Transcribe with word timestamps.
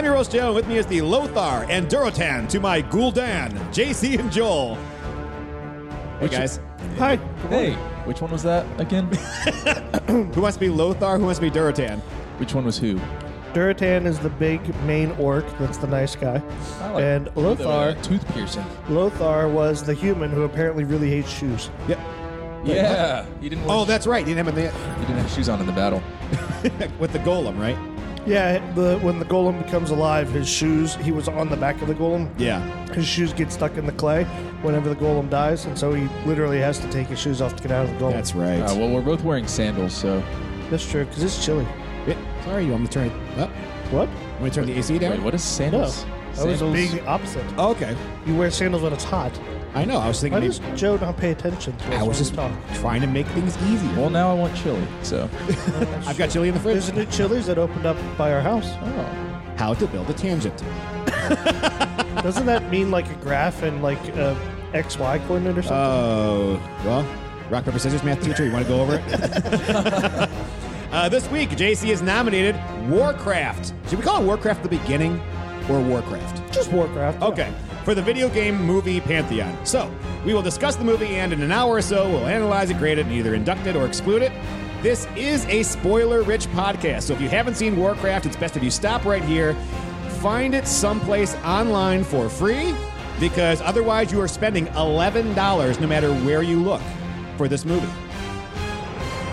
I'm 0.00 0.06
your 0.06 0.16
host, 0.16 0.32
Joe, 0.32 0.54
with 0.54 0.66
me 0.66 0.78
is 0.78 0.86
the 0.86 1.02
Lothar 1.02 1.66
and 1.68 1.86
Durotan 1.86 2.48
to 2.48 2.58
my 2.58 2.80
Gul'dan, 2.80 3.50
JC 3.70 4.18
and 4.18 4.32
Joel. 4.32 4.76
Hey, 6.20 6.28
guys. 6.28 6.58
Hi. 6.96 7.16
Hey, 7.50 7.74
which 8.06 8.22
one 8.22 8.30
was 8.30 8.42
that 8.42 8.64
again? 8.80 9.04
Who 10.32 10.40
wants 10.40 10.56
to 10.56 10.60
be 10.60 10.70
Lothar? 10.70 11.18
Who 11.18 11.24
wants 11.24 11.38
to 11.38 11.42
be 11.42 11.50
Durotan? 11.50 12.00
which 12.38 12.54
one 12.54 12.64
was 12.64 12.78
who? 12.78 12.98
Durotan 13.52 14.06
is 14.06 14.18
the 14.18 14.30
big 14.30 14.74
main 14.84 15.10
orc 15.18 15.44
that's 15.58 15.76
the 15.76 15.86
nice 15.86 16.16
guy. 16.16 16.42
I 16.80 16.90
like 16.92 17.04
and 17.04 17.26
the, 17.26 17.40
Lothar 17.40 17.90
uh, 17.90 17.94
tooth 18.02 18.26
piercing. 18.28 18.64
Lothar 18.88 19.50
was 19.50 19.82
the 19.82 19.92
human 19.92 20.30
who 20.30 20.44
apparently 20.44 20.84
really 20.84 21.10
hates 21.10 21.30
shoes. 21.30 21.68
Yeah. 21.86 22.02
Yeah, 22.64 23.26
he 23.42 23.50
didn't. 23.50 23.66
Wear 23.66 23.76
Oh, 23.76 23.84
that's 23.84 24.06
right. 24.06 24.26
You 24.26 24.34
didn't 24.34 24.46
have 24.46 24.56
him 24.56 24.72
he 25.00 25.06
didn't 25.06 25.20
have 25.20 25.30
shoes 25.30 25.50
on 25.50 25.60
in 25.60 25.66
the 25.66 25.72
battle. 25.72 26.02
with 26.98 27.12
the 27.12 27.18
golem, 27.18 27.58
right? 27.58 27.76
Yeah, 28.26 28.58
the 28.74 28.98
when 28.98 29.18
the 29.18 29.24
golem 29.24 29.62
becomes 29.64 29.90
alive, 29.90 30.30
his 30.30 30.48
shoes 30.48 30.94
he 30.96 31.10
was 31.12 31.26
on 31.28 31.48
the 31.48 31.56
back 31.56 31.80
of 31.82 31.88
the 31.88 31.94
golem. 31.94 32.28
Yeah. 32.38 32.60
His 32.92 33.06
shoes 33.06 33.32
get 33.32 33.50
stuck 33.50 33.76
in 33.76 33.86
the 33.86 33.92
clay 33.92 34.24
whenever 34.62 34.88
the 34.88 34.96
golem 34.96 35.30
dies, 35.30 35.64
and 35.64 35.78
so 35.78 35.92
he 35.94 36.06
literally 36.26 36.58
has 36.60 36.78
to 36.80 36.90
take 36.90 37.06
his 37.06 37.18
shoes 37.18 37.40
off 37.40 37.56
to 37.56 37.62
get 37.62 37.72
out 37.72 37.86
of 37.86 37.92
the 37.98 38.04
golem. 38.04 38.12
That's 38.12 38.34
right. 38.34 38.60
Uh, 38.60 38.74
well, 38.76 38.90
we're 38.90 39.00
both 39.00 39.22
wearing 39.24 39.46
sandals, 39.46 39.94
so 39.94 40.22
That's 40.70 40.88
true 40.88 41.04
because 41.06 41.22
it's 41.22 41.44
chilly. 41.44 41.66
Yeah, 42.06 42.16
Sorry, 42.44 42.64
you 42.64 42.70
want 42.72 42.82
me 42.82 42.88
to 42.88 42.92
turn 42.92 43.06
it 43.08 43.38
up? 43.38 43.50
What? 43.90 44.08
Want 44.08 44.42
me 44.42 44.50
to 44.50 44.54
turn 44.56 44.66
the 44.66 44.78
AC 44.78 44.98
down? 44.98 45.10
wait, 45.12 45.22
what 45.22 45.34
is 45.34 45.42
sandals? 45.42 46.04
I 46.38 46.44
was 46.44 46.58
Sandals- 46.60 46.72
being 46.74 47.06
opposite. 47.06 47.44
Oh, 47.58 47.70
okay. 47.72 47.96
You 48.26 48.36
wear 48.36 48.50
sandals 48.50 48.82
when 48.82 48.92
it's 48.92 49.04
hot. 49.04 49.32
I 49.74 49.84
know. 49.84 49.98
I 49.98 50.08
was 50.08 50.20
thinking 50.20 50.34
Why 50.34 50.40
maybe, 50.48 50.58
does 50.58 50.80
Joe 50.80 50.96
not 50.96 51.16
pay 51.16 51.30
attention 51.30 51.76
to 51.76 51.84
us 51.86 51.92
I 51.94 52.02
was 52.02 52.06
when 52.08 52.16
just 52.16 52.34
talk? 52.34 52.52
trying 52.74 53.00
to 53.02 53.06
make 53.06 53.26
things 53.28 53.56
easy. 53.64 53.86
Well, 53.88 54.10
now 54.10 54.30
I 54.30 54.34
want 54.34 54.56
chili. 54.56 54.84
So, 55.02 55.28
I've 56.06 56.18
got 56.18 56.30
chili 56.30 56.48
in 56.48 56.54
the 56.54 56.60
fridge. 56.60 56.74
There's 56.74 56.88
a 56.88 56.94
new 56.94 57.06
Chili's 57.06 57.46
that 57.46 57.56
opened 57.58 57.86
up 57.86 57.96
by 58.18 58.32
our 58.32 58.40
house. 58.40 58.68
oh, 58.82 59.54
How 59.56 59.74
to 59.74 59.86
build 59.86 60.10
a 60.10 60.12
tangent. 60.14 60.56
Doesn't 62.22 62.46
that 62.46 62.68
mean 62.70 62.90
like 62.90 63.08
a 63.10 63.14
graph 63.16 63.62
and 63.62 63.82
like 63.82 64.00
a 64.16 64.36
XY 64.72 65.24
coordinate 65.26 65.56
or 65.56 65.62
something? 65.62 65.76
Oh, 65.78 66.60
well, 66.84 67.06
rock, 67.50 67.64
paper, 67.64 67.78
scissors, 67.78 68.02
math 68.02 68.22
teacher, 68.22 68.44
you 68.44 68.52
want 68.52 68.64
to 68.64 68.68
go 68.68 68.80
over 68.80 68.96
it? 68.96 69.02
uh, 70.92 71.08
this 71.08 71.28
week, 71.30 71.50
JC 71.50 71.90
is 71.90 72.02
nominated 72.02 72.56
Warcraft. 72.88 73.72
Should 73.88 73.98
we 73.98 74.04
call 74.04 74.20
it 74.22 74.26
Warcraft 74.26 74.62
the 74.64 74.68
beginning 74.68 75.20
or 75.70 75.80
Warcraft? 75.80 76.52
Just 76.52 76.72
Warcraft. 76.72 77.22
Okay, 77.22 77.52
for 77.84 77.94
the 77.94 78.02
video 78.02 78.28
game 78.28 78.60
movie 78.60 79.00
Pantheon. 79.00 79.56
So, 79.64 79.90
we 80.24 80.34
will 80.34 80.42
discuss 80.42 80.76
the 80.76 80.84
movie 80.84 81.16
and 81.16 81.32
in 81.32 81.40
an 81.40 81.52
hour 81.52 81.76
or 81.76 81.82
so, 81.82 82.08
we'll 82.08 82.26
analyze 82.26 82.70
it, 82.70 82.78
grade 82.78 82.98
it, 82.98 83.06
and 83.06 83.12
either 83.14 83.34
induct 83.34 83.66
it 83.66 83.76
or 83.76 83.86
exclude 83.86 84.22
it. 84.22 84.32
This 84.82 85.06
is 85.16 85.44
a 85.46 85.62
spoiler 85.62 86.22
rich 86.22 86.46
podcast, 86.48 87.02
so 87.02 87.14
if 87.14 87.20
you 87.20 87.28
haven't 87.28 87.54
seen 87.54 87.76
Warcraft, 87.76 88.26
it's 88.26 88.36
best 88.36 88.56
if 88.56 88.64
you 88.64 88.70
stop 88.70 89.04
right 89.04 89.22
here, 89.22 89.54
find 90.20 90.54
it 90.54 90.66
someplace 90.66 91.34
online 91.36 92.02
for 92.02 92.28
free, 92.28 92.74
because 93.18 93.60
otherwise 93.60 94.10
you 94.10 94.20
are 94.20 94.28
spending 94.28 94.66
$11 94.68 95.80
no 95.80 95.86
matter 95.86 96.12
where 96.24 96.42
you 96.42 96.60
look 96.60 96.82
for 97.36 97.46
this 97.46 97.64
movie. 97.64 97.88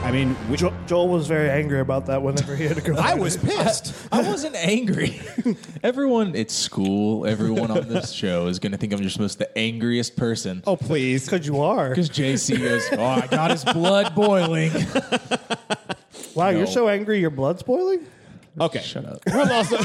I 0.07 0.11
mean, 0.13 0.37
we, 0.49 0.55
Jo- 0.55 0.73
Joel 0.85 1.09
was 1.09 1.27
very 1.27 1.49
angry 1.49 1.81
about 1.81 2.05
that 2.05 2.21
whenever 2.21 2.55
he 2.55 2.63
had 2.63 2.77
to 2.77 2.81
go. 2.81 2.95
I 2.95 3.15
was 3.15 3.35
pissed. 3.35 3.93
I 4.11 4.21
wasn't 4.21 4.55
angry. 4.55 5.19
everyone 5.83 6.33
at 6.37 6.49
school, 6.49 7.25
everyone 7.25 7.71
on 7.71 7.89
this 7.89 8.13
show 8.13 8.47
is 8.47 8.57
going 8.57 8.71
to 8.71 8.77
think 8.77 8.93
I'm 8.93 9.01
just 9.01 9.19
most 9.19 9.37
the 9.37 9.57
angriest 9.57 10.15
person. 10.15 10.63
Oh, 10.65 10.77
please. 10.77 11.25
because 11.25 11.45
you 11.45 11.59
are. 11.59 11.89
Because 11.89 12.09
JC 12.09 12.57
goes, 12.57 12.87
oh, 12.93 13.03
I 13.03 13.27
got 13.27 13.51
his 13.51 13.65
blood 13.65 14.15
boiling. 14.15 14.71
Wow, 16.35 16.51
No. 16.51 16.57
you're 16.59 16.67
so 16.67 16.87
angry 16.87 17.19
your 17.19 17.31
blood's 17.31 17.63
boiling. 17.63 18.05
Okay. 18.61 18.79
Shut 18.79 19.05
up. 19.05 19.19
We'll 19.25 19.51
also. 19.51 19.77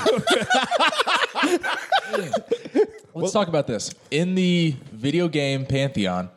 Let's 3.15 3.33
talk 3.33 3.49
about 3.49 3.67
this. 3.67 3.93
In 4.11 4.35
the 4.35 4.77
video 4.93 5.29
game 5.29 5.65
pantheon, 5.67 6.29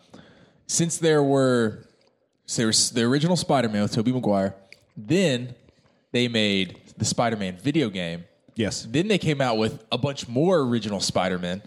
since 0.67 0.97
there 0.97 1.21
were 1.21 1.84
so 2.45 2.61
there 2.61 2.67
was 2.67 2.91
the 2.91 3.03
original 3.03 3.35
Spider-Man 3.35 3.81
with 3.81 3.91
Tobey 3.93 4.11
Maguire, 4.11 4.55
then 4.95 5.55
they 6.11 6.27
made 6.27 6.79
the 6.97 7.05
Spider-Man 7.05 7.57
video 7.57 7.89
game. 7.89 8.25
yes. 8.55 8.87
Then 8.89 9.07
they 9.07 9.17
came 9.17 9.41
out 9.41 9.57
with 9.57 9.83
a 9.91 9.97
bunch 9.97 10.27
more 10.27 10.59
original 10.59 10.99
Spider-Man. 10.99 11.61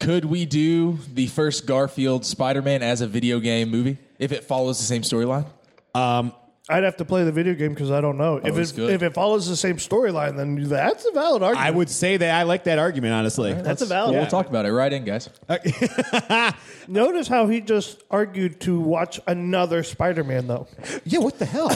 Could 0.00 0.24
we 0.26 0.44
do 0.44 0.98
the 1.12 1.26
first 1.28 1.66
Garfield 1.66 2.24
Spider-Man 2.26 2.82
as 2.82 3.00
a 3.00 3.06
video 3.06 3.40
game 3.40 3.70
movie 3.70 3.98
if 4.18 4.32
it 4.32 4.44
follows 4.44 4.78
the 4.78 4.84
same 4.84 5.02
storyline? 5.02 5.46
Um, 5.94 6.32
I'd 6.66 6.82
have 6.82 6.96
to 6.96 7.04
play 7.04 7.24
the 7.24 7.32
video 7.32 7.52
game 7.52 7.74
because 7.74 7.90
I 7.90 8.00
don't 8.00 8.16
know 8.16 8.40
oh, 8.42 8.46
if 8.46 8.56
it's 8.56 8.72
it 8.72 8.76
good. 8.76 8.90
if 8.90 9.02
it 9.02 9.12
follows 9.12 9.46
the 9.46 9.56
same 9.56 9.76
storyline. 9.76 10.38
Then 10.38 10.66
that's 10.66 11.04
a 11.04 11.12
valid 11.12 11.42
argument. 11.42 11.66
I 11.66 11.70
would 11.70 11.90
say 11.90 12.16
that 12.16 12.34
I 12.34 12.44
like 12.44 12.64
that 12.64 12.78
argument, 12.78 13.12
honestly. 13.12 13.52
That's 13.52 13.82
a 13.82 13.86
valid. 13.86 14.14
We'll 14.14 14.26
talk 14.26 14.48
about 14.48 14.64
it 14.64 14.72
right 14.72 14.90
in, 14.90 15.04
guys. 15.04 15.28
Notice 16.88 17.28
how 17.28 17.48
he 17.48 17.60
just 17.60 18.02
argued 18.10 18.60
to 18.60 18.80
watch 18.80 19.20
another 19.26 19.82
Spider-Man 19.82 20.46
though. 20.46 20.66
Yeah, 21.04 21.18
what 21.18 21.38
the 21.38 21.44
hell? 21.44 21.70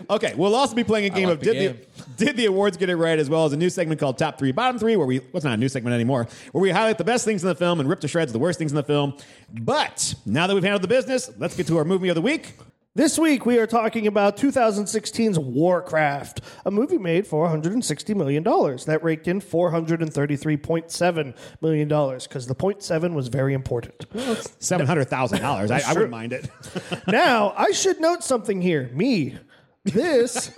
okay, 0.10 0.32
we'll 0.36 0.54
also 0.54 0.76
be 0.76 0.84
playing 0.84 1.06
a 1.06 1.10
game 1.10 1.28
like 1.28 1.38
of 1.38 1.40
the 1.40 1.52
did 1.52 1.58
game. 1.58 1.86
the 2.16 2.24
did 2.24 2.36
the 2.36 2.46
awards 2.46 2.76
get 2.76 2.90
it 2.90 2.96
right, 2.96 3.18
as 3.18 3.28
well 3.28 3.46
as 3.46 3.52
a 3.52 3.56
new 3.56 3.68
segment 3.68 3.98
called 3.98 4.16
Top 4.16 4.38
Three, 4.38 4.52
Bottom 4.52 4.78
Three, 4.78 4.94
where 4.94 5.08
we 5.08 5.18
what's 5.32 5.44
not 5.44 5.54
a 5.54 5.56
new 5.56 5.68
segment 5.68 5.94
anymore, 5.94 6.28
where 6.52 6.62
we 6.62 6.70
highlight 6.70 6.98
the 6.98 7.04
best 7.04 7.24
things 7.24 7.42
in 7.42 7.48
the 7.48 7.56
film 7.56 7.80
and 7.80 7.88
rip 7.88 7.98
to 8.00 8.08
shreds 8.08 8.32
the 8.32 8.38
worst 8.38 8.60
things 8.60 8.70
in 8.70 8.76
the 8.76 8.84
film. 8.84 9.16
But 9.52 10.14
now 10.24 10.46
that 10.46 10.54
we've 10.54 10.62
handled 10.62 10.82
the 10.82 10.88
business, 10.88 11.32
let's 11.38 11.56
get 11.56 11.66
to 11.66 11.78
our 11.78 11.84
movie 11.84 12.10
of 12.10 12.14
the 12.14 12.22
week. 12.22 12.54
This 12.98 13.16
week 13.16 13.46
we 13.46 13.60
are 13.60 13.66
talking 13.68 14.08
about 14.08 14.36
2016's 14.36 15.38
Warcraft, 15.38 16.40
a 16.66 16.72
movie 16.72 16.98
made 16.98 17.28
for 17.28 17.42
160 17.42 18.12
million 18.14 18.42
dollars 18.42 18.86
that 18.86 19.04
raked 19.04 19.28
in 19.28 19.40
433.7 19.40 21.36
million 21.60 21.86
dollars 21.86 22.26
because 22.26 22.48
the 22.48 22.56
point 22.56 22.82
seven 22.82 23.14
was 23.14 23.28
very 23.28 23.54
important. 23.54 24.04
Seven 24.58 24.84
hundred 24.84 25.04
thousand 25.04 25.42
dollars. 25.42 25.70
I, 25.70 25.80
I 25.86 25.92
wouldn't 25.92 26.10
mind 26.10 26.32
it. 26.32 26.50
now 27.06 27.54
I 27.56 27.70
should 27.70 28.00
note 28.00 28.24
something 28.24 28.60
here. 28.60 28.90
Me, 28.92 29.38
this. 29.84 30.50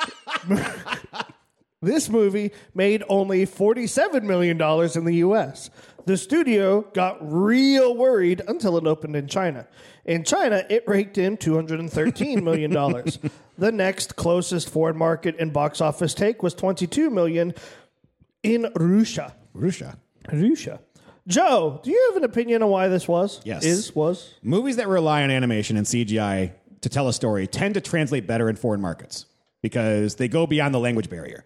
This 1.82 2.10
movie 2.10 2.50
made 2.74 3.02
only 3.08 3.46
$47 3.46 4.24
million 4.24 4.60
in 4.60 5.04
the 5.06 5.14
US. 5.24 5.70
The 6.04 6.18
studio 6.18 6.82
got 6.92 7.16
real 7.20 7.96
worried 7.96 8.42
until 8.46 8.76
it 8.76 8.86
opened 8.86 9.16
in 9.16 9.28
China. 9.28 9.66
In 10.10 10.25
China, 10.25 10.66
it 10.69 10.82
raked 10.88 11.19
in 11.19 11.37
$213 11.37 12.43
million. 12.43 12.72
the 13.59 13.71
next 13.71 14.16
closest 14.16 14.69
foreign 14.69 14.98
market 14.98 15.37
and 15.38 15.53
box 15.53 15.81
office 15.81 16.15
take 16.15 16.43
was 16.43 16.53
22 16.53 17.10
million 17.10 17.54
in 18.43 18.72
Russia. 18.75 19.37
Russia. 19.54 19.97
Russia. 20.32 20.81
Joe, 21.28 21.81
do 21.84 21.93
you 21.93 22.09
have 22.09 22.16
an 22.16 22.25
opinion 22.25 22.60
on 22.65 22.70
why 22.70 22.88
this 22.88 23.06
was? 23.06 23.41
Yes. 23.44 23.65
Is, 23.65 23.94
was? 23.94 24.34
Movies 24.43 24.75
that 24.78 24.88
rely 24.88 25.22
on 25.22 25.31
animation 25.31 25.76
and 25.76 25.87
CGI 25.87 26.54
to 26.81 26.88
tell 26.88 27.06
a 27.06 27.12
story 27.12 27.47
tend 27.47 27.75
to 27.75 27.81
translate 27.81 28.26
better 28.26 28.50
in 28.50 28.56
foreign 28.56 28.81
markets 28.81 29.26
because 29.62 30.16
they 30.16 30.26
go 30.26 30.44
beyond 30.44 30.75
the 30.75 30.81
language 30.81 31.09
barrier. 31.09 31.44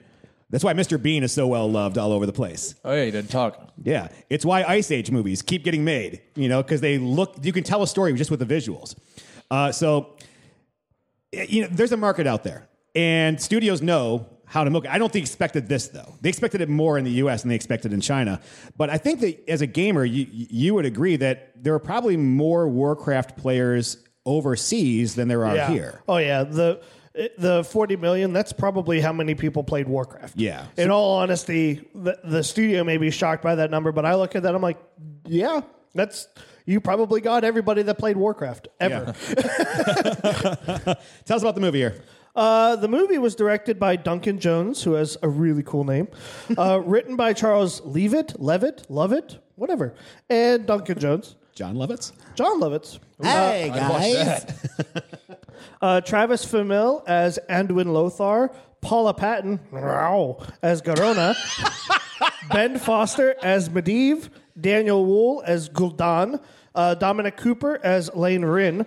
That's 0.54 0.62
why 0.62 0.72
Mr. 0.72 1.02
Bean 1.02 1.24
is 1.24 1.32
so 1.32 1.48
well 1.48 1.68
loved 1.68 1.98
all 1.98 2.12
over 2.12 2.26
the 2.26 2.32
place. 2.32 2.76
Oh 2.84 2.94
yeah, 2.94 3.06
he 3.06 3.10
didn't 3.10 3.28
talk. 3.32 3.72
Yeah, 3.82 4.06
it's 4.30 4.44
why 4.44 4.62
Ice 4.62 4.92
Age 4.92 5.10
movies 5.10 5.42
keep 5.42 5.64
getting 5.64 5.82
made. 5.82 6.20
You 6.36 6.48
know, 6.48 6.62
because 6.62 6.80
they 6.80 6.96
look, 6.96 7.34
you 7.42 7.52
can 7.52 7.64
tell 7.64 7.82
a 7.82 7.88
story 7.88 8.12
just 8.12 8.30
with 8.30 8.38
the 8.38 8.46
visuals. 8.46 8.94
Uh, 9.50 9.72
so, 9.72 10.14
you 11.32 11.62
know, 11.62 11.68
there's 11.72 11.90
a 11.90 11.96
market 11.96 12.28
out 12.28 12.44
there, 12.44 12.68
and 12.94 13.42
studios 13.42 13.82
know 13.82 14.28
how 14.46 14.62
to 14.62 14.70
milk 14.70 14.84
it. 14.84 14.92
I 14.92 14.98
don't 14.98 15.12
think 15.12 15.24
expected 15.26 15.68
this 15.68 15.88
though. 15.88 16.14
They 16.20 16.28
expected 16.28 16.60
it 16.60 16.68
more 16.68 16.98
in 16.98 17.04
the 17.04 17.10
U.S. 17.24 17.42
than 17.42 17.48
they 17.48 17.56
expected 17.56 17.92
in 17.92 18.00
China. 18.00 18.40
But 18.76 18.90
I 18.90 18.96
think 18.98 19.22
that 19.22 19.50
as 19.50 19.60
a 19.60 19.66
gamer, 19.66 20.04
you 20.04 20.28
you 20.30 20.72
would 20.74 20.84
agree 20.86 21.16
that 21.16 21.64
there 21.64 21.74
are 21.74 21.80
probably 21.80 22.16
more 22.16 22.68
Warcraft 22.68 23.36
players 23.36 23.96
overseas 24.24 25.16
than 25.16 25.26
there 25.26 25.44
are 25.46 25.56
Yeah. 25.56 25.68
here. 25.68 26.00
Oh 26.08 26.18
yeah, 26.18 26.44
the 26.44 26.80
the 27.38 27.64
40 27.64 27.96
million 27.96 28.32
that's 28.32 28.52
probably 28.52 29.00
how 29.00 29.12
many 29.12 29.34
people 29.34 29.62
played 29.62 29.88
Warcraft. 29.88 30.36
Yeah. 30.36 30.66
In 30.76 30.90
all 30.90 31.18
honesty, 31.18 31.88
the 31.94 32.18
the 32.24 32.42
studio 32.42 32.84
may 32.84 32.96
be 32.96 33.10
shocked 33.10 33.42
by 33.42 33.54
that 33.56 33.70
number, 33.70 33.92
but 33.92 34.04
I 34.04 34.14
look 34.14 34.34
at 34.34 34.42
that 34.42 34.54
I'm 34.54 34.62
like, 34.62 34.78
yeah, 35.26 35.60
that's 35.94 36.28
you 36.66 36.80
probably 36.80 37.20
got 37.20 37.44
everybody 37.44 37.82
that 37.82 37.98
played 37.98 38.16
Warcraft 38.16 38.68
ever. 38.80 39.14
Tell 41.24 41.36
us 41.36 41.42
about 41.42 41.54
the 41.54 41.60
movie 41.60 41.78
here. 41.78 42.02
Uh, 42.34 42.74
the 42.76 42.88
movie 42.88 43.18
was 43.18 43.36
directed 43.36 43.78
by 43.78 43.94
Duncan 43.94 44.40
Jones, 44.40 44.82
who 44.82 44.94
has 44.94 45.16
a 45.22 45.28
really 45.28 45.62
cool 45.62 45.84
name. 45.84 46.08
Uh, 46.58 46.80
written 46.84 47.16
by 47.16 47.32
Charles 47.32 47.80
Leavitt, 47.84 48.40
Levitt, 48.40 48.86
Lovett, 48.88 49.38
whatever, 49.56 49.94
and 50.28 50.66
Duncan 50.66 50.98
Jones. 50.98 51.36
John 51.54 51.76
Lovitz. 51.76 52.12
John 52.34 52.60
Lovitz. 52.60 52.98
Hey 53.22 53.70
Watch 53.70 53.80
that. 53.80 55.14
Uh, 55.80 56.00
Travis 56.00 56.44
Fimmel 56.44 57.02
as 57.06 57.38
Anduin 57.48 57.86
Lothar, 57.92 58.50
Paula 58.80 59.14
Patton 59.14 59.60
as 60.62 60.82
Garona, 60.82 61.34
Ben 62.52 62.78
Foster 62.78 63.34
as 63.42 63.68
Medivh, 63.68 64.28
Daniel 64.60 65.04
Wu 65.04 65.42
as 65.42 65.68
Gul'dan, 65.68 66.40
uh, 66.74 66.94
Dominic 66.94 67.36
Cooper 67.36 67.80
as 67.82 68.10
Llane 68.14 68.42
Wrynn, 68.42 68.86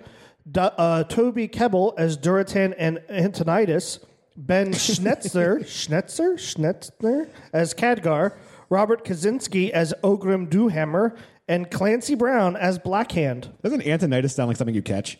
Do- 0.50 0.60
uh, 0.60 1.04
Toby 1.04 1.48
Kebbell 1.48 1.94
as 1.98 2.16
Durotan 2.16 2.74
and 2.78 3.00
Antonidas, 3.10 4.00
Ben 4.36 4.72
Schnetzer, 4.72 5.60
Schnetzer, 5.64 6.34
Schnetzer 6.34 7.28
as 7.52 7.74
Khadgar, 7.74 8.36
Robert 8.70 9.04
Kazinsky 9.04 9.70
as 9.70 9.92
Orgrim 10.04 10.48
Doomhammer, 10.48 11.16
and 11.48 11.70
Clancy 11.70 12.14
Brown 12.14 12.54
as 12.56 12.78
Blackhand. 12.78 13.48
Doesn't 13.62 13.82
Antonitis 13.82 14.30
sound 14.32 14.48
like 14.48 14.56
something 14.58 14.74
you 14.74 14.82
catch? 14.82 15.18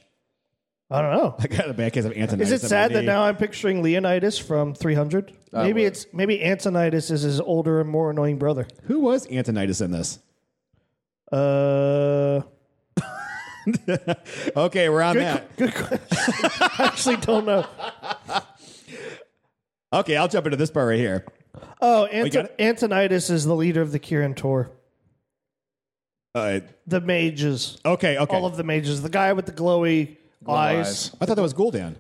I 0.91 1.03
don't 1.03 1.13
know. 1.17 1.35
I 1.39 1.47
got 1.49 1.69
a 1.69 1.75
bad 1.75 1.93
case 1.93 2.07
of 2.07 2.13
Antonitis. 2.13 2.41
Is 2.41 2.53
it 2.53 2.61
sad 2.63 2.93
that 2.95 3.05
now 3.05 3.23
I'm 3.23 3.37
picturing 3.37 3.83
Leonidas 3.83 4.39
from 4.39 4.75
300? 4.75 5.33
maybe 5.53 5.83
would. 5.83 5.89
it's 5.93 6.07
maybe 6.15 6.39
Antonitis 6.39 7.11
is 7.11 7.23
his 7.23 7.41
older 7.41 7.81
and 7.81 7.91
more 7.91 8.11
annoying 8.11 8.39
brother. 8.39 8.67
Who 8.85 9.01
was 9.01 9.27
Antonitis 9.27 9.83
in 9.83 9.91
this? 9.91 10.19
Uh, 11.31 12.41
Okay, 14.57 14.89
we're 14.89 15.03
on 15.03 15.15
good, 15.15 15.23
that. 15.23 15.57
good 15.57 15.75
question. 15.75 16.01
I 16.61 16.85
actually 16.85 17.17
don't 17.17 17.45
know. 17.47 17.67
Okay, 19.91 20.17
I'll 20.19 20.29
jump 20.29 20.45
into 20.45 20.59
this 20.59 20.71
part 20.71 20.87
right 20.87 20.99
here. 20.99 21.25
Oh, 21.81 22.05
Anto- 22.05 22.41
it? 22.41 22.59
Antonitis 22.59 23.31
is 23.31 23.47
the 23.47 23.55
leader 23.57 23.81
of 23.81 23.91
the 23.91 23.99
Kirin 23.99 24.37
Tor. 24.37 24.71
Uh, 26.35 26.61
The 26.87 27.01
mages. 27.01 27.79
okay, 27.87 28.19
okay. 28.19 28.37
All 28.37 28.45
of 28.45 28.59
the 28.59 28.65
mages. 28.65 29.01
The 29.01 29.09
guy 29.09 29.33
with 29.33 29.47
the 29.47 29.53
glowy 29.53 30.19
eyes. 30.49 31.15
I 31.21 31.27
thought 31.27 31.37
that 31.37 31.43
was 31.43 31.55
Gul'dan. 31.55 31.97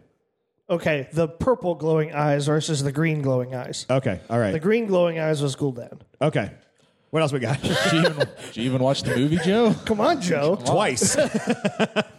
Okay, 0.71 1.09
the 1.13 1.29
purple 1.29 1.75
glowing 1.75 2.13
eyes 2.13 2.47
versus 2.47 2.83
the 2.83 2.93
green 2.93 3.23
glowing 3.23 3.55
eyes. 3.55 3.87
Okay, 3.89 4.21
all 4.29 4.39
right. 4.39 4.53
The 4.53 4.61
green 4.61 4.87
glowing 4.87 5.19
eyes 5.19 5.43
was 5.43 5.57
Gul'dan. 5.57 6.01
Okay. 6.21 6.51
What 7.11 7.23
else 7.23 7.33
we 7.33 7.39
got? 7.39 7.63
Did 7.63 7.77
you, 7.93 8.01
even, 8.01 8.17
did 8.19 8.57
you 8.57 8.63
even 8.65 8.83
watch 8.83 9.03
the 9.03 9.17
movie, 9.17 9.39
Joe? 9.39 9.75
Come 9.87 9.99
on, 10.01 10.21
Joe. 10.21 10.57
Twice. 10.57 11.17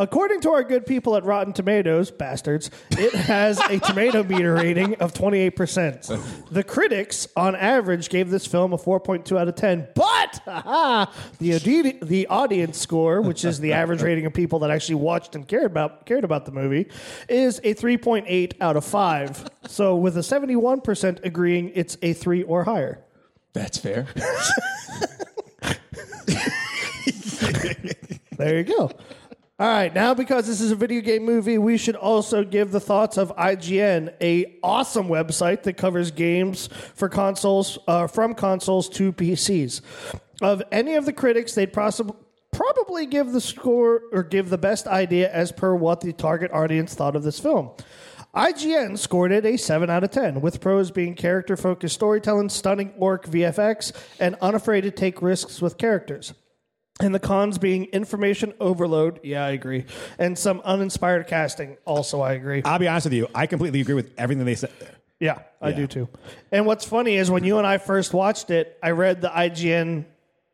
According 0.00 0.40
to 0.40 0.50
our 0.52 0.64
good 0.64 0.86
people 0.86 1.14
at 1.14 1.24
Rotten 1.26 1.52
Tomatoes, 1.52 2.10
bastards, 2.10 2.70
it 2.92 3.12
has 3.12 3.60
a 3.60 3.78
tomato 3.80 4.22
meter 4.22 4.54
rating 4.54 4.94
of 4.94 5.12
28%. 5.12 6.48
The 6.50 6.64
critics, 6.64 7.28
on 7.36 7.54
average, 7.54 8.08
gave 8.08 8.30
this 8.30 8.46
film 8.46 8.72
a 8.72 8.78
4.2 8.78 9.38
out 9.38 9.46
of 9.46 9.56
10. 9.56 9.88
But 9.94 10.40
haha, 10.46 11.04
the, 11.38 11.54
adi- 11.54 11.98
the 12.00 12.28
audience 12.28 12.78
score, 12.78 13.20
which 13.20 13.44
is 13.44 13.60
the 13.60 13.74
average 13.74 14.00
rating 14.00 14.24
of 14.24 14.32
people 14.32 14.60
that 14.60 14.70
actually 14.70 14.94
watched 14.94 15.34
and 15.34 15.46
cared 15.46 15.66
about, 15.66 16.06
cared 16.06 16.24
about 16.24 16.46
the 16.46 16.52
movie, 16.52 16.88
is 17.28 17.58
a 17.58 17.74
3.8 17.74 18.54
out 18.62 18.78
of 18.78 18.86
5. 18.86 19.50
So 19.66 19.96
with 19.96 20.16
a 20.16 20.20
71% 20.20 21.22
agreeing 21.26 21.72
it's 21.74 21.98
a 22.00 22.14
3 22.14 22.44
or 22.44 22.64
higher. 22.64 23.04
That's 23.52 23.76
fair. 23.76 24.06
There 28.40 28.56
you 28.56 28.64
go. 28.64 28.90
All 29.60 29.68
right, 29.68 29.94
now 29.94 30.14
because 30.14 30.46
this 30.46 30.62
is 30.62 30.70
a 30.70 30.74
video 30.74 31.02
game 31.02 31.22
movie, 31.22 31.58
we 31.58 31.76
should 31.76 31.94
also 31.94 32.44
give 32.44 32.70
the 32.70 32.80
thoughts 32.80 33.18
of 33.18 33.30
IGN, 33.36 34.10
a 34.18 34.58
awesome 34.62 35.06
website 35.06 35.64
that 35.64 35.74
covers 35.74 36.10
games 36.10 36.70
for 36.94 37.10
consoles 37.10 37.78
uh, 37.86 38.06
from 38.06 38.32
consoles 38.32 38.88
to 38.88 39.12
PCs. 39.12 39.82
Of 40.40 40.62
any 40.72 40.94
of 40.94 41.04
the 41.04 41.12
critics, 41.12 41.54
they'd 41.54 41.74
possibly 41.74 42.16
probably 42.52 43.04
give 43.04 43.32
the 43.32 43.40
score 43.42 44.04
or 44.12 44.22
give 44.22 44.48
the 44.48 44.56
best 44.56 44.86
idea 44.86 45.30
as 45.30 45.52
per 45.52 45.74
what 45.74 46.00
the 46.00 46.14
target 46.14 46.50
audience 46.52 46.94
thought 46.94 47.14
of 47.14 47.22
this 47.22 47.38
film. 47.38 47.68
IGN 48.34 48.96
scored 48.96 49.30
it 49.30 49.44
a 49.44 49.58
7 49.58 49.90
out 49.90 50.04
of 50.04 50.10
10, 50.10 50.40
with 50.40 50.62
pros 50.62 50.90
being 50.90 51.14
character 51.14 51.58
focused 51.58 51.96
storytelling, 51.96 52.48
stunning 52.48 52.94
orc 52.96 53.26
VFX, 53.26 53.92
and 54.20 54.36
unafraid 54.40 54.84
to 54.84 54.90
take 54.90 55.20
risks 55.20 55.60
with 55.60 55.76
characters. 55.76 56.32
And 57.00 57.14
the 57.14 57.18
cons 57.20 57.58
being 57.58 57.86
information 57.86 58.52
overload. 58.60 59.20
Yeah, 59.22 59.44
I 59.44 59.50
agree. 59.50 59.84
And 60.18 60.38
some 60.38 60.60
uninspired 60.64 61.26
casting. 61.26 61.76
Also, 61.84 62.20
I 62.20 62.32
agree. 62.34 62.62
I'll 62.64 62.78
be 62.78 62.88
honest 62.88 63.06
with 63.06 63.14
you. 63.14 63.28
I 63.34 63.46
completely 63.46 63.80
agree 63.80 63.94
with 63.94 64.10
everything 64.18 64.44
they 64.44 64.54
said. 64.54 64.70
Yeah, 65.18 65.38
I 65.60 65.70
Yeah. 65.70 65.76
do 65.76 65.86
too. 65.86 66.08
And 66.52 66.64
what's 66.66 66.84
funny 66.84 67.16
is 67.16 67.30
when 67.30 67.44
you 67.44 67.58
and 67.58 67.66
I 67.66 67.78
first 67.78 68.14
watched 68.14 68.50
it, 68.50 68.78
I 68.82 68.90
read 68.92 69.20
the 69.20 69.28
IGN 69.28 70.04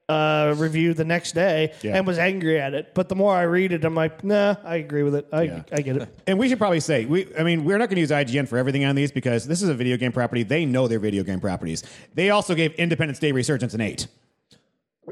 uh, 0.08 0.54
review 0.56 0.94
the 0.94 1.04
next 1.04 1.32
day 1.32 1.72
Yeah. 1.82 1.96
and 1.96 2.06
was 2.06 2.16
angry 2.16 2.60
at 2.60 2.75
it. 2.75 2.94
But 2.94 3.08
the 3.08 3.16
more 3.16 3.34
I 3.34 3.43
read 3.43 3.72
it, 3.72 3.84
I'm 3.84 3.96
like, 3.96 4.22
nah, 4.22 4.54
I 4.64 4.76
agree 4.76 5.02
with 5.02 5.16
it. 5.16 5.26
I, 5.32 5.43
Yeah. 5.43 5.62
I 5.72 5.81
get 5.81 5.96
it. 5.96 6.08
And 6.28 6.38
we 6.38 6.48
should 6.48 6.58
probably 6.58 6.78
say, 6.78 7.04
we, 7.06 7.26
I 7.37 7.43
mean, 7.43 7.64
we're 7.64 7.76
not 7.78 7.88
going 7.88 7.96
to 7.96 8.00
use 8.02 8.10
IGN 8.12 8.46
for 8.48 8.56
everything 8.56 8.84
on 8.84 8.94
these 8.94 9.10
because 9.10 9.46
this 9.48 9.62
is 9.62 9.69
a 9.69 9.75
video 9.75 9.96
game 9.96 10.12
property. 10.12 10.44
They 10.44 10.64
know 10.64 10.87
their 10.87 11.00
video 11.00 11.25
game 11.25 11.40
properties. 11.40 11.82
They 12.14 12.31
also 12.31 12.54
gave 12.54 12.72
Independence 12.75 13.19
Day 13.19 13.32
Resurgence 13.32 13.75
an 13.75 13.81
8. 13.81 14.06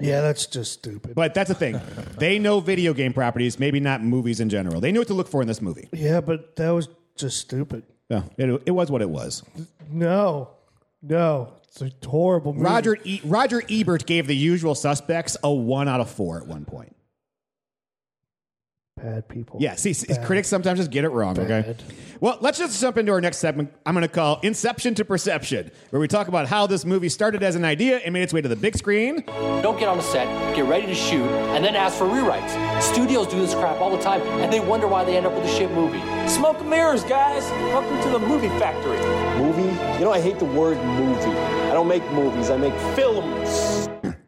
Yeah, 0.00 0.20
that's 0.22 0.46
just 0.46 0.72
stupid. 0.72 1.14
But 1.14 1.34
that's 1.34 1.48
the 1.48 1.54
thing. 1.54 1.80
they 2.18 2.38
know 2.38 2.60
video 2.60 2.92
game 2.94 3.12
properties, 3.12 3.58
maybe 3.58 3.80
not 3.80 4.02
movies 4.02 4.40
in 4.40 4.48
general. 4.48 4.80
They 4.80 4.90
knew 4.92 5.00
what 5.00 5.08
to 5.08 5.14
look 5.14 5.28
for 5.28 5.40
in 5.42 5.48
this 5.48 5.62
movie. 5.62 5.88
yeah, 5.92 6.20
but 6.20 6.56
that 6.56 6.70
was 6.70 6.88
just 7.16 7.38
stupid. 7.38 7.84
Yeah, 8.08 8.22
it, 8.36 8.62
it 8.66 8.70
was 8.72 8.90
what 8.90 9.02
it 9.02 9.08
was. 9.10 9.42
No, 9.90 10.50
no. 11.02 11.54
It's 11.68 11.82
a 11.82 11.90
horrible 12.08 12.52
movie. 12.52 12.64
Roger 12.64 12.96
e- 13.02 13.20
Roger 13.24 13.62
Ebert 13.68 14.06
gave 14.06 14.26
the 14.28 14.36
usual 14.36 14.74
suspects 14.76 15.36
a 15.42 15.52
1 15.52 15.88
out 15.88 16.00
of 16.00 16.08
4 16.10 16.42
at 16.42 16.46
one 16.46 16.64
point. 16.64 16.93
Bad 18.96 19.28
people. 19.28 19.58
Yeah, 19.60 19.74
see, 19.74 19.92
see, 19.92 20.14
critics 20.24 20.46
sometimes 20.46 20.78
just 20.78 20.92
get 20.92 21.04
it 21.04 21.08
wrong, 21.08 21.36
okay? 21.36 21.62
Bad. 21.62 21.82
Well, 22.20 22.38
let's 22.40 22.58
just 22.58 22.80
jump 22.80 22.96
into 22.96 23.10
our 23.10 23.20
next 23.20 23.38
segment. 23.38 23.72
I'm 23.84 23.92
going 23.92 24.02
to 24.02 24.08
call 24.08 24.38
Inception 24.42 24.94
to 24.94 25.04
Perception, 25.04 25.72
where 25.90 25.98
we 25.98 26.06
talk 26.06 26.28
about 26.28 26.46
how 26.46 26.68
this 26.68 26.84
movie 26.84 27.08
started 27.08 27.42
as 27.42 27.56
an 27.56 27.64
idea 27.64 27.98
and 27.98 28.12
made 28.12 28.22
its 28.22 28.32
way 28.32 28.40
to 28.40 28.48
the 28.48 28.54
big 28.54 28.76
screen. 28.76 29.24
Don't 29.62 29.80
get 29.80 29.88
on 29.88 29.96
the 29.96 30.02
set, 30.02 30.26
get 30.54 30.66
ready 30.66 30.86
to 30.86 30.94
shoot, 30.94 31.26
and 31.54 31.64
then 31.64 31.74
ask 31.74 31.98
for 31.98 32.04
rewrites. 32.04 32.80
Studios 32.80 33.26
do 33.26 33.40
this 33.40 33.52
crap 33.54 33.80
all 33.80 33.94
the 33.94 34.02
time, 34.02 34.22
and 34.40 34.52
they 34.52 34.60
wonder 34.60 34.86
why 34.86 35.02
they 35.02 35.16
end 35.16 35.26
up 35.26 35.34
with 35.34 35.44
a 35.44 35.48
shit 35.48 35.72
movie. 35.72 36.00
Smoke 36.28 36.60
and 36.60 36.70
mirrors, 36.70 37.02
guys. 37.02 37.42
Welcome 37.74 38.00
to 38.02 38.10
the 38.10 38.20
movie 38.20 38.48
factory. 38.60 38.98
Movie? 39.42 39.62
You 39.98 40.04
know, 40.04 40.12
I 40.12 40.20
hate 40.20 40.38
the 40.38 40.44
word 40.44 40.78
movie. 40.78 41.36
I 41.68 41.74
don't 41.74 41.88
make 41.88 42.08
movies, 42.12 42.48
I 42.48 42.56
make 42.56 42.74
films. 42.94 43.83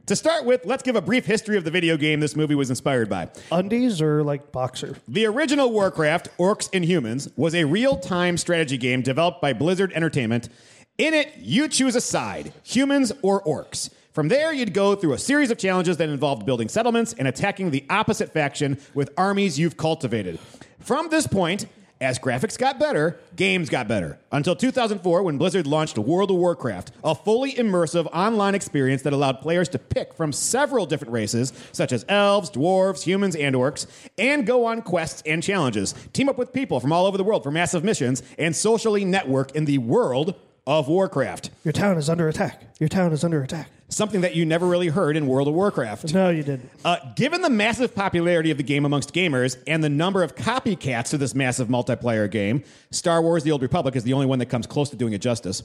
To 0.07 0.15
start 0.15 0.45
with, 0.45 0.65
let's 0.65 0.85
give 0.85 0.95
a 0.95 1.01
brief 1.01 1.27
history 1.27 1.57
of 1.57 1.65
the 1.65 1.71
video 1.73 1.97
game 1.97 2.21
this 2.21 2.37
movie 2.37 2.55
was 2.55 2.71
inspired 2.71 3.09
by. 3.09 3.29
Undies 3.51 4.01
or 4.01 4.23
like 4.23 4.53
boxer? 4.53 4.97
The 5.09 5.27
original 5.27 5.73
Warcraft, 5.73 6.29
Orcs 6.39 6.69
and 6.73 6.85
Humans, 6.85 7.31
was 7.35 7.57
a 7.57 7.65
real 7.65 7.97
time 7.97 8.37
strategy 8.37 8.77
game 8.77 9.03
developed 9.03 9.41
by 9.41 9.53
Blizzard 9.53 9.93
Entertainment. 9.95 10.49
In 10.97 11.13
it, 11.13 11.35
you 11.39 11.67
choose 11.67 11.97
a 11.97 12.01
side 12.01 12.53
humans 12.63 13.11
or 13.23 13.43
orcs. 13.43 13.91
From 14.13 14.29
there, 14.29 14.53
you'd 14.53 14.73
go 14.73 14.95
through 14.95 15.13
a 15.15 15.19
series 15.19 15.51
of 15.51 15.59
challenges 15.59 15.97
that 15.97 16.09
involved 16.09 16.47
building 16.47 16.69
settlements 16.69 17.13
and 17.15 17.27
attacking 17.27 17.73
the 17.73 17.85
opposite 17.91 18.33
faction 18.33 18.79
with 18.95 19.11
armies 19.19 19.59
you've 19.59 19.77
cultivated. 19.77 20.39
From 20.79 21.09
this 21.11 21.27
point, 21.27 21.67
as 22.01 22.19
graphics 22.19 22.59
got 22.59 22.79
better, 22.79 23.19
games 23.35 23.71
got 23.71 23.89
better. 23.89 24.19
Until 24.31 24.55
2004, 24.55 25.23
when 25.23 25.39
Blizzard 25.39 25.67
launched 25.67 25.97
World 25.97 26.31
of 26.31 26.37
Warcraft, 26.37 26.93
a 27.03 27.15
fully 27.15 27.53
immersive 27.53 28.07
online 28.13 28.55
experience 28.55 29.03
that 29.03 29.13
allowed 29.13 29.41
players 29.41 29.69
to 29.71 29.79
pick 29.79 30.13
from 30.15 30.33
several 30.33 30.85
different 30.85 31.13
races, 31.13 31.53
such 31.73 31.93
as 31.93 32.05
elves, 32.09 32.51
dwarves, 32.51 33.03
humans, 33.03 33.35
and 33.35 33.57
orcs, 33.57 33.87
and 34.19 34.47
go 34.47 34.67
on 34.67 34.83
quests 34.83 35.23
and 35.25 35.43
challenges, 35.43 35.95
team 36.13 36.29
up 36.29 36.37
with 36.37 36.53
people 36.53 36.81
from 36.81 36.93
all 36.93 37.07
over 37.07 37.17
the 37.17 37.25
world 37.25 37.43
for 37.43 37.51
massive 37.51 37.83
missions, 37.83 38.23
and 38.39 38.55
socially 38.55 39.05
network 39.05 39.55
in 39.57 39.65
the 39.65 39.79
world 39.79 40.35
of 40.67 40.89
Warcraft. 40.89 41.51
Your 41.65 41.73
town 41.73 41.97
is 41.97 42.11
under 42.11 42.29
attack. 42.29 42.63
Your 42.81 42.89
town 42.89 43.13
is 43.13 43.23
under 43.23 43.43
attack. 43.43 43.69
Something 43.89 44.23
that 44.23 44.35
you 44.35 44.45
never 44.45 44.67
really 44.67 44.89
heard 44.89 45.17
in 45.17 45.29
World 45.29 45.47
of 45.47 45.55
Warcraft. 45.55 46.13
No, 46.13 46.29
you 46.29 46.43
didn't. 46.43 46.69
Uh, 46.85 46.97
given 47.15 47.41
the 47.41 47.51
massive 47.51 47.95
popularity 47.95 48.51
of 48.51 48.57
the 48.57 48.65
game 48.65 48.85
amongst 48.85 49.15
gamers 49.15 49.57
and 49.69 49.83
the 49.83 49.89
number 49.89 50.25
of 50.25 50.35
copycats 50.35 51.11
to 51.11 51.19
this 51.19 51.37
massive 51.37 51.69
multiplayer 51.69 52.29
game, 52.29 52.65
Star 52.91 53.23
Wars 53.23 53.45
The 53.45 53.53
Old 53.53 53.63
Republic 53.63 53.95
is 53.95 54.03
the 54.03 54.13
only 54.13 54.27
one 54.27 54.41
that 54.41 54.47
comes 54.47 54.67
close 54.67 54.91
to 54.91 54.97
doing 54.97 55.13
it 55.13 55.21
justice. 55.21 55.63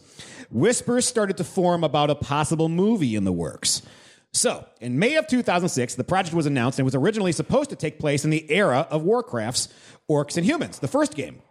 Whispers 0.52 1.08
started 1.08 1.38
to 1.38 1.44
form 1.44 1.84
about 1.84 2.12
a 2.12 2.16
possible 2.16 2.70
movie 2.70 3.16
in 3.16 3.24
the 3.24 3.32
works. 3.32 3.82
So, 4.34 4.66
in 4.80 4.98
May 5.00 5.16
of 5.16 5.28
2006, 5.28 5.96
the 5.96 6.04
project 6.04 6.36
was 6.36 6.46
announced 6.46 6.80
and 6.80 6.86
was 6.86 6.96
originally 6.96 7.32
supposed 7.32 7.72
to 7.72 7.76
take 7.76 8.00
place 8.00 8.24
in 8.24 8.30
the 8.30 8.50
era 8.52 8.88
of 8.90 9.02
Warcraft's 9.04 9.68
Orcs 10.10 10.38
and 10.38 10.46
Humans, 10.46 10.80
the 10.80 10.88
first 10.88 11.16
game. 11.16 11.42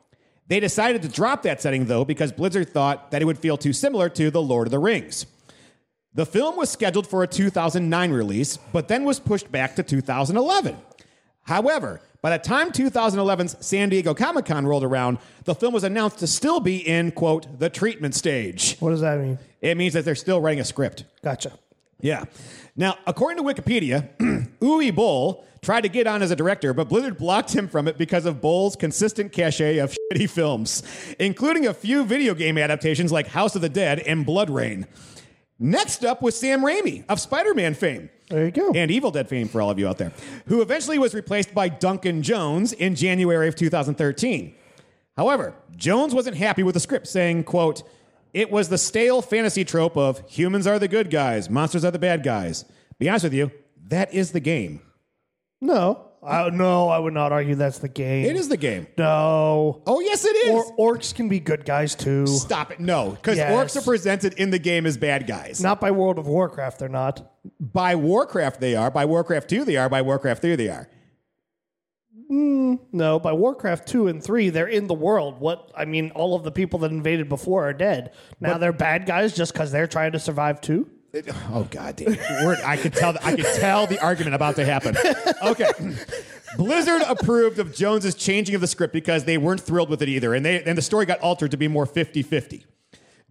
They 0.50 0.58
decided 0.58 1.02
to 1.02 1.08
drop 1.08 1.44
that 1.44 1.62
setting, 1.62 1.86
though, 1.86 2.04
because 2.04 2.32
Blizzard 2.32 2.70
thought 2.70 3.12
that 3.12 3.22
it 3.22 3.24
would 3.24 3.38
feel 3.38 3.56
too 3.56 3.72
similar 3.72 4.08
to 4.08 4.32
The 4.32 4.42
Lord 4.42 4.66
of 4.66 4.72
the 4.72 4.80
Rings. 4.80 5.24
The 6.12 6.26
film 6.26 6.56
was 6.56 6.68
scheduled 6.68 7.06
for 7.06 7.22
a 7.22 7.28
2009 7.28 8.10
release, 8.10 8.56
but 8.72 8.88
then 8.88 9.04
was 9.04 9.20
pushed 9.20 9.52
back 9.52 9.76
to 9.76 9.84
2011. 9.84 10.76
However, 11.42 12.00
by 12.20 12.36
the 12.36 12.42
time 12.42 12.72
2011's 12.72 13.64
San 13.64 13.90
Diego 13.90 14.12
Comic 14.12 14.46
Con 14.46 14.66
rolled 14.66 14.82
around, 14.82 15.18
the 15.44 15.54
film 15.54 15.72
was 15.72 15.84
announced 15.84 16.18
to 16.18 16.26
still 16.26 16.58
be 16.58 16.78
in, 16.78 17.12
quote, 17.12 17.60
the 17.60 17.70
treatment 17.70 18.16
stage. 18.16 18.76
What 18.80 18.90
does 18.90 19.02
that 19.02 19.20
mean? 19.20 19.38
It 19.60 19.76
means 19.76 19.94
that 19.94 20.04
they're 20.04 20.16
still 20.16 20.40
writing 20.40 20.58
a 20.58 20.64
script. 20.64 21.04
Gotcha. 21.22 21.52
Yeah. 22.02 22.24
Now, 22.76 22.96
according 23.06 23.44
to 23.44 23.54
Wikipedia, 23.54 24.08
Uwe 24.60 24.94
Boll 24.94 25.44
tried 25.62 25.82
to 25.82 25.88
get 25.88 26.06
on 26.06 26.22
as 26.22 26.30
a 26.30 26.36
director, 26.36 26.72
but 26.72 26.88
Blizzard 26.88 27.18
blocked 27.18 27.54
him 27.54 27.68
from 27.68 27.86
it 27.86 27.98
because 27.98 28.24
of 28.26 28.40
Boll's 28.40 28.76
consistent 28.76 29.32
cachet 29.32 29.78
of 29.78 29.94
shitty 30.12 30.30
films, 30.30 30.82
including 31.18 31.66
a 31.66 31.74
few 31.74 32.04
video 32.04 32.34
game 32.34 32.56
adaptations 32.56 33.12
like 33.12 33.26
House 33.28 33.54
of 33.54 33.62
the 33.62 33.68
Dead 33.68 34.00
and 34.00 34.26
BloodRayne. 34.26 34.86
Next 35.58 36.04
up 36.06 36.22
was 36.22 36.38
Sam 36.38 36.62
Raimi 36.62 37.04
of 37.08 37.20
Spider 37.20 37.52
Man 37.52 37.74
fame. 37.74 38.08
There 38.30 38.46
you 38.46 38.50
go. 38.50 38.72
And 38.72 38.90
Evil 38.90 39.10
Dead 39.10 39.28
fame 39.28 39.48
for 39.48 39.60
all 39.60 39.70
of 39.70 39.78
you 39.78 39.86
out 39.86 39.98
there, 39.98 40.12
who 40.46 40.62
eventually 40.62 40.98
was 40.98 41.14
replaced 41.14 41.52
by 41.52 41.68
Duncan 41.68 42.22
Jones 42.22 42.72
in 42.72 42.94
January 42.94 43.46
of 43.48 43.56
2013. 43.56 44.54
However, 45.16 45.54
Jones 45.76 46.14
wasn't 46.14 46.36
happy 46.36 46.62
with 46.62 46.74
the 46.74 46.80
script, 46.80 47.08
saying, 47.08 47.44
quote, 47.44 47.82
it 48.32 48.50
was 48.50 48.68
the 48.68 48.78
stale 48.78 49.22
fantasy 49.22 49.64
trope 49.64 49.96
of 49.96 50.22
humans 50.28 50.66
are 50.66 50.78
the 50.78 50.88
good 50.88 51.10
guys, 51.10 51.48
monsters 51.50 51.84
are 51.84 51.90
the 51.90 51.98
bad 51.98 52.22
guys. 52.22 52.64
Be 52.98 53.08
honest 53.08 53.24
with 53.24 53.34
you, 53.34 53.50
that 53.88 54.12
is 54.14 54.32
the 54.32 54.40
game. 54.40 54.80
No, 55.60 56.06
I, 56.22 56.50
no, 56.50 56.88
I 56.88 56.98
would 56.98 57.14
not 57.14 57.32
argue 57.32 57.54
that's 57.54 57.78
the 57.78 57.88
game. 57.88 58.26
It 58.26 58.36
is 58.36 58.48
the 58.48 58.56
game. 58.56 58.86
No. 58.98 59.82
Oh, 59.86 60.00
yes, 60.00 60.24
it 60.24 60.36
is. 60.36 60.70
Or, 60.76 60.94
orcs 60.96 61.14
can 61.14 61.28
be 61.28 61.40
good 61.40 61.64
guys 61.64 61.94
too. 61.94 62.26
Stop 62.26 62.72
it. 62.72 62.80
No, 62.80 63.10
because 63.12 63.38
Yes. 63.38 63.52
orcs 63.52 63.80
are 63.80 63.84
presented 63.84 64.34
in 64.34 64.50
the 64.50 64.58
game 64.58 64.84
as 64.86 64.96
bad 64.98 65.26
guys. 65.26 65.62
Not 65.62 65.80
by 65.80 65.90
World 65.90 66.18
of 66.18 66.26
Warcraft, 66.26 66.78
they're 66.78 66.88
not. 66.88 67.32
By 67.58 67.94
Warcraft, 67.94 68.60
they 68.60 68.74
are. 68.74 68.90
By 68.90 69.06
Warcraft 69.06 69.48
2, 69.48 69.64
they 69.64 69.76
are. 69.76 69.88
By 69.88 70.02
Warcraft 70.02 70.42
3, 70.42 70.56
they 70.56 70.68
are. 70.68 70.88
Mm, 72.30 72.78
no, 72.92 73.18
by 73.18 73.32
Warcraft 73.32 73.88
2 73.88 74.06
and 74.08 74.22
3, 74.22 74.50
they're 74.50 74.68
in 74.68 74.86
the 74.86 74.94
world. 74.94 75.40
What 75.40 75.70
I 75.76 75.84
mean, 75.84 76.10
all 76.12 76.36
of 76.36 76.44
the 76.44 76.52
people 76.52 76.78
that 76.80 76.92
invaded 76.92 77.28
before 77.28 77.68
are 77.68 77.72
dead. 77.72 78.12
Now 78.38 78.56
they're 78.56 78.72
bad 78.72 79.04
guys 79.06 79.34
just 79.34 79.52
because 79.52 79.72
they're 79.72 79.88
trying 79.88 80.12
to 80.12 80.18
survive 80.20 80.60
too? 80.60 80.88
It- 81.12 81.28
oh 81.50 81.66
God, 81.68 81.96
damn. 81.96 82.16
I 82.64 82.76
could 82.76 82.92
tell. 82.94 83.16
I 83.24 83.34
could 83.34 83.44
tell 83.56 83.88
the 83.88 83.98
argument 84.00 84.36
about 84.36 84.54
to 84.56 84.64
happen. 84.64 84.96
Okay, 85.42 85.68
Blizzard 86.56 87.02
approved 87.08 87.58
of 87.58 87.74
Jones's 87.74 88.14
changing 88.14 88.54
of 88.54 88.60
the 88.60 88.66
script 88.68 88.92
because 88.92 89.24
they 89.24 89.36
weren't 89.38 89.60
thrilled 89.60 89.90
with 89.90 90.00
it 90.02 90.08
either, 90.08 90.32
and 90.34 90.44
they 90.46 90.62
and 90.62 90.78
the 90.78 90.82
story 90.82 91.06
got 91.06 91.18
altered 91.20 91.50
to 91.50 91.56
be 91.56 91.66
more 91.66 91.84
50-50. 91.86 92.64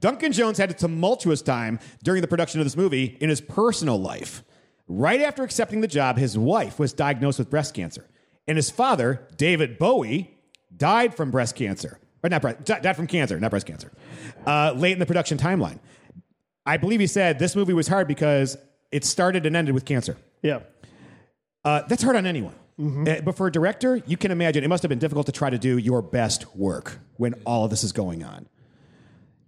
Duncan 0.02 0.32
Jones 0.34 0.58
had 0.58 0.72
a 0.72 0.74
tumultuous 0.74 1.42
time 1.42 1.80
during 2.04 2.22
the 2.22 2.28
production 2.28 2.60
of 2.60 2.66
this 2.66 2.76
movie 2.76 3.18
in 3.22 3.30
his 3.30 3.40
personal 3.42 4.00
life. 4.00 4.44
Right 4.88 5.22
after 5.22 5.44
accepting 5.44 5.80
the 5.82 5.88
job, 5.88 6.18
his 6.18 6.38
wife 6.38 6.80
was 6.80 6.92
diagnosed 6.94 7.38
with 7.40 7.50
breast 7.50 7.74
cancer, 7.74 8.06
and 8.50 8.58
his 8.58 8.72
father, 8.72 9.28
David 9.38 9.78
Bowie, 9.78 10.36
died 10.76 11.16
from 11.16 11.30
breast 11.30 11.56
cancer. 11.56 12.00
Or 12.24 12.30
not 12.30 12.42
breast, 12.42 12.66
died 12.66 12.96
from 12.96 13.06
cancer, 13.06 13.40
not 13.40 13.52
breast 13.52 13.68
cancer. 13.68 13.92
Uh, 14.46 14.74
late 14.76 14.94
in 14.94 15.00
the 15.00 15.06
production 15.06 15.38
timeline. 15.38 15.80
I 16.66 16.78
believe 16.78 17.00
he 17.00 17.08
said 17.08 17.38
this 17.40 17.56
movie 17.56 17.74
was 17.74 17.88
hard 17.88 18.08
because 18.08 18.58
it 18.92 19.06
started 19.06 19.46
and 19.46 19.56
ended 19.56 19.76
with 19.76 19.86
cancer. 19.86 20.18
Yeah. 20.42 20.62
Uh, 21.64 21.84
that's 21.88 22.02
hard 22.02 22.16
on 22.16 22.26
anyone. 22.26 22.56
Uh, 22.80 23.22
but 23.22 23.38
for 23.38 23.46
a 23.46 23.52
director, 23.52 23.98
you 24.08 24.18
can 24.18 24.32
imagine 24.32 24.64
it 24.64 24.68
must 24.68 24.84
have 24.84 24.90
been 24.90 25.00
difficult 25.00 25.28
to 25.28 25.32
try 25.32 25.50
to 25.50 25.58
do 25.60 25.78
your 25.78 26.02
best 26.02 26.56
work 26.56 27.00
when 27.18 27.34
all 27.46 27.66
of 27.66 27.70
this 27.70 27.84
is 27.84 27.92
going 27.92 28.24
on. 28.24 28.48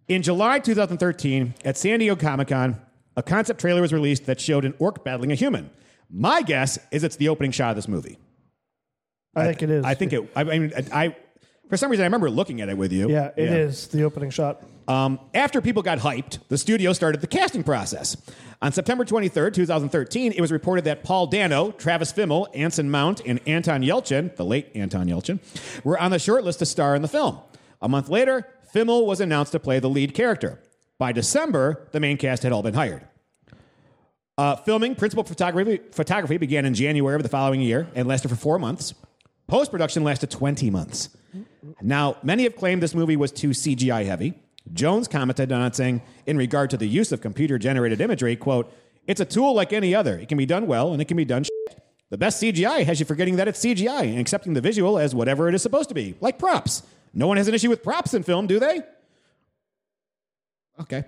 In 0.08 0.22
July 0.22 0.60
2013, 0.60 1.56
at 1.66 1.78
San 1.78 2.00
Diego 2.00 2.16
Comic 2.16 2.50
Con, 2.50 2.80
a 3.16 3.24
concept 3.24 3.62
trailer 3.62 3.82
was 3.82 3.94
released 3.94 4.26
that 4.26 4.40
showed 4.40 4.66
an 4.66 4.74
orc 4.80 5.04
battling 5.04 5.32
a 5.32 5.36
human. 5.36 5.70
My 6.10 6.42
guess 6.42 6.78
is 6.92 7.04
it's 7.04 7.16
the 7.16 7.30
opening 7.30 7.52
shot 7.52 7.72
of 7.72 7.78
this 7.78 7.88
movie. 7.88 8.18
I, 9.36 9.46
think 9.46 9.64
it 9.64 9.70
is. 9.70 9.86
I 9.86 9.94
think 9.94 10.14
it. 10.14 10.32
I 10.36 10.44
mean, 10.44 10.74
I, 10.92 11.16
for 11.70 11.78
some 11.78 11.90
reason 11.90 12.04
I 12.04 12.08
remember 12.08 12.30
looking 12.30 12.62
at 12.62 12.70
it 12.70 12.78
with 12.78 12.92
you. 12.92 13.10
Yeah, 13.10 13.32
it 13.38 13.50
is 13.50 13.88
the 13.88 14.04
opening 14.04 14.30
shot. 14.30 14.64
Um, 14.88 15.20
after 15.34 15.62
people 15.62 15.84
got 15.84 16.00
hyped, 16.00 16.40
the 16.50 16.58
studio 16.58 16.92
started 16.92 17.22
the 17.22 17.28
casting 17.28 17.64
process. 17.64 18.18
On 18.62 18.72
September 18.72 19.06
23rd, 19.06 19.54
2013, 19.54 20.34
it 20.34 20.42
was 20.42 20.52
reported 20.52 20.86
that 20.86 21.04
Paul 21.04 21.28
Dano, 21.28 21.72
Travis 21.72 22.12
Fimmel, 22.12 22.48
Anson 22.54 22.92
Mount, 22.92 23.22
and 23.26 23.40
Anton 23.48 23.82
Yelchin, 23.82 24.36
the 24.36 24.46
late 24.46 24.70
Anton 24.76 25.08
Yelchin, 25.08 25.40
were 25.84 25.98
on 25.98 26.12
the 26.12 26.20
short 26.20 26.44
list 26.44 26.60
to 26.60 26.66
star 26.66 26.96
in 26.96 27.02
the 27.02 27.08
film. 27.08 27.40
A 27.82 27.88
month 27.90 28.10
later, 28.10 28.48
Fimmel 28.74 29.06
was 29.06 29.22
announced 29.22 29.54
to 29.54 29.60
play 29.60 29.80
the 29.80 29.90
lead 29.90 30.14
character. 30.14 30.60
By 30.98 31.12
December, 31.12 31.88
the 31.92 32.00
main 32.00 32.18
cast 32.18 32.44
had 32.44 32.52
all 32.52 32.62
been 32.62 32.76
hired. 32.76 33.08
Uh, 34.38 34.56
filming 34.58 34.96
principal 34.96 35.24
photography, 35.24 35.80
photography 35.92 36.38
began 36.38 36.66
in 36.66 36.74
January 36.74 37.16
of 37.16 37.24
the 37.24 37.30
following 37.30 37.62
year 37.62 37.88
and 37.96 38.08
lasted 38.08 38.30
for 38.30 38.36
four 38.36 38.60
months. 38.60 38.94
Post 39.52 39.70
production 39.70 40.06
lasted 40.06 40.32
20 40.32 40.70
months. 40.70 41.10
Now, 41.82 42.16
many 42.24 42.44
have 42.44 42.56
claimed 42.56 42.82
this 42.82 42.96
movie 42.96 43.18
was 43.18 43.34
too 43.34 43.50
CGI 43.50 44.06
heavy. 44.06 44.34
Jones 44.72 45.10
commented 45.10 45.52
on 45.52 45.62
it 45.64 45.76
saying, 45.76 46.02
in 46.26 46.38
regard 46.38 46.70
to 46.70 46.78
the 46.78 46.88
use 46.88 47.12
of 47.12 47.20
computer 47.20 47.60
generated 47.60 48.00
imagery, 48.00 48.38
quote, 48.38 48.74
it's 49.08 49.20
a 49.20 49.26
tool 49.26 49.54
like 49.54 49.74
any 49.74 49.94
other. 49.94 50.18
It 50.18 50.30
can 50.30 50.38
be 50.38 50.46
done 50.46 50.68
well 50.68 50.94
and 50.94 51.02
it 51.02 51.10
can 51.10 51.18
be 51.18 51.26
done 51.26 51.44
shit. 51.44 51.84
The 52.12 52.18
best 52.18 52.42
CGI 52.42 52.86
has 52.86 53.02
you 53.02 53.06
forgetting 53.06 53.36
that 53.36 53.50
it's 53.50 53.60
CGI 53.60 54.04
and 54.04 54.20
accepting 54.20 54.54
the 54.54 54.62
visual 54.62 54.98
as 54.98 55.14
whatever 55.14 55.50
it 55.50 55.54
is 55.54 55.62
supposed 55.62 55.90
to 55.90 55.96
be, 55.96 56.16
like 56.22 56.40
props. 56.40 56.84
No 57.14 57.28
one 57.28 57.36
has 57.36 57.50
an 57.50 57.54
issue 57.54 57.70
with 57.70 57.84
props 57.84 58.14
in 58.14 58.24
film, 58.24 58.48
do 58.48 58.58
they? 58.58 58.80
Okay. 60.80 61.04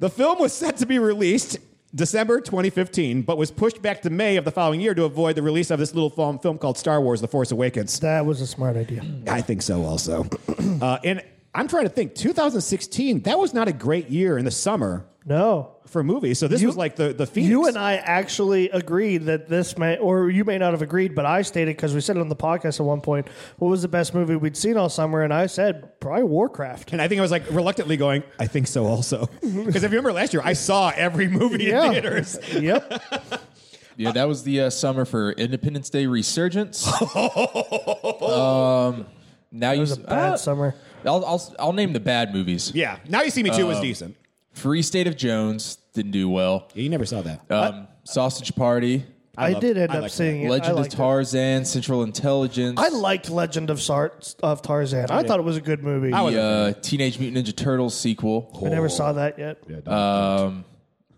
The 0.00 0.10
film 0.10 0.38
was 0.38 0.52
set 0.52 0.76
to 0.78 0.86
be 0.86 0.98
released 0.98 1.56
December 1.96 2.42
2015, 2.42 3.22
but 3.22 3.38
was 3.38 3.50
pushed 3.50 3.80
back 3.80 4.02
to 4.02 4.10
May 4.10 4.36
of 4.36 4.44
the 4.44 4.50
following 4.50 4.82
year 4.82 4.94
to 4.94 5.04
avoid 5.04 5.34
the 5.34 5.40
release 5.40 5.70
of 5.70 5.78
this 5.78 5.94
little 5.94 6.10
film, 6.10 6.38
film 6.38 6.58
called 6.58 6.76
Star 6.76 7.00
Wars 7.00 7.22
The 7.22 7.28
Force 7.28 7.50
Awakens. 7.50 7.98
That 8.00 8.26
was 8.26 8.42
a 8.42 8.46
smart 8.46 8.76
idea. 8.76 9.02
I 9.26 9.40
think 9.40 9.62
so 9.62 9.82
also. 9.82 10.26
uh, 10.82 10.98
and 11.02 11.22
I'm 11.56 11.68
trying 11.68 11.84
to 11.84 11.88
think, 11.88 12.14
2016, 12.14 13.22
that 13.22 13.38
was 13.38 13.54
not 13.54 13.66
a 13.68 13.72
great 13.72 14.08
year 14.10 14.36
in 14.38 14.44
the 14.44 14.50
summer 14.50 15.06
No. 15.24 15.76
for 15.86 16.04
movies. 16.04 16.38
So 16.38 16.48
this 16.48 16.62
was 16.62 16.76
like 16.76 16.96
the, 16.96 17.12
the 17.14 17.26
Phoenix. 17.26 17.50
You 17.50 17.66
and 17.66 17.78
I 17.78 17.94
actually 17.96 18.68
agreed 18.70 19.24
that 19.24 19.48
this 19.48 19.78
may, 19.78 19.96
or 19.96 20.28
you 20.30 20.44
may 20.44 20.58
not 20.58 20.72
have 20.72 20.82
agreed, 20.82 21.14
but 21.14 21.24
I 21.24 21.40
stated 21.42 21.74
because 21.76 21.94
we 21.94 22.00
said 22.02 22.16
it 22.16 22.20
on 22.20 22.28
the 22.28 22.36
podcast 22.36 22.78
at 22.78 22.84
one 22.86 23.00
point, 23.00 23.26
what 23.58 23.68
was 23.68 23.80
the 23.82 23.88
best 23.88 24.14
movie 24.14 24.36
we'd 24.36 24.56
seen 24.56 24.76
all 24.76 24.90
summer? 24.90 25.22
And 25.22 25.32
I 25.32 25.46
said, 25.46 25.98
probably 25.98 26.24
Warcraft. 26.24 26.92
And 26.92 27.00
I 27.00 27.08
think 27.08 27.20
I 27.20 27.22
was 27.22 27.30
like 27.30 27.50
reluctantly 27.50 27.96
going, 27.96 28.22
I 28.38 28.46
think 28.46 28.66
so 28.66 28.84
also. 28.86 29.28
Because 29.40 29.82
if 29.82 29.90
you 29.90 29.96
remember 29.98 30.12
last 30.12 30.34
year, 30.34 30.42
I 30.44 30.52
saw 30.52 30.92
every 30.94 31.26
movie 31.28 31.64
Yeah. 31.64 31.86
in 31.86 31.92
theaters. 31.92 32.38
Yep. 32.52 33.02
Yeah, 33.98 34.12
that 34.12 34.28
was 34.28 34.42
the 34.42 34.60
uh, 34.60 34.68
summer 34.68 35.06
for 35.06 35.32
Independence 35.32 35.88
Day 35.88 36.06
Resurgence. 36.06 36.86
um, 36.86 39.06
now 39.50 39.70
you 39.72 39.78
It 39.78 39.80
was 39.80 39.92
a 39.92 40.00
bad 40.00 40.32
uh, 40.34 40.36
summer. 40.36 40.74
I'll, 41.06 41.24
I'll 41.24 41.54
I'll 41.58 41.72
name 41.72 41.92
the 41.92 42.00
bad 42.00 42.32
movies. 42.34 42.72
Yeah. 42.74 42.98
Now 43.08 43.22
You 43.22 43.30
See 43.30 43.42
Me 43.42 43.50
Too 43.50 43.66
was 43.66 43.80
decent. 43.80 44.16
Free 44.52 44.82
State 44.82 45.06
of 45.06 45.16
Jones 45.16 45.76
didn't 45.94 46.12
do 46.12 46.28
well. 46.28 46.68
Yeah, 46.74 46.82
you 46.82 46.88
never 46.88 47.04
saw 47.06 47.22
that. 47.22 47.50
Um, 47.50 47.88
Sausage 48.04 48.54
Party, 48.56 49.04
I, 49.36 49.50
loved- 49.50 49.60
did 49.60 49.76
end 49.76 49.92
I 49.92 49.96
up 49.96 50.02
liked 50.02 50.14
seeing 50.14 50.42
it. 50.42 50.46
I 50.46 50.50
Legend 50.50 50.72
of 50.72 50.78
liked 50.78 50.94
it. 50.94 50.96
Tarzan, 50.96 51.64
Central 51.66 52.02
Intelligence. 52.02 52.78
I 52.80 52.88
liked 52.88 53.28
Legend 53.28 53.68
of, 53.68 53.82
Sar- 53.82 54.14
of 54.42 54.62
Tarzan. 54.62 55.10
I 55.10 55.22
thought 55.24 55.38
it 55.38 55.44
was 55.44 55.58
a 55.58 55.60
good 55.60 55.82
movie. 55.82 56.12
I 56.12 56.22
I, 56.24 56.30
the 56.30 56.40
uh, 56.40 56.72
Teenage 56.80 57.18
Mutant 57.18 57.46
Ninja 57.46 57.54
Turtles 57.54 57.94
sequel. 57.98 58.50
I 58.64 58.68
never 58.70 58.88
saw 58.88 59.12
that 59.12 59.38
yet. 59.38 59.86
Um, 59.86 60.64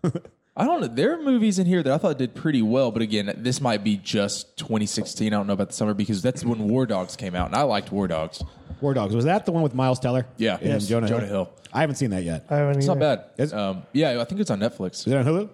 I 0.59 0.65
don't 0.65 0.81
know. 0.81 0.87
There 0.87 1.13
are 1.13 1.21
movies 1.21 1.57
in 1.57 1.65
here 1.65 1.81
that 1.81 1.91
I 1.93 1.97
thought 1.97 2.17
did 2.17 2.35
pretty 2.35 2.61
well, 2.61 2.91
but 2.91 3.01
again, 3.01 3.33
this 3.37 3.61
might 3.61 3.83
be 3.83 3.95
just 3.97 4.57
2016. 4.57 5.27
I 5.33 5.37
don't 5.37 5.47
know 5.47 5.53
about 5.53 5.69
the 5.69 5.73
summer 5.73 5.93
because 5.93 6.21
that's 6.21 6.43
when 6.43 6.67
War 6.67 6.85
Dogs 6.85 7.15
came 7.15 7.33
out, 7.33 7.47
and 7.47 7.55
I 7.55 7.61
liked 7.63 7.91
War 7.91 8.07
Dogs. 8.07 8.43
War 8.81 8.93
Dogs. 8.93 9.15
Was 9.15 9.25
that 9.25 9.45
the 9.45 9.51
one 9.53 9.63
with 9.63 9.73
Miles 9.73 9.99
Teller? 9.99 10.25
Yeah. 10.37 10.57
And 10.57 10.67
Yes. 10.67 10.87
Jonah, 10.87 11.07
Jonah 11.07 11.25
Hill? 11.27 11.45
Hill. 11.45 11.49
I 11.73 11.81
haven't 11.81 11.95
seen 11.95 12.09
that 12.11 12.23
yet. 12.23 12.45
I 12.49 12.57
haven't 12.57 12.77
It's 12.77 12.87
not 12.87 12.97
either. 12.97 13.17
bad. 13.17 13.25
Is- 13.37 13.53
Um, 13.53 13.83
yeah, 13.93 14.19
I 14.21 14.23
think 14.25 14.41
it's 14.41 14.51
on 14.51 14.59
Netflix. 14.59 15.05
Is 15.05 15.07
it 15.07 15.15
on 15.15 15.25
Hulu? 15.25 15.49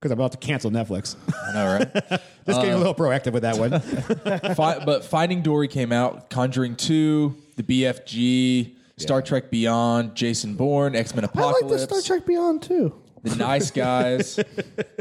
Because 0.00 0.10
I'm 0.12 0.18
about 0.18 0.32
to 0.32 0.38
cancel 0.38 0.70
Netflix. 0.70 1.16
I 1.48 1.52
know, 1.54 1.72
right? 1.78 1.92
Just 2.46 2.60
getting 2.60 2.72
a 2.74 2.78
little 2.78 2.94
proactive 2.94 3.32
with 3.32 3.42
that 3.42 3.56
one. 3.58 3.80
Fi- 4.54 4.84
but 4.84 5.04
Finding 5.04 5.42
Dory 5.42 5.68
came 5.68 5.90
out, 5.92 6.30
Conjuring 6.30 6.76
2, 6.76 7.34
the 7.56 7.62
BFG, 7.62 8.74
Star 8.98 9.22
Trek 9.22 9.50
Beyond, 9.50 10.14
Jason 10.14 10.54
Bourne, 10.54 10.94
X 10.96 11.14
Men 11.14 11.24
Apocalypse. 11.24 11.46
I 11.46 11.52
like 11.52 11.62
Apocalypse, 11.62 11.86
the 11.86 12.00
Star 12.02 12.16
Trek 12.18 12.26
Beyond 12.26 12.62
too. 12.62 12.94
The 13.26 13.36
Nice 13.36 13.70
Guys, 13.70 14.38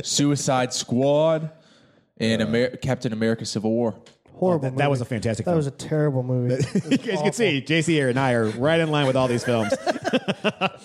Suicide 0.04 0.74
Squad, 0.74 1.52
and 2.18 2.42
Amer- 2.42 2.78
Captain 2.78 3.14
America 3.14 3.46
Civil 3.46 3.72
War. 3.72 3.96
Horrible. 4.34 4.64
that- 4.64 4.78
that 4.78 4.84
movie. 4.86 4.90
was 4.90 5.02
a 5.02 5.06
fantastic 5.06 5.46
That 5.46 5.52
film. 5.52 5.58
was 5.58 5.68
a 5.68 5.72
terrible 5.72 6.24
movie. 6.24 6.56
you 6.90 6.98
guys 6.98 7.22
can 7.22 7.32
see 7.34 7.62
JC 7.66 7.86
here 7.88 8.10
and 8.10 8.20
I 8.20 8.34
are 8.34 8.48
right 8.50 8.80
in 8.80 8.90
line 8.92 9.08
with 9.08 9.16
all 9.16 9.28
these 9.28 9.44
films. 9.46 9.72
uh, 9.76 10.78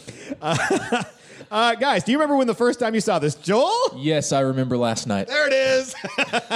uh, 1.51 1.75
guys, 1.75 2.05
do 2.05 2.13
you 2.13 2.19
remember 2.19 2.37
when 2.37 2.47
the 2.47 2.55
first 2.55 2.79
time 2.79 2.95
you 2.95 3.01
saw 3.01 3.19
this? 3.19 3.35
Joel? 3.35 3.73
Yes, 3.97 4.33
I 4.33 4.41
remember 4.41 4.77
last 4.77 5.07
night. 5.07 5.27
There 5.29 5.47
it 5.49 5.53
is. 5.53 5.95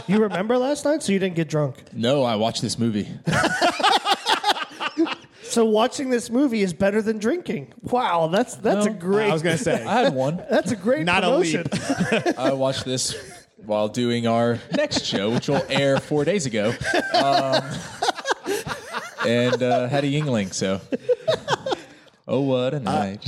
you 0.07 0.19
remember 0.23 0.57
last 0.59 0.85
night, 0.85 1.03
so 1.03 1.13
you 1.13 1.19
didn't 1.19 1.35
get 1.37 1.49
drunk. 1.49 1.83
No, 1.93 2.23
I 2.23 2.37
watched 2.37 2.63
this 2.63 2.79
movie. 2.79 3.09
So 5.55 5.65
watching 5.65 6.11
this 6.11 6.31
movie 6.31 6.63
is 6.63 6.73
better 6.73 7.01
than 7.01 7.19
drinking. 7.19 7.73
Wow, 7.83 8.27
that's 8.27 8.57
that's 8.57 8.87
a 8.87 8.91
great. 8.91 9.31
I 9.31 9.33
was 9.33 9.43
going 9.43 9.57
to 9.57 9.63
say. 9.63 9.85
I 9.87 10.03
had 10.03 10.13
one. 10.13 10.45
that's 10.51 10.73
a 10.73 10.77
great 10.77 11.05
Not 11.05 11.23
a 11.23 11.29
promotion. 11.29 11.65
leap. 11.71 12.39
I 12.39 12.53
watched 12.55 12.85
this 12.85 13.15
while 13.65 13.87
doing 13.87 14.27
our 14.27 14.59
next 14.77 15.05
show, 15.05 15.31
which 15.31 15.47
will 15.47 15.65
air 15.69 16.01
four 16.01 16.25
days 16.25 16.47
ago, 16.47 16.75
um, 17.15 17.63
and 19.25 19.63
uh, 19.63 19.87
had 19.87 20.03
a 20.03 20.09
Yuengling. 20.09 20.53
So, 20.53 20.81
oh, 22.27 22.41
what 22.41 22.75
a 22.75 22.81
night! 22.81 23.25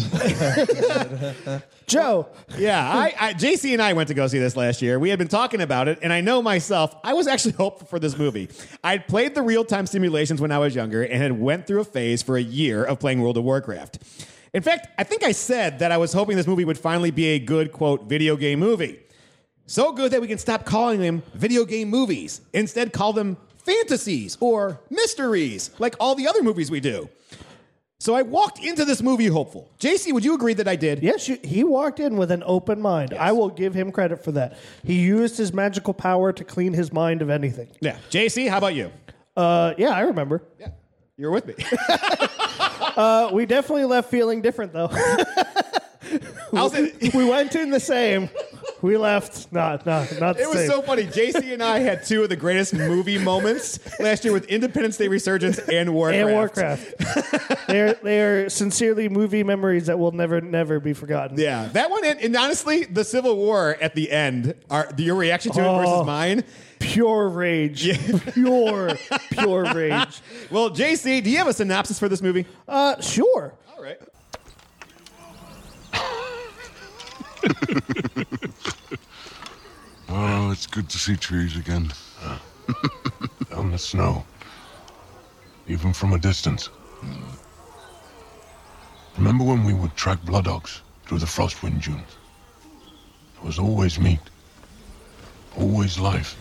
Joe, 1.86 2.26
Yeah, 2.58 2.84
I, 2.84 3.14
I, 3.18 3.34
JC 3.34 3.72
and 3.72 3.80
I 3.80 3.92
went 3.92 4.08
to 4.08 4.14
go 4.14 4.26
see 4.26 4.40
this 4.40 4.56
last 4.56 4.82
year. 4.82 4.98
We 4.98 5.08
had 5.08 5.20
been 5.20 5.28
talking 5.28 5.60
about 5.60 5.86
it, 5.86 6.00
and 6.02 6.12
I 6.12 6.20
know 6.20 6.42
myself, 6.42 6.96
I 7.04 7.14
was 7.14 7.28
actually 7.28 7.52
hopeful 7.58 7.86
for 7.86 8.00
this 8.00 8.18
movie. 8.18 8.48
I'd 8.82 9.06
played 9.06 9.36
the 9.36 9.42
real 9.42 9.64
time 9.64 9.86
simulations 9.86 10.40
when 10.40 10.50
I 10.50 10.58
was 10.58 10.74
younger 10.74 11.04
and 11.04 11.22
had 11.22 11.38
went 11.38 11.66
through 11.66 11.80
a 11.80 11.84
phase 11.84 12.22
for 12.22 12.36
a 12.36 12.42
year 12.42 12.82
of 12.82 12.98
playing 12.98 13.20
World 13.20 13.36
of 13.36 13.44
Warcraft. 13.44 13.98
In 14.52 14.62
fact, 14.62 14.88
I 14.98 15.04
think 15.04 15.22
I 15.22 15.30
said 15.32 15.78
that 15.78 15.92
I 15.92 15.96
was 15.96 16.12
hoping 16.12 16.36
this 16.36 16.46
movie 16.46 16.64
would 16.64 16.78
finally 16.78 17.12
be 17.12 17.26
a 17.26 17.38
good, 17.38 17.70
quote, 17.70 18.08
video 18.08 18.36
game 18.36 18.58
movie. 18.58 18.98
So 19.66 19.92
good 19.92 20.10
that 20.12 20.20
we 20.20 20.26
can 20.26 20.38
stop 20.38 20.64
calling 20.64 21.00
them 21.00 21.22
video 21.34 21.64
game 21.64 21.88
movies. 21.88 22.40
Instead, 22.52 22.92
call 22.92 23.12
them 23.12 23.36
fantasies 23.58 24.36
or 24.40 24.80
mysteries, 24.90 25.70
like 25.78 25.94
all 26.00 26.14
the 26.14 26.26
other 26.26 26.42
movies 26.42 26.70
we 26.70 26.80
do. 26.80 27.08
So 27.98 28.14
I 28.14 28.22
walked 28.22 28.62
into 28.62 28.84
this 28.84 29.02
movie 29.02 29.26
hopeful. 29.26 29.70
JC, 29.80 30.12
would 30.12 30.24
you 30.24 30.34
agree 30.34 30.52
that 30.54 30.68
I 30.68 30.76
did? 30.76 31.02
Yes, 31.02 31.28
you, 31.28 31.38
he 31.42 31.64
walked 31.64 31.98
in 31.98 32.16
with 32.18 32.30
an 32.30 32.42
open 32.44 32.80
mind. 32.80 33.14
I 33.14 33.32
will 33.32 33.48
give 33.48 33.72
him 33.72 33.90
credit 33.90 34.22
for 34.22 34.32
that. 34.32 34.58
He 34.84 35.00
used 35.00 35.38
his 35.38 35.54
magical 35.54 35.94
power 35.94 36.30
to 36.32 36.44
clean 36.44 36.74
his 36.74 36.92
mind 36.92 37.22
of 37.22 37.30
anything. 37.30 37.68
Yeah. 37.80 37.96
JC, 38.10 38.50
how 38.50 38.58
about 38.58 38.74
you? 38.74 38.92
Uh, 39.34 39.72
yeah, 39.78 39.90
I 39.90 40.00
remember. 40.00 40.42
Yeah. 40.60 40.68
You're 41.16 41.30
with 41.30 41.46
me. 41.46 41.54
Uh, 42.96 43.28
we 43.30 43.44
definitely 43.44 43.84
left 43.84 44.10
feeling 44.10 44.40
different, 44.40 44.72
though. 44.72 44.88
We 46.52 47.24
went 47.24 47.54
in 47.54 47.70
the 47.70 47.80
same. 47.80 48.30
We 48.86 48.96
left 48.96 49.52
not 49.52 49.84
not 49.84 50.20
not 50.20 50.38
It 50.38 50.48
was 50.48 50.64
so 50.68 50.80
funny. 50.80 51.04
JC 51.04 51.52
and 51.52 51.60
I 51.62 51.80
had 51.80 52.04
two 52.04 52.22
of 52.22 52.28
the 52.28 52.36
greatest 52.36 52.72
movie 52.72 53.18
moments 53.18 53.80
last 53.98 54.24
year 54.24 54.32
with 54.32 54.44
Independence 54.46 54.96
Day 54.96 55.08
Resurgence 55.08 55.58
and 55.58 55.92
Warcraft. 55.92 56.20
and 56.20 56.32
Warcraft. 56.36 57.66
they're 57.66 57.94
they're 57.94 58.48
sincerely 58.48 59.08
movie 59.08 59.42
memories 59.42 59.86
that 59.86 59.98
will 59.98 60.12
never 60.12 60.40
never 60.40 60.78
be 60.78 60.92
forgotten. 60.92 61.36
Yeah, 61.36 61.66
that 61.72 61.90
one, 61.90 62.04
and, 62.04 62.20
and 62.20 62.36
honestly, 62.36 62.84
the 62.84 63.02
Civil 63.04 63.36
War 63.36 63.76
at 63.80 63.96
the 63.96 64.08
end, 64.10 64.54
our, 64.70 64.88
your 64.96 65.16
reaction 65.16 65.50
to 65.52 65.60
it 65.60 65.66
Oh. 65.66 65.78
versus 65.78 66.06
mine. 66.06 66.44
Pure 66.78 67.30
rage. 67.30 67.90
Pure 68.34 68.96
pure 69.32 69.64
rage. 69.74 70.20
Well, 70.50 70.70
JC, 70.70 71.24
do 71.24 71.30
you 71.30 71.38
have 71.38 71.48
a 71.48 71.52
synopsis 71.52 71.98
for 71.98 72.08
this 72.08 72.22
movie? 72.22 72.46
Uh, 72.68 73.00
sure. 73.00 73.54
All 73.76 73.82
right. 73.82 73.98
Oh, 80.08 80.50
it's 80.52 80.66
good 80.66 80.88
to 80.88 80.98
see 80.98 81.16
trees 81.16 81.56
again. 81.56 81.92
Ah. 82.22 82.40
On 83.56 83.70
the 83.72 83.78
snow. 83.78 84.24
Even 85.66 85.92
from 85.92 86.12
a 86.12 86.18
distance. 86.18 86.68
Remember 89.18 89.44
when 89.44 89.64
we 89.64 89.74
would 89.74 89.96
track 89.96 90.22
blood 90.24 90.46
ox 90.46 90.82
through 91.04 91.18
the 91.18 91.26
frostwind 91.26 91.82
dunes? 91.82 92.16
There 93.34 93.44
was 93.44 93.58
always 93.58 93.98
meat. 93.98 94.20
Always 95.58 95.98
life. 95.98 96.36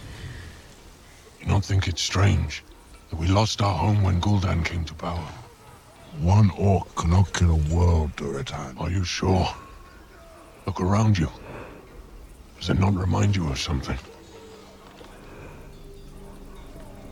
You 1.42 1.48
don't 1.48 1.66
think 1.66 1.88
it's 1.88 2.02
strange 2.02 2.64
that 3.10 3.18
we 3.18 3.28
lost 3.28 3.62
our 3.62 3.78
home 3.78 4.04
when 4.04 4.22
Gul'dan 4.22 4.64
came 4.64 4.86
to 4.86 4.94
power? 4.94 5.28
One 6.20 6.52
orc 6.52 6.96
cannot 6.96 7.34
kill 7.34 7.52
a 7.52 7.76
world, 7.76 8.16
Durotan. 8.16 8.80
Are 8.80 8.92
you 8.92 9.04
sure? 9.04 9.48
Look 10.66 10.82
around 10.82 11.18
you. 11.18 11.30
Does 12.60 12.70
it 12.70 12.80
not 12.80 12.96
remind 12.96 13.36
you 13.36 13.48
of 13.50 13.60
something? 13.60 13.98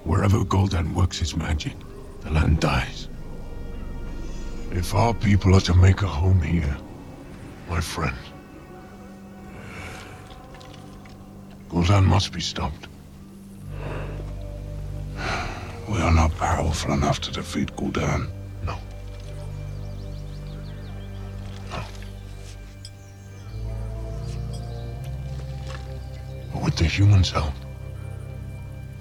Wherever 0.03 0.39
Gul'dan 0.43 0.93
works 0.93 1.19
his 1.19 1.35
magic, 1.35 1.73
the 2.21 2.31
land 2.31 2.59
dies. 2.59 3.07
If 4.71 4.95
our 4.95 5.13
people 5.13 5.55
are 5.55 5.61
to 5.61 5.73
make 5.75 6.01
a 6.01 6.07
home 6.07 6.41
here, 6.41 6.75
my 7.69 7.79
friend, 7.79 8.15
Gul'dan 11.69 12.05
must 12.05 12.33
be 12.33 12.41
stopped. 12.41 12.87
We 15.87 15.99
are 15.99 16.13
not 16.13 16.35
powerful 16.37 16.93
enough 16.93 17.21
to 17.21 17.31
defeat 17.31 17.75
Gul'dan. 17.75 18.29
But 26.53 26.63
with 26.63 26.75
the 26.75 26.85
humans' 26.85 27.31
help, 27.31 27.53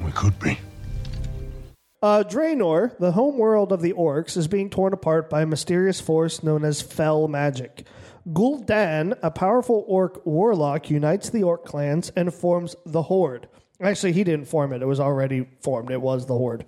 we 0.02 0.10
could 0.12 0.38
be. 0.38 0.58
Uh, 2.02 2.24
Draenor, 2.24 2.98
the 2.98 3.12
home 3.12 3.38
world 3.38 3.70
of 3.70 3.80
the 3.80 3.92
orcs, 3.92 4.36
is 4.36 4.48
being 4.48 4.70
torn 4.70 4.92
apart 4.92 5.30
by 5.30 5.42
a 5.42 5.46
mysterious 5.46 6.00
force 6.00 6.42
known 6.42 6.64
as 6.64 6.82
Fel 6.82 7.28
Magic. 7.28 7.86
Gul'dan, 8.32 9.16
a 9.22 9.30
powerful 9.30 9.84
orc 9.86 10.24
warlock, 10.26 10.90
unites 10.90 11.30
the 11.30 11.44
orc 11.44 11.64
clans 11.64 12.10
and 12.16 12.34
forms 12.34 12.74
the 12.84 13.02
Horde. 13.02 13.48
Actually, 13.80 14.12
he 14.12 14.24
didn't 14.24 14.46
form 14.46 14.72
it, 14.72 14.82
it 14.82 14.86
was 14.86 15.00
already 15.00 15.48
formed. 15.60 15.90
It 15.90 16.00
was 16.00 16.26
the 16.26 16.34
Horde. 16.34 16.64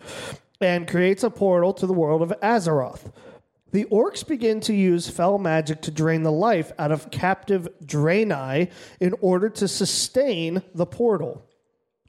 And 0.61 0.87
creates 0.87 1.25
a 1.25 1.31
portal 1.31 1.73
to 1.75 1.87
the 1.87 1.93
world 1.93 2.23
of 2.23 2.33
Azeroth. 2.41 3.13
The 3.75 3.87
orcs 3.87 4.25
begin 4.25 4.61
to 4.61 4.73
use 4.73 5.09
fel 5.09 5.37
magic 5.37 5.83
to 5.83 5.91
drain 5.91 6.23
the 6.23 6.31
life 6.31 6.71
out 6.79 6.93
of 6.93 7.11
captive 7.11 7.67
Draenei 7.85 8.71
in 9.01 9.15
order 9.21 9.49
to 9.49 9.67
sustain 9.67 10.63
the 10.77 10.87
portal. 10.87 11.45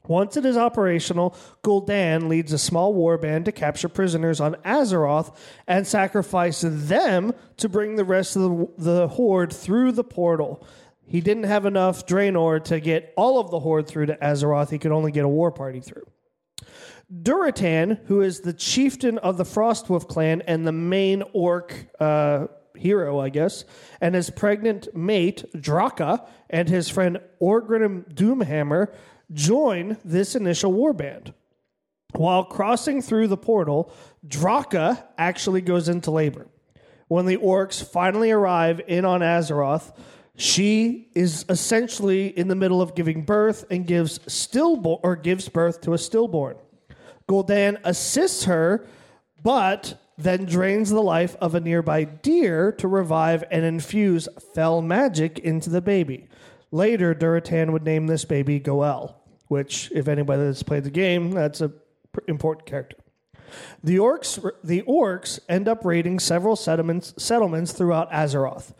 Once 0.06 0.36
it 0.36 0.46
is 0.46 0.56
operational, 0.56 1.36
Gul'dan 1.64 2.28
leads 2.28 2.52
a 2.52 2.58
small 2.58 2.94
warband 2.94 3.46
to 3.46 3.50
capture 3.52 3.88
prisoners 3.88 4.40
on 4.40 4.54
Azeroth 4.64 5.36
and 5.66 5.84
sacrifice 5.84 6.60
them 6.64 7.34
to 7.56 7.68
bring 7.68 7.96
the 7.96 8.04
rest 8.04 8.36
of 8.36 8.42
the, 8.42 8.68
the 8.78 9.08
Horde 9.08 9.52
through 9.52 9.90
the 9.90 10.04
portal. 10.04 10.64
He 11.04 11.20
didn't 11.20 11.50
have 11.50 11.66
enough 11.66 12.06
Draenor 12.06 12.62
to 12.66 12.78
get 12.78 13.12
all 13.16 13.40
of 13.40 13.50
the 13.50 13.58
Horde 13.58 13.88
through 13.88 14.06
to 14.06 14.16
Azeroth. 14.18 14.70
He 14.70 14.78
could 14.78 14.92
only 14.92 15.10
get 15.10 15.24
a 15.24 15.28
war 15.28 15.50
party 15.50 15.80
through. 15.80 16.06
Durotan, 17.12 18.04
who 18.06 18.20
is 18.20 18.40
the 18.40 18.52
chieftain 18.52 19.18
of 19.18 19.36
the 19.36 19.44
Frostwolf 19.44 20.08
clan 20.08 20.42
and 20.42 20.66
the 20.66 20.72
main 20.72 21.22
orc 21.32 21.86
uh, 22.00 22.46
hero, 22.74 23.20
I 23.20 23.28
guess, 23.28 23.64
and 24.00 24.14
his 24.14 24.28
pregnant 24.30 24.94
mate, 24.94 25.44
Draka, 25.54 26.26
and 26.50 26.68
his 26.68 26.88
friend 26.88 27.20
Orgrim 27.40 28.12
Doomhammer 28.12 28.92
join 29.32 29.96
this 30.04 30.34
initial 30.34 30.72
warband. 30.72 31.32
While 32.12 32.44
crossing 32.44 33.02
through 33.02 33.28
the 33.28 33.36
portal, 33.36 33.92
Draka 34.26 35.04
actually 35.16 35.60
goes 35.60 35.88
into 35.88 36.10
labor. 36.10 36.48
When 37.08 37.26
the 37.26 37.36
orcs 37.36 37.84
finally 37.84 38.32
arrive 38.32 38.80
in 38.88 39.04
on 39.04 39.20
Azeroth, 39.20 39.96
she 40.36 41.08
is 41.14 41.44
essentially 41.48 42.26
in 42.36 42.48
the 42.48 42.56
middle 42.56 42.82
of 42.82 42.94
giving 42.94 43.22
birth 43.22 43.64
and 43.70 43.86
gives 43.86 44.20
stillborn 44.26 45.00
or 45.02 45.16
gives 45.16 45.48
birth 45.48 45.80
to 45.82 45.92
a 45.92 45.98
stillborn. 45.98 46.56
Gul'dan 47.28 47.78
assists 47.84 48.44
her, 48.44 48.86
but 49.42 50.00
then 50.18 50.44
drains 50.44 50.90
the 50.90 51.02
life 51.02 51.36
of 51.40 51.54
a 51.54 51.60
nearby 51.60 52.04
deer 52.04 52.72
to 52.72 52.88
revive 52.88 53.44
and 53.50 53.64
infuse 53.64 54.28
fel 54.54 54.80
magic 54.80 55.38
into 55.38 55.68
the 55.68 55.82
baby. 55.82 56.28
Later, 56.70 57.14
Durotan 57.14 57.72
would 57.72 57.84
name 57.84 58.06
this 58.06 58.24
baby 58.24 58.58
Goel, 58.58 59.20
which, 59.48 59.90
if 59.94 60.08
anybody 60.08 60.44
that's 60.44 60.62
played 60.62 60.84
the 60.84 60.90
game, 60.90 61.30
that's 61.30 61.60
a 61.60 61.68
pr- 62.12 62.20
important 62.28 62.66
character. 62.66 62.96
The 63.84 63.96
orcs, 63.96 64.50
the 64.64 64.82
orcs 64.82 65.38
end 65.48 65.68
up 65.68 65.84
raiding 65.84 66.18
several 66.18 66.56
settlements, 66.56 67.14
settlements 67.16 67.72
throughout 67.72 68.10
Azeroth. 68.10 68.72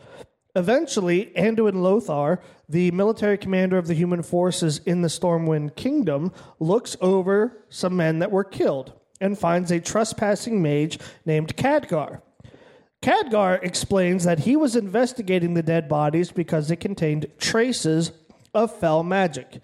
Eventually, 0.57 1.31
Anduin 1.37 1.83
Lothar, 1.83 2.41
the 2.67 2.89
military 2.89 3.37
commander 3.37 3.77
of 3.77 3.85
the 3.85 3.93
human 3.93 4.23
forces 4.23 4.79
in 4.87 5.03
the 5.03 5.07
Stormwind 5.07 5.75
Kingdom, 5.75 6.31
looks 6.59 6.97
over 6.99 7.63
some 7.69 7.95
men 7.95 8.17
that 8.19 8.31
were 8.31 8.43
killed 8.43 8.93
and 9.21 9.37
finds 9.37 9.69
a 9.69 9.79
trespassing 9.79 10.59
mage 10.59 10.97
named 11.27 11.55
Khadgar. 11.55 12.23
Khadgar 13.03 13.63
explains 13.63 14.23
that 14.23 14.39
he 14.39 14.55
was 14.55 14.75
investigating 14.75 15.53
the 15.53 15.61
dead 15.61 15.87
bodies 15.87 16.31
because 16.31 16.69
they 16.69 16.75
contained 16.75 17.27
traces 17.37 18.11
of 18.55 18.75
fel 18.75 19.03
magic. 19.03 19.61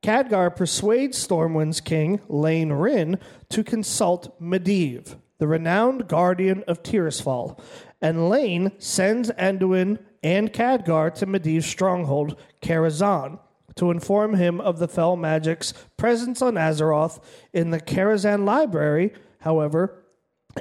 Khadgar 0.00 0.54
persuades 0.54 1.18
Stormwind's 1.18 1.80
king, 1.80 2.20
Llane 2.28 2.70
Wrynn, 2.70 3.18
to 3.48 3.64
consult 3.64 4.40
Medivh, 4.40 5.16
the 5.38 5.48
renowned 5.48 6.06
guardian 6.06 6.62
of 6.68 6.84
Tirisfal, 6.84 7.58
and 8.00 8.28
Llane 8.28 8.70
sends 8.78 9.32
Anduin 9.32 9.98
and 10.26 10.52
Khadgar 10.52 11.14
to 11.14 11.26
Medivh's 11.26 11.66
stronghold, 11.66 12.36
Karazhan, 12.60 13.38
to 13.76 13.92
inform 13.92 14.34
him 14.34 14.60
of 14.60 14.80
the 14.80 14.88
fel 14.88 15.14
magic's 15.16 15.72
presence 15.96 16.42
on 16.42 16.54
Azeroth. 16.54 17.22
In 17.52 17.70
the 17.70 17.80
Karazhan 17.80 18.44
library, 18.44 19.12
however, 19.38 20.02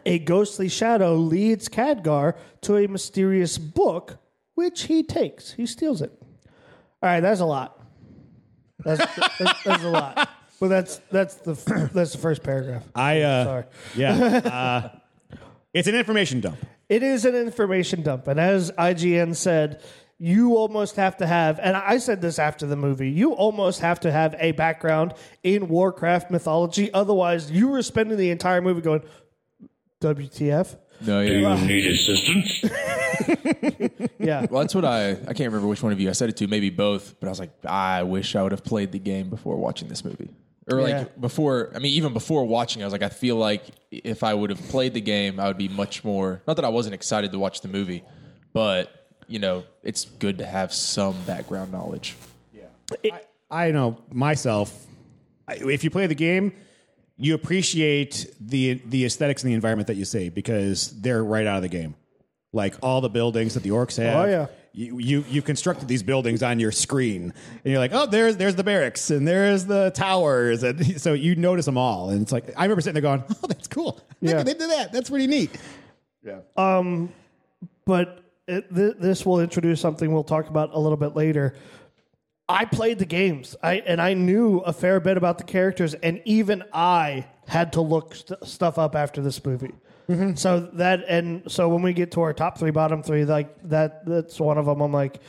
a 0.05 0.19
ghostly 0.19 0.69
shadow 0.69 1.15
leads 1.15 1.67
Khadgar 1.67 2.37
to 2.61 2.77
a 2.77 2.87
mysterious 2.87 3.57
book, 3.57 4.19
which 4.53 4.83
he 4.83 5.01
takes. 5.01 5.53
He 5.53 5.65
steals 5.65 5.99
it. 5.99 6.11
All 7.01 7.09
right, 7.09 7.21
that's 7.21 7.39
a 7.39 7.45
lot. 7.45 7.83
That's, 8.83 9.03
that's, 9.39 9.63
that's 9.63 9.83
a 9.83 9.89
lot. 9.89 10.29
But 10.59 10.67
that's 10.67 10.97
that's 11.11 11.35
the 11.35 11.53
that's 11.93 12.11
the 12.11 12.17
first 12.19 12.43
paragraph. 12.43 12.83
I 12.93 13.21
uh, 13.21 13.43
Sorry. 13.43 13.63
yeah. 13.95 14.13
Uh, 14.13 14.99
it's 15.75 15.87
an 15.87 15.95
information 15.95 16.39
dump. 16.39 16.57
It 16.87 17.03
is 17.03 17.25
an 17.25 17.35
information 17.35 18.01
dump, 18.01 18.27
and 18.27 18.39
as 18.39 18.71
IGN 18.71 19.35
said, 19.35 19.83
you 20.17 20.55
almost 20.55 20.95
have 20.95 21.17
to 21.17 21.27
have. 21.27 21.59
And 21.59 21.75
I 21.75 21.97
said 21.97 22.21
this 22.21 22.39
after 22.39 22.65
the 22.65 22.77
movie. 22.77 23.09
You 23.09 23.33
almost 23.33 23.81
have 23.81 23.99
to 24.01 24.11
have 24.11 24.35
a 24.39 24.53
background 24.53 25.13
in 25.43 25.67
Warcraft 25.67 26.31
mythology, 26.31 26.93
otherwise, 26.93 27.51
you 27.51 27.67
were 27.67 27.81
spending 27.81 28.17
the 28.17 28.29
entire 28.29 28.61
movie 28.61 28.81
going, 28.81 29.03
"WTF." 30.01 30.77
No, 31.01 31.19
yeah. 31.21 31.65
need 31.65 31.85
assistance? 31.85 32.63
Yeah. 34.19 34.45
Well, 34.49 34.61
that's 34.61 34.73
what 34.73 34.85
I 34.85 35.11
I 35.11 35.33
can't 35.33 35.51
remember 35.51 35.67
which 35.67 35.83
one 35.83 35.91
of 35.91 35.99
you 35.99 36.09
I 36.09 36.13
said 36.13 36.29
it 36.29 36.37
to. 36.37 36.47
Maybe 36.47 36.69
both, 36.69 37.19
but 37.19 37.27
I 37.27 37.29
was 37.29 37.39
like, 37.39 37.51
I 37.63 38.03
wish 38.03 38.35
I 38.35 38.41
would 38.41 38.51
have 38.51 38.63
played 38.63 38.91
the 38.91 38.99
game 38.99 39.29
before 39.29 39.55
watching 39.57 39.87
this 39.87 40.03
movie. 40.03 40.29
Or 40.71 40.81
like 40.81 40.89
Yeah. 40.93 41.03
before, 41.19 41.71
I 41.75 41.79
mean, 41.79 41.93
even 41.93 42.13
before 42.13 42.43
watching, 42.45 42.81
I 42.81 42.85
was 42.85 42.91
like, 42.91 43.03
I 43.03 43.09
feel 43.09 43.35
like 43.35 43.63
if 43.91 44.23
I 44.23 44.33
would 44.33 44.49
have 44.49 44.61
played 44.69 44.93
the 44.93 45.01
game, 45.01 45.39
I 45.39 45.47
would 45.47 45.57
be 45.57 45.67
much 45.67 46.03
more. 46.03 46.41
Not 46.47 46.55
that 46.55 46.65
I 46.65 46.69
wasn't 46.69 46.95
excited 46.95 47.31
to 47.33 47.39
watch 47.39 47.61
the 47.61 47.67
movie, 47.67 48.03
but 48.53 48.91
you 49.27 49.39
know, 49.39 49.63
it's 49.83 50.05
good 50.05 50.37
to 50.39 50.45
have 50.45 50.73
some 50.73 51.15
background 51.25 51.71
knowledge. 51.71 52.15
Yeah. 52.53 53.17
I 53.49 53.71
know 53.71 53.97
myself. 54.11 54.85
If 55.47 55.83
you 55.83 55.89
play 55.91 56.07
the 56.07 56.15
game, 56.15 56.53
you 57.17 57.33
appreciate 57.35 58.27
the 58.41 58.81
the 58.85 59.05
aesthetics 59.05 59.43
and 59.43 59.51
the 59.51 59.55
environment 59.55 59.87
that 59.87 59.95
you 59.95 60.05
see 60.05 60.29
because 60.29 60.99
they're 61.01 61.23
right 61.23 61.45
out 61.45 61.57
of 61.57 61.61
the 61.61 61.69
game. 61.69 61.95
Like 62.53 62.75
all 62.81 63.01
the 63.01 63.09
buildings 63.09 63.53
that 63.53 63.63
the 63.63 63.69
orcs 63.69 63.97
have. 64.03 64.25
Oh, 64.25 64.29
yeah. 64.29 64.47
You, 64.77 64.99
you 64.99 65.23
you 65.29 65.41
constructed 65.41 65.87
these 65.87 66.03
buildings 66.03 66.43
on 66.43 66.59
your 66.59 66.73
screen, 66.73 67.33
and 67.63 67.71
you're 67.71 67.79
like, 67.79 67.91
oh, 67.93 68.07
there's 68.07 68.35
there's 68.35 68.55
the 68.55 68.63
barracks, 68.63 69.09
and 69.09 69.25
there's 69.25 69.63
the 69.65 69.91
towers, 69.95 70.63
and 70.63 70.99
so 71.01 71.13
you 71.13 71.37
notice 71.37 71.65
them 71.65 71.77
all, 71.77 72.09
and 72.09 72.21
it's 72.21 72.33
like 72.33 72.49
I 72.57 72.63
remember 72.63 72.81
sitting 72.81 73.01
there 73.01 73.17
going, 73.17 73.23
oh, 73.41 73.47
that's 73.47 73.69
cool. 73.69 74.01
Yeah. 74.19 74.43
they 74.43 74.53
did 74.53 74.69
that. 74.69 74.91
That's 74.91 75.09
pretty 75.09 75.27
neat. 75.27 75.51
Um, 76.57 77.09
but 77.85 78.21
it, 78.47 78.73
th- 78.75 78.95
this 78.99 79.25
will 79.25 79.39
introduce 79.39 79.79
something 79.79 80.11
we'll 80.11 80.25
talk 80.25 80.49
about 80.49 80.71
a 80.73 80.79
little 80.79 80.97
bit 80.97 81.15
later. 81.15 81.55
I 82.49 82.65
played 82.65 82.99
the 82.99 83.05
games, 83.05 83.55
I 83.63 83.75
and 83.75 84.01
I 84.01 84.13
knew 84.13 84.57
a 84.59 84.73
fair 84.73 84.99
bit 84.99 85.15
about 85.15 85.37
the 85.37 85.45
characters, 85.45 85.93
and 85.93 86.21
even 86.25 86.65
I 86.73 87.27
had 87.47 87.71
to 87.73 87.81
look 87.81 88.13
st- 88.13 88.45
stuff 88.45 88.77
up 88.77 88.93
after 88.93 89.21
this 89.21 89.43
movie. 89.45 89.71
Mm-hmm. 90.09 90.35
So 90.35 90.59
that 90.73 91.03
and 91.07 91.49
so 91.51 91.69
when 91.69 91.81
we 91.81 91.93
get 91.93 92.11
to 92.11 92.21
our 92.21 92.33
top 92.33 92.57
three, 92.57 92.71
bottom 92.71 93.01
three, 93.03 93.25
like 93.25 93.55
that, 93.69 94.05
that's 94.05 94.39
one 94.39 94.57
of 94.57 94.65
them. 94.65 94.81
I'm 94.81 94.93
like, 94.93 95.19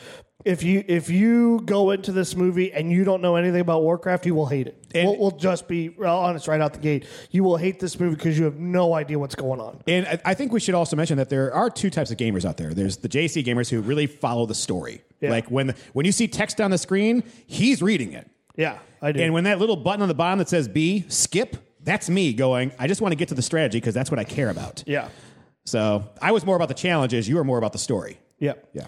if 0.45 0.63
you 0.63 0.85
if 0.87 1.11
you 1.11 1.61
go 1.65 1.91
into 1.91 2.13
this 2.13 2.37
movie 2.37 2.73
and 2.73 2.93
you 2.93 3.03
don't 3.03 3.21
know 3.21 3.37
anything 3.37 3.61
about 3.61 3.83
Warcraft, 3.83 4.27
you 4.27 4.35
will 4.35 4.47
hate 4.47 4.67
it. 4.69 4.87
And- 4.95 5.09
we'll, 5.09 5.19
we'll 5.19 5.31
just 5.33 5.67
be 5.67 5.95
honest 6.05 6.47
right 6.47 6.61
out 6.61 6.73
the 6.73 6.79
gate. 6.79 7.07
You 7.31 7.43
will 7.43 7.57
hate 7.57 7.81
this 7.81 7.99
movie 7.99 8.15
because 8.17 8.39
you 8.39 8.45
have 8.45 8.59
no 8.59 8.95
idea 8.95 9.19
what's 9.19 9.35
going 9.35 9.61
on. 9.61 9.83
And 9.89 10.07
I- 10.07 10.21
I 10.27 10.35
think 10.35 10.53
we 10.53 10.61
should 10.61 10.75
also 10.75 10.95
mention 10.95 11.17
that 11.17 11.31
there 11.31 11.53
are 11.53 11.69
two 11.71 11.91
types 11.91 12.11
of 12.11 12.17
gamers 12.17 12.45
out 12.45 12.57
there. 12.59 12.73
There's 12.75 12.99
the 12.99 13.09
JC 13.09 13.45
gamers 13.45 13.69
who 13.71 13.81
really 13.81 14.07
follow 14.07 14.47
the 14.47 14.55
story. 14.55 15.03
Yeah. 15.21 15.31
Like 15.31 15.51
when 15.51 15.75
when 15.95 16.07
you 16.07 16.13
see 16.13 16.29
text 16.29 16.61
on 16.61 16.71
the 16.71 16.79
screen, 16.79 17.25
he's 17.47 17.83
reading 17.83 18.13
it. 18.13 18.31
Yeah, 18.57 18.79
I 19.03 19.13
do. 19.13 19.21
And 19.21 19.35
when 19.35 19.45
that 19.45 19.59
little 19.59 19.77
button 19.77 20.01
on 20.03 20.09
the 20.09 20.15
bottom 20.15 20.39
that 20.39 20.49
says 20.49 20.69
B, 20.69 21.05
skip, 21.09 21.57
that's 21.87 22.11
me 22.11 22.35
going, 22.35 22.73
I 22.79 22.87
just 22.87 23.01
want 23.01 23.13
to 23.13 23.17
get 23.17 23.29
to 23.29 23.35
the 23.35 23.41
strategy 23.43 23.79
because 23.79 23.95
that's 23.95 24.11
what 24.11 24.21
I 24.21 24.25
care 24.25 24.51
about. 24.51 24.85
yeah, 24.87 25.09
So 25.65 26.05
I 26.21 26.33
was 26.33 26.45
more 26.45 26.57
about 26.57 26.69
the 26.69 26.75
challenges. 26.75 27.27
You 27.29 27.37
were 27.37 27.45
more 27.45 27.57
about 27.59 27.73
the 27.73 27.79
story. 27.79 28.19
yeah. 28.39 28.53
Yeah. 28.75 28.87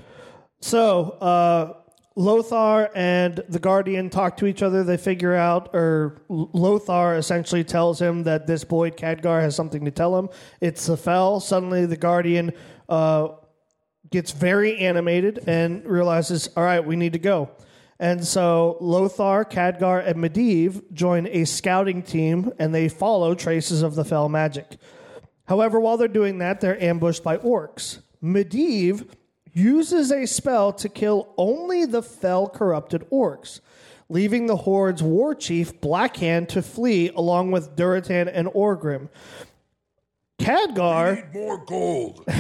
So, 0.60 1.10
uh, 1.20 1.74
Lothar 2.16 2.90
and 2.96 3.44
the 3.48 3.60
Guardian 3.60 4.10
talk 4.10 4.36
to 4.38 4.46
each 4.46 4.60
other. 4.60 4.82
They 4.82 4.96
figure 4.96 5.36
out, 5.36 5.72
or 5.72 6.22
Lothar 6.28 7.14
essentially 7.14 7.62
tells 7.62 8.02
him 8.02 8.24
that 8.24 8.48
this 8.48 8.64
boy 8.64 8.90
Khadgar 8.90 9.40
has 9.40 9.54
something 9.54 9.84
to 9.84 9.92
tell 9.92 10.18
him. 10.18 10.28
It's 10.60 10.84
the 10.86 10.96
Fel. 10.96 11.38
Suddenly, 11.38 11.86
the 11.86 11.96
Guardian 11.96 12.50
uh, 12.88 13.28
gets 14.10 14.32
very 14.32 14.78
animated 14.78 15.44
and 15.46 15.84
realizes, 15.86 16.48
all 16.56 16.64
right, 16.64 16.84
we 16.84 16.96
need 16.96 17.12
to 17.12 17.20
go. 17.20 17.50
And 18.00 18.24
so 18.24 18.76
Lothar, 18.80 19.44
Khadgar, 19.44 20.06
and 20.06 20.16
Medivh 20.22 20.92
join 20.92 21.26
a 21.26 21.44
scouting 21.44 22.02
team 22.02 22.52
and 22.58 22.74
they 22.74 22.88
follow 22.88 23.34
traces 23.34 23.82
of 23.82 23.96
the 23.96 24.04
Fel 24.04 24.28
magic. 24.28 24.76
However, 25.46 25.80
while 25.80 25.96
they're 25.96 26.08
doing 26.08 26.38
that, 26.38 26.60
they're 26.60 26.80
ambushed 26.82 27.24
by 27.24 27.38
orcs. 27.38 28.00
Medivh 28.22 29.08
uses 29.52 30.12
a 30.12 30.26
spell 30.26 30.72
to 30.74 30.88
kill 30.88 31.32
only 31.36 31.84
the 31.84 32.02
fel 32.02 32.48
corrupted 32.48 33.08
orcs, 33.10 33.60
leaving 34.08 34.46
the 34.46 34.56
Horde's 34.56 35.02
war 35.02 35.34
chief 35.34 35.80
Blackhand 35.80 36.48
to 36.48 36.62
flee 36.62 37.08
along 37.10 37.50
with 37.50 37.74
Duratan 37.74 38.30
and 38.32 38.48
Orgrim. 38.48 39.08
Khadgar, 40.38 41.16
Need 41.16 41.34
more 41.34 41.64
gold. 41.64 42.24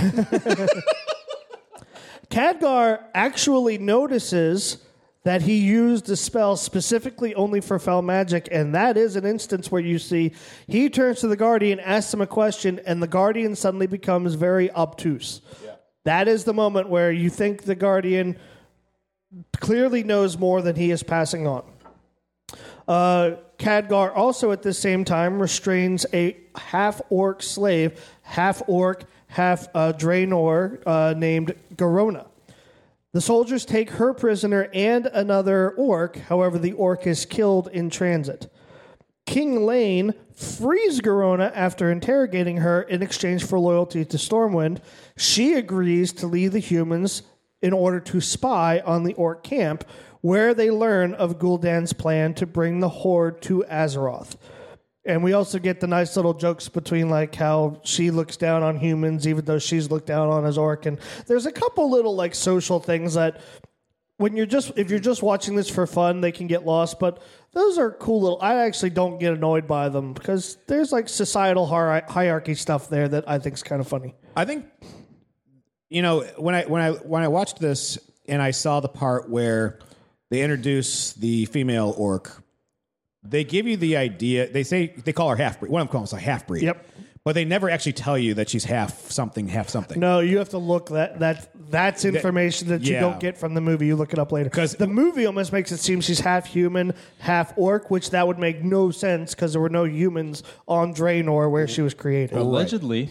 Khadgar 2.30 3.04
actually 3.14 3.78
notices 3.78 4.84
that 5.28 5.42
he 5.42 5.58
used 5.58 6.08
a 6.08 6.16
spell 6.16 6.56
specifically 6.56 7.34
only 7.34 7.60
for 7.60 7.78
fel 7.78 8.00
magic, 8.00 8.48
and 8.50 8.74
that 8.74 8.96
is 8.96 9.14
an 9.14 9.26
instance 9.26 9.70
where 9.70 9.82
you 9.82 9.98
see 9.98 10.32
he 10.66 10.88
turns 10.88 11.20
to 11.20 11.28
the 11.28 11.36
guardian, 11.36 11.78
asks 11.80 12.14
him 12.14 12.22
a 12.22 12.26
question, 12.26 12.80
and 12.86 13.02
the 13.02 13.06
guardian 13.06 13.54
suddenly 13.54 13.86
becomes 13.86 14.32
very 14.32 14.70
obtuse. 14.70 15.42
That 16.04 16.28
is 16.28 16.44
the 16.44 16.54
moment 16.54 16.88
where 16.88 17.12
you 17.12 17.28
think 17.28 17.64
the 17.64 17.74
guardian 17.74 18.38
clearly 19.60 20.02
knows 20.02 20.38
more 20.38 20.62
than 20.62 20.76
he 20.76 20.90
is 20.90 21.02
passing 21.02 21.46
on. 21.46 21.62
Uh, 22.88 23.32
Khadgar 23.58 24.16
also 24.16 24.50
at 24.50 24.62
the 24.62 24.72
same 24.72 25.04
time 25.04 25.38
restrains 25.38 26.06
a 26.14 26.38
half 26.56 27.02
orc 27.10 27.42
slave, 27.42 28.02
half 28.22 28.62
orc, 28.66 29.04
half 29.26 29.68
uh, 29.74 29.92
Draenor 29.92 30.82
uh, 30.86 31.12
named 31.18 31.54
Garona. 31.74 32.27
The 33.14 33.20
soldiers 33.22 33.64
take 33.64 33.90
her 33.92 34.12
prisoner 34.12 34.68
and 34.74 35.06
another 35.06 35.70
orc, 35.70 36.16
however, 36.16 36.58
the 36.58 36.72
orc 36.72 37.06
is 37.06 37.24
killed 37.24 37.68
in 37.68 37.88
transit. 37.88 38.52
King 39.24 39.66
Llane 39.66 40.14
frees 40.34 41.00
Garona 41.00 41.50
after 41.54 41.90
interrogating 41.90 42.58
her 42.58 42.82
in 42.82 43.02
exchange 43.02 43.44
for 43.44 43.58
loyalty 43.58 44.04
to 44.04 44.16
Stormwind. 44.16 44.80
She 45.16 45.54
agrees 45.54 46.12
to 46.14 46.26
leave 46.26 46.52
the 46.52 46.58
humans 46.58 47.22
in 47.62 47.72
order 47.72 48.00
to 48.00 48.20
spy 48.20 48.80
on 48.80 49.04
the 49.04 49.14
orc 49.14 49.42
camp, 49.42 49.84
where 50.20 50.52
they 50.54 50.70
learn 50.70 51.14
of 51.14 51.38
Gul'dan's 51.38 51.92
plan 51.92 52.34
to 52.34 52.46
bring 52.46 52.80
the 52.80 52.88
horde 52.88 53.40
to 53.42 53.64
Azeroth. 53.70 54.36
And 55.08 55.24
we 55.24 55.32
also 55.32 55.58
get 55.58 55.80
the 55.80 55.86
nice 55.86 56.16
little 56.16 56.34
jokes 56.34 56.68
between 56.68 57.08
like 57.08 57.34
how 57.34 57.80
she 57.82 58.10
looks 58.10 58.36
down 58.36 58.62
on 58.62 58.76
humans, 58.76 59.26
even 59.26 59.46
though 59.46 59.58
she's 59.58 59.90
looked 59.90 60.06
down 60.06 60.28
on 60.28 60.44
as 60.44 60.58
orc. 60.58 60.84
And 60.84 60.98
there's 61.26 61.46
a 61.46 61.50
couple 61.50 61.90
little 61.90 62.14
like 62.14 62.34
social 62.34 62.78
things 62.78 63.14
that 63.14 63.40
when 64.18 64.36
you're 64.36 64.46
just 64.46 64.72
if 64.76 64.90
you're 64.90 64.98
just 64.98 65.22
watching 65.22 65.56
this 65.56 65.70
for 65.70 65.86
fun, 65.86 66.20
they 66.20 66.30
can 66.30 66.46
get 66.46 66.66
lost. 66.66 67.00
But 67.00 67.22
those 67.52 67.78
are 67.78 67.90
cool 67.90 68.20
little. 68.20 68.38
I 68.42 68.66
actually 68.66 68.90
don't 68.90 69.18
get 69.18 69.32
annoyed 69.32 69.66
by 69.66 69.88
them 69.88 70.12
because 70.12 70.58
there's 70.66 70.92
like 70.92 71.08
societal 71.08 71.66
hier- 71.66 72.04
hierarchy 72.06 72.54
stuff 72.54 72.90
there 72.90 73.08
that 73.08 73.26
I 73.26 73.38
think 73.38 73.54
is 73.54 73.62
kind 73.62 73.80
of 73.80 73.88
funny. 73.88 74.14
I 74.36 74.44
think 74.44 74.66
you 75.88 76.02
know 76.02 76.20
when 76.36 76.54
I 76.54 76.64
when 76.64 76.82
I 76.82 76.90
when 76.90 77.22
I 77.22 77.28
watched 77.28 77.60
this 77.60 77.98
and 78.28 78.42
I 78.42 78.50
saw 78.50 78.80
the 78.80 78.88
part 78.88 79.30
where 79.30 79.78
they 80.28 80.42
introduce 80.42 81.14
the 81.14 81.46
female 81.46 81.94
orc, 81.96 82.42
they 83.22 83.44
give 83.44 83.66
you 83.66 83.76
the 83.76 83.96
idea. 83.96 84.50
They 84.50 84.62
say 84.62 84.88
they 85.04 85.12
call 85.12 85.28
her 85.30 85.36
half 85.36 85.60
breed. 85.60 85.70
One 85.70 85.82
of 85.82 85.88
them 85.88 85.92
calls 85.92 86.12
her 86.12 86.18
half 86.18 86.46
breed. 86.46 86.62
Yep. 86.62 86.86
But 87.24 87.34
they 87.34 87.44
never 87.44 87.68
actually 87.68 87.92
tell 87.92 88.16
you 88.16 88.34
that 88.34 88.48
she's 88.48 88.64
half 88.64 89.10
something, 89.10 89.48
half 89.48 89.68
something. 89.68 90.00
No, 90.00 90.20
you 90.20 90.38
have 90.38 90.48
to 90.50 90.58
look 90.58 90.88
that 90.90 91.18
that 91.18 91.50
that's 91.70 92.06
information 92.06 92.68
that 92.68 92.82
you 92.82 92.94
yeah. 92.94 93.00
don't 93.00 93.20
get 93.20 93.36
from 93.36 93.52
the 93.52 93.60
movie. 93.60 93.86
You 93.86 93.96
look 93.96 94.14
it 94.14 94.18
up 94.18 94.32
later. 94.32 94.48
Because 94.48 94.76
the 94.76 94.86
movie 94.86 95.26
almost 95.26 95.52
makes 95.52 95.70
it 95.70 95.78
seem 95.78 96.00
she's 96.00 96.20
half 96.20 96.46
human, 96.46 96.94
half 97.18 97.52
orc, 97.56 97.90
which 97.90 98.10
that 98.10 98.26
would 98.26 98.38
make 98.38 98.62
no 98.62 98.90
sense 98.90 99.34
because 99.34 99.52
there 99.52 99.60
were 99.60 99.68
no 99.68 99.84
humans 99.84 100.42
on 100.66 100.94
Draenor 100.94 101.50
where 101.50 101.68
she 101.68 101.82
was 101.82 101.92
created. 101.92 102.38
Allegedly, 102.38 103.10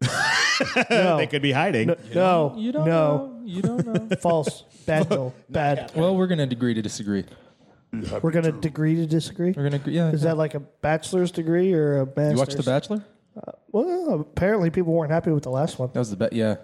No, 0.90 1.16
They 1.18 1.26
could 1.26 1.42
be 1.42 1.52
hiding. 1.52 1.94
no, 2.14 2.54
you 2.56 2.72
don't 2.72 2.86
no, 2.86 3.16
know. 3.16 3.40
You 3.44 3.62
don't 3.62 3.86
know. 3.86 4.16
false, 4.20 4.62
bad, 4.86 5.08
Bill, 5.08 5.34
bad. 5.48 5.92
well, 5.94 6.16
we're 6.16 6.26
gonna 6.26 6.44
agree 6.44 6.74
to 6.74 6.82
disagree. 6.82 7.24
We're 8.22 8.30
gonna 8.30 8.52
degree 8.52 8.96
to 8.96 9.06
disagree. 9.06 9.52
We're 9.52 9.64
gonna 9.64 9.76
agree. 9.76 9.94
Yeah. 9.94 10.10
Is 10.10 10.22
that 10.22 10.36
like 10.36 10.54
a 10.54 10.60
bachelor's 10.60 11.30
degree 11.30 11.72
or 11.72 12.00
a 12.00 12.06
master's? 12.06 12.32
you 12.32 12.38
watched 12.38 12.56
The 12.56 12.62
Bachelor? 12.62 13.04
Uh, 13.36 13.52
well, 13.70 14.20
apparently 14.20 14.70
people 14.70 14.92
weren't 14.92 15.12
happy 15.12 15.30
with 15.30 15.42
the 15.42 15.50
last 15.50 15.78
one. 15.78 15.90
That 15.92 15.98
was 15.98 16.10
the 16.10 16.16
bet. 16.16 16.32
Yeah. 16.32 16.56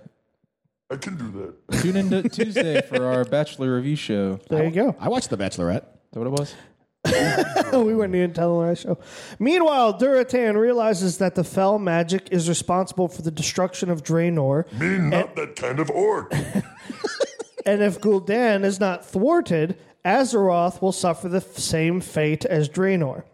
I 0.90 0.96
can 0.96 1.16
do 1.16 1.54
that. 1.68 1.82
Tune 1.82 1.96
in 1.96 2.10
to 2.10 2.28
Tuesday 2.28 2.82
for 2.82 3.04
our 3.06 3.24
Bachelor 3.24 3.74
review 3.76 3.96
show. 3.96 4.38
Is 4.42 4.46
There 4.48 4.64
you 4.64 4.70
go. 4.70 4.96
I 4.98 5.08
watched 5.08 5.30
The 5.30 5.38
Bachelorette. 5.38 5.84
that 6.12 6.18
what 6.18 6.26
it 6.26 6.30
was? 6.30 6.54
we 7.72 7.94
weren't 7.94 8.14
even 8.14 8.32
telling 8.32 8.68
our 8.68 8.76
show. 8.76 8.98
Meanwhile, 9.38 9.98
Duratan 9.98 10.56
realizes 10.56 11.18
that 11.18 11.34
the 11.34 11.42
fel 11.44 11.78
magic 11.78 12.28
is 12.30 12.48
responsible 12.48 13.08
for 13.08 13.22
the 13.22 13.30
destruction 13.30 13.90
of 13.90 14.04
Draenor, 14.04 14.70
Me 14.78 14.98
not 14.98 15.34
that 15.36 15.56
kind 15.56 15.80
of 15.80 15.90
orc. 15.90 16.32
and 17.66 17.82
if 17.82 18.00
Gul'dan 18.00 18.64
is 18.64 18.78
not 18.78 19.04
thwarted, 19.04 19.76
Azeroth 20.04 20.82
will 20.82 20.92
suffer 20.92 21.28
the 21.28 21.40
same 21.40 22.00
fate 22.00 22.44
as 22.44 22.68
Draenor. 22.68 23.24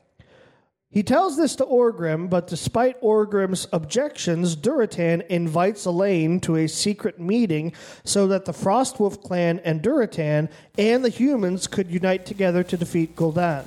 He 0.90 1.02
tells 1.02 1.37
this 1.37 1.54
to 1.57 1.66
Orgrim, 1.66 2.31
but 2.31 2.46
despite 2.46 3.00
Orgrim's 3.02 3.68
objections, 3.72 4.57
Durotan 4.57 5.26
invites 5.28 5.85
Elaine 5.85 6.40
to 6.40 6.57
a 6.57 6.66
secret 6.66 7.20
meeting 7.20 7.74
so 8.04 8.26
that 8.28 8.46
the 8.46 8.52
Frostwolf 8.52 9.22
clan 9.22 9.61
and 9.64 9.83
Durotan 9.83 10.50
and 10.78 11.04
the 11.04 11.11
humans 11.11 11.66
could 11.66 11.90
unite 11.90 12.24
together 12.24 12.62
to 12.64 12.76
defeat 12.78 13.16
Gul'dan. 13.16 13.66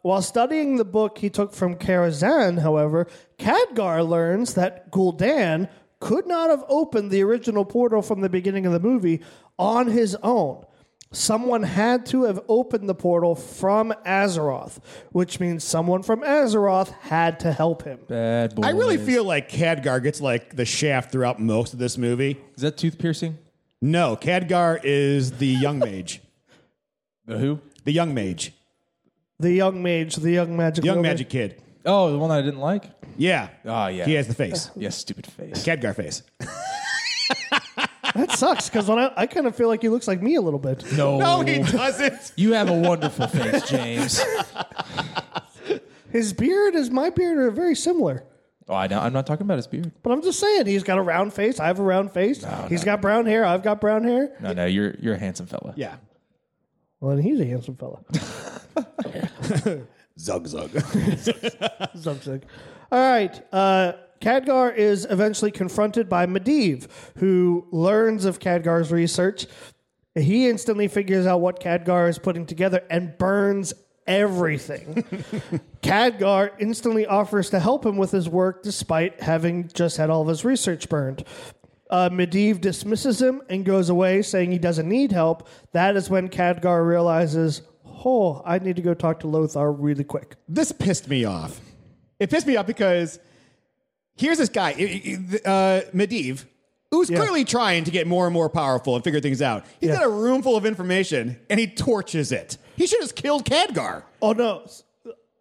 While 0.00 0.22
studying 0.22 0.76
the 0.76 0.84
book 0.84 1.18
he 1.18 1.28
took 1.28 1.52
from 1.52 1.76
Karazhan, 1.76 2.60
however, 2.60 3.08
Khadgar 3.38 4.06
learns 4.06 4.54
that 4.54 4.90
Gul'dan 4.90 5.68
could 6.00 6.26
not 6.26 6.50
have 6.50 6.64
opened 6.68 7.10
the 7.10 7.22
original 7.22 7.64
portal 7.64 8.02
from 8.02 8.20
the 8.20 8.28
beginning 8.28 8.64
of 8.64 8.72
the 8.72 8.80
movie 8.80 9.20
on 9.58 9.88
his 9.88 10.14
own. 10.22 10.64
Someone 11.14 11.62
had 11.62 12.06
to 12.06 12.24
have 12.24 12.40
opened 12.48 12.88
the 12.88 12.94
portal 12.94 13.34
from 13.34 13.92
Azeroth, 14.04 14.78
which 15.12 15.38
means 15.40 15.62
someone 15.64 16.02
from 16.02 16.20
Azeroth 16.22 16.90
had 17.02 17.40
to 17.40 17.52
help 17.52 17.84
him. 17.84 18.00
Bad 18.08 18.54
boy. 18.56 18.62
I 18.62 18.70
really 18.70 18.98
feel 18.98 19.24
like 19.24 19.48
Khadgar 19.48 20.02
gets 20.02 20.20
like 20.20 20.56
the 20.56 20.64
shaft 20.64 21.12
throughout 21.12 21.40
most 21.40 21.72
of 21.72 21.78
this 21.78 21.96
movie. 21.96 22.36
Is 22.56 22.62
that 22.62 22.76
tooth 22.76 22.98
piercing? 22.98 23.38
No, 23.80 24.16
Khadgar 24.16 24.80
is 24.82 25.32
the 25.38 25.46
young 25.48 25.78
mage. 25.78 26.20
The 27.26 27.38
who? 27.38 27.60
The 27.84 27.92
young 27.92 28.12
mage. 28.12 28.52
The 29.40 29.50
young 29.50 29.82
mage, 29.82 30.16
the 30.16 30.30
young 30.30 30.56
magic, 30.58 30.84
Young 30.84 30.96
woman. 30.96 31.10
magic 31.10 31.30
kid. 31.30 31.62
Oh, 31.86 32.12
the 32.12 32.18
one 32.18 32.28
that 32.28 32.38
I 32.38 32.42
didn't 32.42 32.60
like. 32.60 32.84
Yeah. 33.16 33.48
Oh 33.64 33.86
yeah. 33.86 34.04
He 34.04 34.12
has 34.12 34.28
the 34.28 34.34
face. 34.34 34.70
Yes, 34.76 34.96
stupid 34.98 35.26
face. 35.26 35.64
Khadgar 35.64 35.94
face. 35.96 36.22
That 38.14 38.30
sucks 38.32 38.68
because 38.68 38.88
I, 38.88 39.12
I 39.16 39.26
kind 39.26 39.46
of 39.46 39.56
feel 39.56 39.68
like 39.68 39.82
he 39.82 39.88
looks 39.88 40.06
like 40.06 40.22
me 40.22 40.36
a 40.36 40.40
little 40.40 40.58
bit. 40.60 40.84
No, 40.92 41.18
No, 41.18 41.40
he 41.40 41.58
doesn't. 41.62 42.32
You 42.36 42.52
have 42.52 42.68
a 42.70 42.72
wonderful 42.78 43.26
face, 43.26 43.68
James. 43.68 44.20
His 46.10 46.32
beard 46.32 46.74
is 46.76 46.90
my 46.90 47.10
beard 47.10 47.38
are 47.38 47.50
very 47.50 47.74
similar. 47.74 48.24
Oh, 48.68 48.74
I 48.74 48.86
know. 48.86 49.00
I'm 49.00 49.12
not 49.12 49.26
talking 49.26 49.44
about 49.44 49.56
his 49.56 49.66
beard. 49.66 49.90
But 50.02 50.12
I'm 50.12 50.22
just 50.22 50.38
saying, 50.38 50.66
he's 50.66 50.84
got 50.84 50.96
a 50.98 51.02
round 51.02 51.34
face. 51.34 51.58
I 51.60 51.66
have 51.66 51.80
a 51.80 51.82
round 51.82 52.12
face. 52.12 52.44
He's 52.68 52.84
got 52.84 53.00
brown 53.02 53.26
hair. 53.26 53.44
I've 53.44 53.62
got 53.62 53.80
brown 53.80 54.04
hair. 54.04 54.34
No, 54.40 54.52
no. 54.52 54.64
You're 54.64 54.94
you're 55.00 55.14
a 55.14 55.18
handsome 55.18 55.46
fella. 55.46 55.74
Yeah. 55.76 55.96
Well, 57.00 57.16
then 57.16 57.24
he's 57.24 57.40
a 57.40 57.44
handsome 57.44 57.76
fella. 57.76 58.00
Zug 60.18 60.46
zug. 60.46 60.70
Zug 61.96 62.22
zug. 62.22 62.42
All 62.92 63.00
right. 63.12 63.42
Uh, 63.52 63.92
Khadgar 64.24 64.74
is 64.74 65.06
eventually 65.10 65.50
confronted 65.50 66.08
by 66.08 66.24
Medivh, 66.24 66.88
who 67.18 67.66
learns 67.70 68.24
of 68.24 68.38
Khadgar's 68.38 68.90
research. 68.90 69.46
He 70.14 70.48
instantly 70.48 70.88
figures 70.88 71.26
out 71.26 71.42
what 71.42 71.60
Khadgar 71.60 72.08
is 72.08 72.18
putting 72.18 72.46
together 72.46 72.82
and 72.88 73.18
burns 73.18 73.74
everything. 74.06 75.04
Khadgar 75.82 76.52
instantly 76.58 77.04
offers 77.04 77.50
to 77.50 77.60
help 77.60 77.84
him 77.84 77.98
with 77.98 78.12
his 78.12 78.26
work 78.26 78.62
despite 78.62 79.20
having 79.20 79.68
just 79.74 79.98
had 79.98 80.08
all 80.08 80.22
of 80.22 80.28
his 80.28 80.42
research 80.42 80.88
burned. 80.88 81.24
Uh, 81.90 82.08
Medivh 82.08 82.62
dismisses 82.62 83.20
him 83.20 83.42
and 83.50 83.62
goes 83.62 83.90
away, 83.90 84.22
saying 84.22 84.50
he 84.50 84.58
doesn't 84.58 84.88
need 84.88 85.12
help. 85.12 85.46
That 85.72 85.96
is 85.96 86.08
when 86.08 86.30
Khadgar 86.30 86.86
realizes, 86.86 87.60
oh, 87.84 88.40
I 88.46 88.58
need 88.58 88.76
to 88.76 88.82
go 88.82 88.94
talk 88.94 89.20
to 89.20 89.26
Lothar 89.26 89.70
really 89.70 90.04
quick. 90.04 90.36
this 90.48 90.72
pissed 90.72 91.10
me 91.10 91.26
off. 91.26 91.60
It 92.18 92.30
pissed 92.30 92.46
me 92.46 92.56
off 92.56 92.66
because 92.66 93.18
here's 94.16 94.38
this 94.38 94.48
guy, 94.48 94.72
uh, 94.72 95.80
Medivh, 95.94 96.44
who's 96.90 97.10
Yeah. 97.10 97.18
clearly 97.18 97.44
trying 97.44 97.84
to 97.84 97.90
get 97.90 98.06
more 98.06 98.26
and 98.26 98.32
more 98.34 98.48
powerful 98.48 98.94
and 98.94 99.02
figure 99.04 99.20
things 99.20 99.42
out. 99.42 99.64
He's 99.80 99.90
Yeah. 99.90 99.96
got 99.96 100.04
a 100.06 100.08
room 100.10 100.42
full 100.42 100.56
of 100.56 100.64
information 100.66 101.36
and 101.50 101.58
he 101.60 101.66
torches 101.66 102.30
it. 102.32 102.56
He 102.76 102.86
should 102.86 103.02
have 103.02 103.14
killed 103.14 103.44
Khadgar. 103.44 104.04
Oh 104.22 104.32
no, 104.32 104.62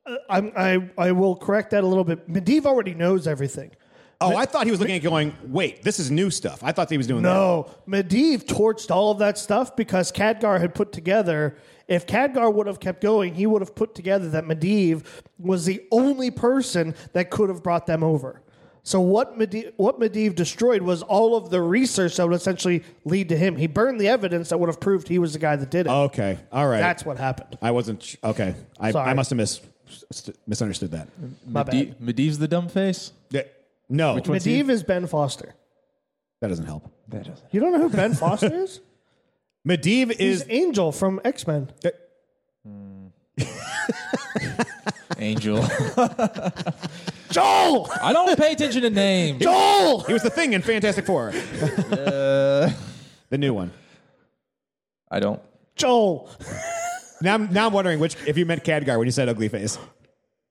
Uh, 0.06 0.16
I'm, 0.30 0.52
I 0.58 0.90
I 0.98 1.12
will 1.14 1.34
correct 1.36 1.72
that 1.72 1.84
a 1.84 1.88
little 1.88 2.04
bit. 2.04 2.30
Medivh 2.30 2.66
already 2.66 2.94
knows 2.94 3.26
everything. 3.26 3.72
Oh, 4.20 4.36
I 4.36 4.46
thought 4.46 4.66
he 4.66 4.72
was 4.72 4.80
looking 4.80 4.96
at 4.96 5.02
going, 5.04 5.34
wait, 5.48 5.82
this 5.84 5.98
is 6.00 6.10
new 6.12 6.30
stuff. 6.30 6.60
I 6.64 6.72
thought 6.72 6.90
he 6.90 6.98
was 6.98 7.08
doing 7.08 7.24
that. 7.24 7.34
No, 7.34 7.68
Medivh 7.88 8.44
torched 8.46 8.90
all 8.92 9.12
of 9.12 9.20
that 9.20 9.38
stuff 9.38 9.76
because 9.76 10.12
Khadgar 10.14 10.60
had 10.62 10.74
put 10.76 10.92
together. 10.94 11.56
If 11.90 12.06
Khadgar 12.06 12.54
would 12.54 12.68
have 12.68 12.80
kept 12.80 13.02
going, 13.02 13.34
he 13.36 13.46
would 13.46 13.62
have 13.62 13.76
put 13.76 13.96
together 13.96 14.30
that 14.30 14.46
Medivh 14.46 15.04
was 15.40 15.66
the 15.66 15.82
only 15.92 16.32
person 16.32 16.96
that 17.14 17.30
could 17.32 17.50
have 17.50 17.64
brought 17.64 17.86
them 17.86 18.02
over. 18.04 18.42
So 18.86 19.00
what 19.00 19.39
Medivh, 19.39 19.72
what 19.78 19.98
Medivh 20.00 20.36
destroyed 20.36 20.82
was 20.82 21.02
all 21.04 21.38
of 21.38 21.50
the 21.50 21.62
research 21.62 22.17
that 22.17 22.28
would 22.28 22.36
essentially 22.36 22.84
lead 23.06 23.30
to 23.30 23.38
him. 23.38 23.56
He 23.56 23.65
burned 23.67 24.00
the 24.02 24.10
evidence 24.10 24.50
that 24.50 24.58
would 24.60 24.67
have 24.67 24.82
proved 24.82 25.08
he 25.08 25.19
was 25.19 25.32
the 25.34 25.39
guy 25.39 25.56
that 25.56 25.72
did 25.72 25.88
it. 25.88 25.89
Okay, 25.89 26.38
all 26.52 26.67
right. 26.67 26.82
That's 26.82 27.06
what 27.06 27.17
happened. 27.17 27.58
I 27.62 27.72
wasn't. 27.72 28.04
sh- 28.04 28.17
Okay, 28.24 28.54
I, 28.80 28.91
Sorry. 28.91 29.10
I 29.10 29.13
must 29.13 29.30
have 29.30 29.38
mis- 29.38 29.62
st- 30.12 30.38
misunderstood 30.46 30.91
that. 30.91 31.08
My 31.48 31.63
bad. 31.63 31.96
Medi- 32.02 32.30
Medivh's 32.30 32.39
the 32.39 32.48
dumb 32.50 32.67
face. 32.67 33.13
Yeah, 33.30 33.43
No, 33.88 34.15
one's 34.15 34.43
he? 34.43 34.62
Medivh 34.62 34.69
is 34.69 34.84
Ben 34.84 35.08
Foster. 35.08 35.56
that 36.41 36.50
doesn't 36.50 36.65
help. 36.65 36.91
That 37.08 37.19
doesn't. 37.26 37.48
You 37.52 37.62
don't 37.62 37.72
know 37.72 37.80
who 37.80 37.89
Ben 37.89 38.13
Foster 38.13 38.54
is? 38.54 38.82
Medivh 39.67 40.10
He's 40.17 40.41
is. 40.41 40.46
Angel 40.50 40.91
from 40.91 41.22
X 41.24 41.48
Men. 41.48 41.72
Uh, 41.86 41.89
hmm. 42.67 43.08
Angel. 45.19 45.63
Joel. 47.34 47.89
I 48.02 48.13
don't 48.13 48.38
pay 48.38 48.54
attention 48.54 48.84
to 48.84 48.89
names. 48.89 49.41
Joel. 49.41 50.02
He 50.02 50.13
was 50.13 50.22
the 50.24 50.30
thing 50.30 50.54
in 50.54 50.62
Fantastic 50.62 51.06
Four. 51.06 51.30
Uh, 51.30 52.72
the 53.30 53.38
new 53.38 53.54
one. 53.54 53.72
I 55.10 55.19
don't. 55.19 55.41
Joel. 55.76 56.30
Now, 57.22 57.36
I'm, 57.36 57.52
now 57.54 57.67
I'm 57.67 57.74
wondering 57.74 58.00
which 58.00 58.15
if 58.28 58.38
you 58.38 58.46
meant 58.46 58.63
Khadgar 58.63 58.98
when 58.98 59.08
you 59.08 59.12
said 59.12 59.30
ugly 59.30 59.48
face. 59.48 59.78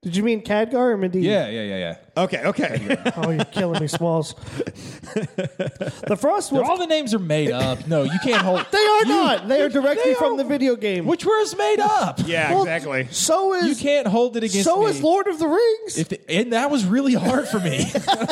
Did 0.02 0.16
you 0.16 0.24
mean 0.24 0.42
Khadgar 0.42 0.74
or 0.74 0.98
Medivh? 0.98 1.22
Yeah, 1.22 1.48
yeah, 1.48 1.62
yeah, 1.62 1.76
yeah. 1.78 1.96
Okay, 2.24 2.44
okay. 2.46 2.96
Oh, 3.16 3.30
you're 3.30 3.44
killing 3.44 3.80
me, 3.80 3.86
Smalls. 3.86 4.34
the 4.34 6.16
Frost 6.20 6.50
Wolf. 6.50 6.66
All 6.68 6.76
the 6.76 6.88
names 6.88 7.14
are 7.14 7.20
made 7.20 7.52
up. 7.52 7.86
No, 7.86 8.02
you 8.02 8.18
can't 8.24 8.42
hold. 8.42 8.66
they 8.72 8.84
are 8.84 9.04
not. 9.04 9.46
They 9.46 9.60
are 9.62 9.68
directly 9.68 10.12
they 10.12 10.14
from 10.14 10.32
are- 10.34 10.36
the 10.38 10.44
video 10.44 10.74
game. 10.74 11.06
Which 11.06 11.24
was 11.24 11.56
made 11.56 11.78
up. 11.78 12.18
yeah, 12.26 12.50
Well, 12.52 12.62
exactly. 12.62 13.06
So 13.12 13.54
is 13.54 13.66
You 13.68 13.76
can't 13.76 14.08
hold 14.08 14.36
it 14.36 14.42
against 14.42 14.64
so 14.64 14.80
me. 14.82 14.86
is 14.90 15.00
Lord 15.02 15.28
of 15.28 15.38
the 15.38 15.46
Rings. 15.46 15.96
If 15.96 16.08
the, 16.08 16.20
and 16.30 16.52
that 16.52 16.68
was 16.68 16.84
really 16.84 17.14
hard 17.14 17.46
for 17.46 17.60
me, 17.60 17.84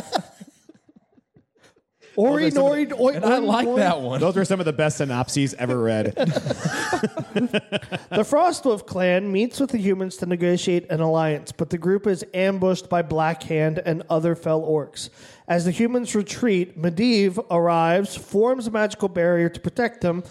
Ori, 2.21 2.51
Nori, 2.51 3.01
Oi, 3.01 3.15
and 3.15 3.25
I 3.25 3.39
like 3.39 3.67
Oi. 3.67 3.77
that 3.77 4.01
one. 4.01 4.21
Those 4.21 4.37
were 4.37 4.45
some 4.45 4.61
of 4.61 4.67
the 4.67 4.73
best 4.73 4.99
synopses 4.99 5.55
ever 5.55 5.79
read. 5.81 6.15
The 8.11 8.27
Frostwolf 8.27 8.87
clan 8.87 9.31
meets 9.31 9.61
with 9.61 9.71
the 9.71 9.79
humans 9.79 10.17
to 10.19 10.27
negotiate 10.27 10.91
an 10.91 11.01
alliance, 11.01 11.53
but 11.53 11.71
the 11.71 11.79
group 11.79 12.07
is 12.07 12.25
ambushed 12.35 12.89
by 12.89 13.03
Blackhand 13.03 13.81
and 13.87 14.03
other 14.11 14.35
fel 14.35 14.63
orcs. 14.63 15.11
As 15.47 15.65
the 15.65 15.71
humans 15.71 16.15
retreat, 16.15 16.81
Medivh 16.81 17.39
arrives, 17.51 18.17
forms 18.17 18.67
a 18.67 18.71
magical 18.73 19.09
barrier 19.09 19.49
to 19.49 19.61
protect 19.61 20.01
them, 20.01 20.25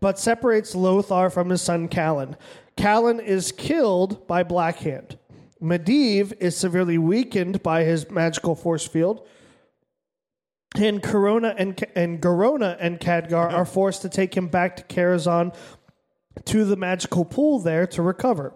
but 0.00 0.18
separates 0.18 0.74
Lothar 0.74 1.28
from 1.30 1.50
his 1.50 1.60
son 1.60 1.86
Callan. 1.86 2.34
Callan 2.76 3.20
is 3.20 3.52
killed 3.52 4.26
by 4.26 4.42
Blackhand. 4.42 5.16
Medivh 5.62 6.32
is 6.40 6.56
severely 6.56 6.98
weakened 6.98 7.62
by 7.62 7.84
his 7.84 8.10
magical 8.10 8.54
force 8.54 8.86
field. 8.86 9.26
And 10.76 11.02
Corona 11.02 11.54
and 11.56 11.82
and 11.94 12.20
Garona 12.20 12.76
and 12.78 13.00
Khadgar 13.00 13.52
are 13.52 13.64
forced 13.64 14.02
to 14.02 14.08
take 14.08 14.36
him 14.36 14.48
back 14.48 14.76
to 14.76 14.82
Karazhan 14.84 15.54
to 16.44 16.64
the 16.64 16.76
magical 16.76 17.24
pool 17.24 17.58
there 17.58 17.86
to 17.88 18.02
recover. 18.02 18.54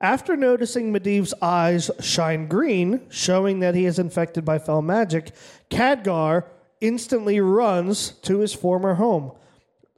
After 0.00 0.36
noticing 0.36 0.92
Medivh's 0.92 1.32
eyes 1.40 1.90
shine 2.00 2.48
green, 2.48 3.06
showing 3.08 3.60
that 3.60 3.74
he 3.74 3.86
is 3.86 3.98
infected 3.98 4.44
by 4.44 4.58
fel 4.58 4.82
magic, 4.82 5.30
Khadgar 5.70 6.44
instantly 6.80 7.40
runs 7.40 8.10
to 8.22 8.40
his 8.40 8.52
former 8.52 8.94
home, 8.94 9.32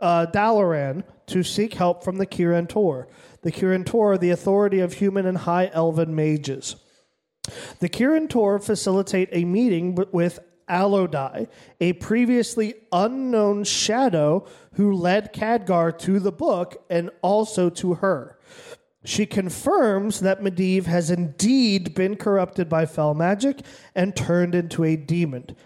uh, 0.00 0.26
Dalaran, 0.32 1.02
to 1.26 1.42
seek 1.42 1.74
help 1.74 2.04
from 2.04 2.18
the 2.18 2.26
Kirin 2.26 2.68
Tor. 2.68 3.08
The 3.42 3.50
Kirin 3.50 3.84
Tor 3.84 4.12
are 4.12 4.18
the 4.18 4.30
authority 4.30 4.78
of 4.78 4.94
human 4.94 5.26
and 5.26 5.38
high 5.38 5.70
elven 5.72 6.14
mages. 6.14 6.76
The 7.80 7.88
Kirin 7.88 8.28
Tor 8.28 8.58
facilitate 8.60 9.28
a 9.32 9.44
meeting 9.44 9.98
with 10.12 10.38
Alodai, 10.68 11.48
a 11.80 11.94
previously 11.94 12.74
unknown 12.92 13.64
shadow 13.64 14.46
who 14.74 14.92
led 14.92 15.32
Khadgar 15.32 15.96
to 16.00 16.18
the 16.20 16.32
book 16.32 16.84
and 16.88 17.10
also 17.22 17.70
to 17.70 17.94
her. 17.94 18.38
She 19.04 19.26
confirms 19.26 20.20
that 20.20 20.40
Medivh 20.42 20.84
has 20.84 21.10
indeed 21.10 21.94
been 21.94 22.16
corrupted 22.16 22.68
by 22.68 22.84
fel 22.84 23.14
magic 23.14 23.60
and 23.94 24.14
turned 24.14 24.54
into 24.54 24.84
a 24.84 24.96
demon. 24.96 25.56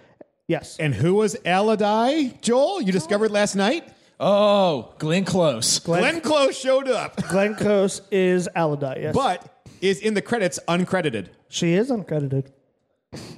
Yes. 0.48 0.76
and 0.78 0.94
who 0.94 1.14
was 1.14 1.34
Aladai, 1.46 2.40
Joel? 2.42 2.82
You 2.82 2.92
discovered 2.92 3.30
last 3.30 3.54
night? 3.54 3.88
Oh, 4.20 4.94
Glenn 4.98 5.24
Close. 5.24 5.78
Glenn 5.78 6.20
Close 6.20 6.56
showed 6.58 6.88
up, 6.88 7.16
Glenn 7.28 7.54
Close 7.54 8.02
is 8.10 8.48
Alodai, 8.54 9.02
yes. 9.02 9.14
but 9.14 9.64
is 9.80 9.98
in 10.00 10.14
the 10.14 10.22
credits 10.22 10.60
uncredited. 10.68 11.28
she 11.48 11.72
is 11.74 11.90
uncredited. 11.90 12.46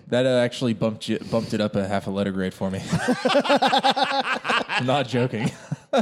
That 0.09 0.27
uh, 0.27 0.39
actually 0.39 0.75
bumped 0.75 1.09
you, 1.09 1.19
bumped 1.19 1.55
it 1.55 1.61
up 1.61 1.75
a 1.75 1.89
half 1.89 2.07
a 2.07 2.11
letter 2.11 2.31
grade 2.31 2.55
for 2.55 2.71
me. 2.71 2.81
I'm 3.25 4.87
not 4.87 5.09
joking. 5.09 5.51
All 5.93 6.01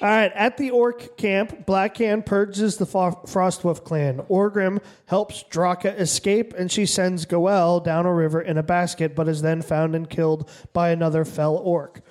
right, 0.00 0.30
at 0.34 0.56
the 0.56 0.70
orc 0.70 1.16
camp, 1.16 1.66
Blackhand 1.66 2.26
purges 2.26 2.76
the 2.76 2.86
Fo- 2.86 3.22
Frostwolf 3.26 3.82
clan. 3.84 4.18
Orgrim 4.28 4.80
helps 5.06 5.42
Draka 5.44 5.98
escape, 5.98 6.54
and 6.54 6.70
she 6.70 6.86
sends 6.86 7.24
Goel 7.24 7.80
down 7.80 8.06
a 8.06 8.14
river 8.14 8.40
in 8.40 8.58
a 8.58 8.62
basket, 8.62 9.16
but 9.16 9.28
is 9.28 9.42
then 9.42 9.62
found 9.62 9.96
and 9.96 10.08
killed 10.08 10.48
by 10.72 10.90
another 10.90 11.24
fel 11.24 11.56
orc. 11.56 12.02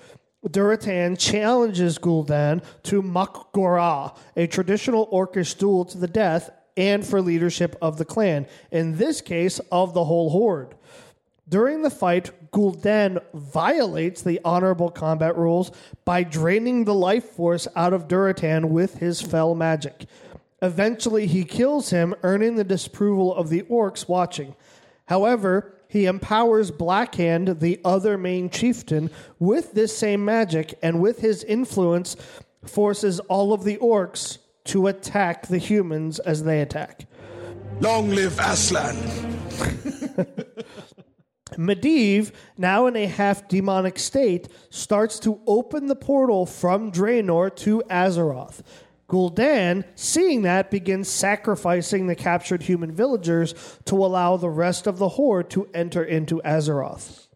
Durotan 0.45 1.17
challenges 1.17 1.97
Gul'dan 1.97 2.63
to 2.83 3.01
Mak'gora, 3.01 4.15
a 4.35 4.47
traditional 4.47 5.07
orcish 5.07 5.57
duel 5.57 5.85
to 5.85 5.97
the 5.97 6.07
death, 6.07 6.49
and 6.77 7.05
for 7.05 7.21
leadership 7.21 7.75
of 7.81 7.97
the 7.97 8.05
clan, 8.05 8.47
in 8.71 8.97
this 8.97 9.21
case, 9.21 9.59
of 9.71 9.93
the 9.93 10.05
whole 10.05 10.29
horde. 10.29 10.75
During 11.47 11.83
the 11.83 11.91
fight, 11.91 12.31
Gul'dan 12.51 13.19
violates 13.33 14.23
the 14.23 14.41
honorable 14.43 14.89
combat 14.89 15.37
rules 15.37 15.71
by 16.03 16.23
draining 16.23 16.85
the 16.85 16.93
life 16.95 17.25
force 17.25 17.67
out 17.75 17.93
of 17.93 18.07
Durotan 18.07 18.69
with 18.69 18.95
his 18.97 19.21
fel 19.21 19.53
magic. 19.53 20.05
Eventually, 20.61 21.27
he 21.27 21.43
kills 21.43 21.91
him, 21.91 22.15
earning 22.23 22.55
the 22.55 22.63
disapproval 22.63 23.35
of 23.35 23.49
the 23.49 23.61
orcs 23.63 24.07
watching. 24.07 24.55
However, 25.05 25.75
he 25.87 26.07
empowers 26.07 26.71
Blackhand, 26.71 27.59
the 27.59 27.79
other 27.85 28.17
main 28.17 28.49
chieftain, 28.49 29.11
with 29.37 29.73
this 29.73 29.95
same 29.95 30.25
magic, 30.25 30.77
and 30.81 30.99
with 30.99 31.19
his 31.19 31.43
influence, 31.43 32.15
forces 32.65 33.19
all 33.21 33.53
of 33.53 33.63
the 33.63 33.77
orcs 33.77 34.39
to 34.65 34.87
attack 34.87 35.47
the 35.47 35.57
humans 35.57 36.19
as 36.19 36.43
they 36.43 36.61
attack. 36.61 37.07
Long 37.79 38.09
live 38.09 38.39
Aslan! 38.39 38.95
Medivh, 41.57 42.31
now 42.57 42.87
in 42.87 42.95
a 42.95 43.05
half 43.05 43.47
demonic 43.47 43.99
state, 43.99 44.47
starts 44.69 45.19
to 45.19 45.39
open 45.47 45.87
the 45.87 45.95
portal 45.95 46.45
from 46.45 46.91
Draenor 46.91 47.55
to 47.57 47.81
Azeroth. 47.89 48.61
Gul'dan, 49.07 49.85
seeing 49.93 50.41
that, 50.41 50.71
begins 50.71 51.07
sacrificing 51.07 52.07
the 52.07 52.15
captured 52.15 52.63
human 52.63 52.91
villagers 52.91 53.53
to 53.85 53.95
allow 53.95 54.35
the 54.35 54.49
rest 54.49 54.87
of 54.87 54.97
the 54.97 55.09
horde 55.09 55.49
to 55.51 55.69
enter 55.73 56.03
into 56.03 56.41
Azeroth. 56.43 57.27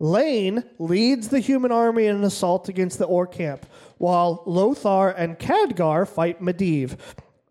Llane 0.00 0.62
leads 0.78 1.28
the 1.28 1.40
human 1.40 1.72
army 1.72 2.06
in 2.06 2.16
an 2.16 2.24
assault 2.24 2.68
against 2.68 2.98
the 2.98 3.06
Orc 3.06 3.32
camp, 3.32 3.66
while 3.98 4.42
Lothar 4.46 5.10
and 5.10 5.38
Khadgar 5.38 6.06
fight 6.08 6.40
Medivh. 6.40 6.96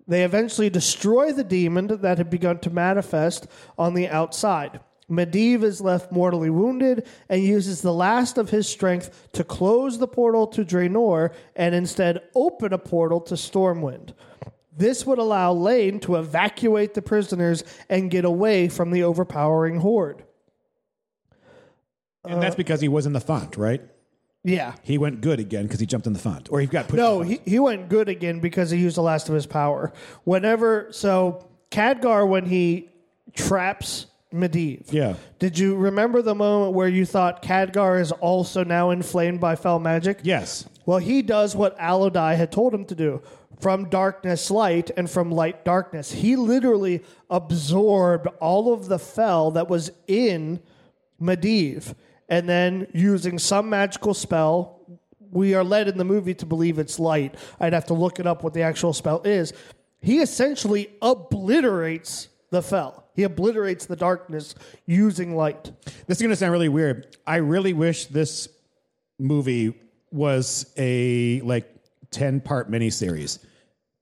They 0.07 0.23
eventually 0.23 0.69
destroy 0.69 1.33
the 1.33 1.43
demon 1.43 1.87
that 1.87 2.17
had 2.17 2.29
begun 2.29 2.59
to 2.59 2.69
manifest 2.69 3.47
on 3.77 3.93
the 3.93 4.07
outside. 4.07 4.79
Medivh 5.09 5.63
is 5.63 5.79
left 5.79 6.11
mortally 6.11 6.49
wounded 6.49 7.07
and 7.29 7.41
uses 7.41 7.81
the 7.81 7.93
last 7.93 8.37
of 8.37 8.49
his 8.49 8.67
strength 8.67 9.29
to 9.33 9.43
close 9.43 9.99
the 9.99 10.07
portal 10.07 10.47
to 10.47 10.65
Draenor 10.65 11.33
and 11.55 11.73
instead 11.73 12.21
open 12.35 12.73
a 12.73 12.77
portal 12.77 13.21
to 13.21 13.35
Stormwind. 13.35 14.13
This 14.75 15.05
would 15.05 15.17
allow 15.17 15.53
Llane 15.53 15.99
to 16.01 16.15
evacuate 16.15 16.93
the 16.93 17.01
prisoners 17.01 17.63
and 17.89 18.11
get 18.11 18.25
away 18.25 18.67
from 18.67 18.91
the 18.91 19.03
overpowering 19.03 19.79
horde. 19.79 20.23
And 22.25 22.41
that's 22.41 22.55
uh, 22.55 22.57
because 22.57 22.81
he 22.81 22.89
was 22.89 23.05
in 23.05 23.13
the 23.13 23.21
font, 23.21 23.55
right? 23.55 23.81
Yeah. 24.47 24.73
He 24.81 24.97
went 24.97 25.21
good 25.21 25.39
again 25.39 25.63
because 25.63 25.79
he 25.79 25.85
jumped 25.85 26.07
in 26.07 26.13
the 26.13 26.19
font, 26.19 26.47
or 26.51 26.61
he 26.61 26.67
got 26.67 26.87
pushed. 26.87 26.97
No, 26.97 27.21
he, 27.21 27.41
he 27.45 27.59
went 27.59 27.89
good 27.89 28.07
again 28.07 28.39
because 28.39 28.71
he 28.71 28.79
used 28.79 28.95
the 28.95 29.01
last 29.01 29.27
of 29.27 29.35
his 29.35 29.45
power. 29.45 29.91
Whenever 30.23 30.87
so 30.91 31.47
Khadgar 31.69 32.27
when 32.27 32.45
he 32.45 32.89
traps 33.35 34.05
Medivh. 34.33 34.91
Yeah. 34.91 35.15
Did 35.39 35.59
you 35.59 35.75
remember 35.75 36.21
the 36.21 36.35
moment 36.35 36.73
where 36.73 36.87
you 36.87 37.05
thought 37.05 37.41
Khadgar 37.41 37.99
is 37.99 38.11
also 38.13 38.63
now 38.63 38.91
inflamed 38.91 39.39
by 39.39 39.55
fel 39.55 39.79
magic? 39.79 40.19
yes. 40.23 40.65
Well, 40.85 40.99
he 40.99 41.21
does 41.21 41.53
what 41.53 41.77
Alodi 41.79 42.37
had 42.37 42.49
told 42.49 42.73
him 42.73 42.85
to 42.85 42.95
do. 42.95 43.21
From 43.59 43.89
darkness, 43.89 44.49
light, 44.49 44.89
and 44.95 45.09
from 45.09 45.31
light, 45.31 45.65
darkness. 45.65 46.13
He 46.13 46.37
literally 46.37 47.03
absorbed 47.29 48.27
all 48.39 48.71
of 48.71 48.87
the 48.87 48.97
fel 48.97 49.51
that 49.51 49.67
was 49.67 49.91
in 50.07 50.61
Medivh. 51.21 51.93
And 52.29 52.47
then, 52.47 52.87
using 52.93 53.39
some 53.39 53.69
magical 53.69 54.13
spell, 54.13 54.81
we 55.31 55.53
are 55.53 55.63
led 55.63 55.87
in 55.87 55.97
the 55.97 56.03
movie 56.03 56.33
to 56.35 56.45
believe 56.45 56.79
it's 56.79 56.99
light. 56.99 57.35
I'd 57.59 57.73
have 57.73 57.85
to 57.85 57.93
look 57.93 58.19
it 58.19 58.27
up 58.27 58.43
what 58.43 58.53
the 58.53 58.61
actual 58.61 58.93
spell 58.93 59.21
is. 59.23 59.53
He 60.01 60.19
essentially 60.19 60.89
obliterates 61.01 62.29
the 62.49 62.61
fel, 62.61 63.05
he 63.13 63.23
obliterates 63.23 63.85
the 63.85 63.95
darkness 63.95 64.55
using 64.85 65.35
light. 65.35 65.71
This 66.05 66.17
is 66.17 66.21
going 66.21 66.29
to 66.29 66.35
sound 66.35 66.53
really 66.53 66.69
weird. 66.69 67.17
I 67.25 67.37
really 67.37 67.73
wish 67.73 68.05
this 68.05 68.47
movie 69.19 69.73
was 70.11 70.71
a 70.77 71.41
like 71.41 71.67
10 72.11 72.41
part 72.41 72.71
miniseries 72.71 73.39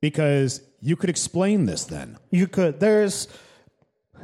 because 0.01 0.61
you 0.81 0.95
could 0.95 1.09
explain 1.09 1.65
this 1.65 1.85
then. 1.85 2.17
You 2.29 2.47
could. 2.47 2.79
There's. 2.79 3.27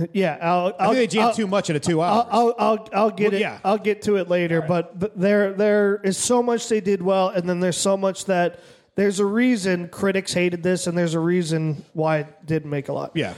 Yeah, 0.13 0.37
I'll, 0.41 0.67
I 0.79 0.85
I'll, 0.85 0.89
think 0.93 0.95
they 0.95 1.07
jammed 1.07 1.27
I'll- 1.29 1.33
too 1.35 1.47
much 1.47 1.69
into 1.69 1.79
two 1.79 2.01
hours. 2.01 2.27
I'll, 2.31 2.55
I'll, 2.59 2.89
I'll 2.93 3.09
get 3.11 3.31
Well, 3.31 3.35
it. 3.35 3.41
yeah. 3.41 3.59
I'll 3.63 3.77
get 3.77 4.01
to 4.03 4.15
it 4.17 4.29
later. 4.29 4.61
But 4.61 4.99
th- 4.99 5.11
there, 5.15 5.53
there 5.53 5.97
is 6.03 6.17
so 6.17 6.41
much 6.43 6.67
they 6.69 6.81
did 6.81 7.01
well, 7.01 7.29
and 7.29 7.47
then 7.49 7.59
there's 7.59 7.77
so 7.77 7.95
much 7.97 8.25
that 8.25 8.59
there's 8.95 9.19
a 9.19 9.25
reason 9.25 9.87
critics 9.89 10.33
hated 10.33 10.63
this, 10.63 10.87
and 10.87 10.97
there's 10.97 11.13
a 11.13 11.19
reason 11.19 11.83
why 11.93 12.19
it 12.19 12.45
didn't 12.45 12.69
make 12.69 12.89
a 12.89 12.93
lot. 12.93 13.11
yeah. 13.15 13.33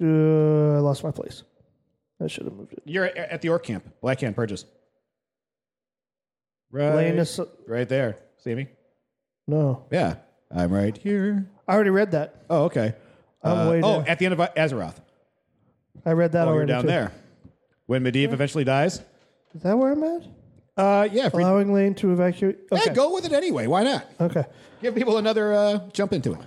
Uh, 0.00 0.76
I 0.76 0.78
lost 0.80 1.02
my 1.02 1.10
place. 1.10 1.42
I 2.22 2.26
should 2.26 2.44
have 2.44 2.54
moved 2.54 2.72
it. 2.74 2.82
You're 2.84 3.04
at 3.06 3.40
the 3.42 3.48
Orc 3.48 3.64
camp, 3.64 3.84
Black 4.00 4.20
Hand 4.20 4.36
Purchase. 4.36 4.64
Right, 6.70 7.26
right 7.66 7.88
there. 7.88 8.16
See 8.38 8.54
me? 8.54 8.68
No, 9.46 9.86
Yeah, 9.90 10.16
I'm 10.50 10.72
right 10.72 10.96
here. 10.96 11.48
I 11.68 11.74
already 11.74 11.90
read 11.90 12.10
that. 12.10 12.44
Oh, 12.50 12.64
okay. 12.64 12.94
I'm 13.46 13.66
Uh, 13.66 13.70
way 13.70 13.80
oh, 13.82 13.98
down. 13.98 14.08
at 14.08 14.18
the 14.18 14.24
end 14.26 14.38
of 14.38 14.54
Azeroth. 14.54 14.96
I 16.04 16.12
read 16.12 16.32
that 16.32 16.42
Oh, 16.42 16.50
you're 16.50 16.56
already. 16.56 16.72
down 16.72 16.82
too. 16.82 16.88
there. 16.88 17.12
When 17.86 18.02
Medivh 18.04 18.32
eventually 18.32 18.64
dies. 18.64 19.00
Is 19.54 19.62
that 19.62 19.76
where 19.78 19.92
I'm 19.92 20.02
at? 20.04 20.22
Uh, 20.76 21.08
yeah. 21.10 21.28
Free, 21.30 21.42
Allowing 21.42 21.72
Llane 21.72 21.94
to 21.96 22.12
evacuate. 22.12 22.58
Okay. 22.70 22.82
yeah, 22.86 22.92
go 22.92 23.14
with 23.14 23.24
it 23.24 23.32
anyway. 23.32 23.66
Why 23.66 23.82
not? 23.84 24.06
Okay. 24.20 24.44
Give 24.82 24.94
people 24.94 25.16
another 25.18 25.54
uh, 25.54 25.78
jump 25.92 26.12
into 26.12 26.32
it. 26.34 26.40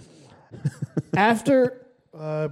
After 1.18 1.86
uh, 2.18 2.50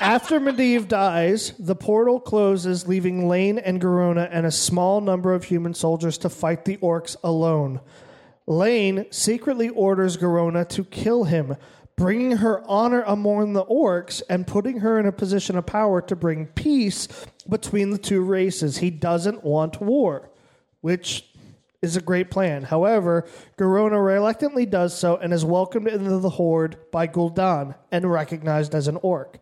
after 0.00 0.38
Medivh 0.40 0.88
dies, 0.88 1.52
the 1.58 1.74
portal 1.74 2.20
closes, 2.20 2.86
leaving 2.86 3.28
Llane 3.28 3.58
and 3.58 3.80
Garona 3.80 4.28
and 4.30 4.44
a 4.46 4.50
small 4.50 5.00
number 5.00 5.32
of 5.34 5.44
human 5.44 5.74
soldiers 5.74 6.18
to 6.18 6.28
fight 6.28 6.64
the 6.64 6.76
orcs 6.78 7.16
alone. 7.24 7.80
Llane 8.46 9.06
secretly 9.12 9.68
orders 9.70 10.16
Garona 10.16 10.68
to 10.70 10.84
kill 10.84 11.24
him, 11.24 11.56
bringing 11.96 12.38
her 12.38 12.62
honor 12.68 13.02
among 13.06 13.52
the 13.52 13.64
orcs 13.64 14.22
and 14.28 14.46
putting 14.46 14.80
her 14.80 14.98
in 14.98 15.06
a 15.06 15.12
position 15.12 15.56
of 15.56 15.66
power 15.66 16.00
to 16.02 16.16
bring 16.16 16.46
peace 16.46 17.08
between 17.48 17.90
the 17.90 17.98
two 17.98 18.22
races. 18.22 18.78
He 18.78 18.90
doesn't 18.90 19.44
want 19.44 19.80
war, 19.80 20.30
which 20.80 21.28
is 21.82 21.96
a 21.96 22.00
great 22.00 22.30
plan. 22.30 22.62
However, 22.62 23.26
Garona 23.58 24.04
reluctantly 24.04 24.66
does 24.66 24.96
so 24.96 25.16
and 25.16 25.32
is 25.32 25.44
welcomed 25.44 25.88
into 25.88 26.18
the 26.18 26.30
horde 26.30 26.76
by 26.92 27.08
Gul'dan 27.08 27.74
and 27.90 28.10
recognized 28.10 28.74
as 28.74 28.88
an 28.88 28.98
orc. 29.02 29.38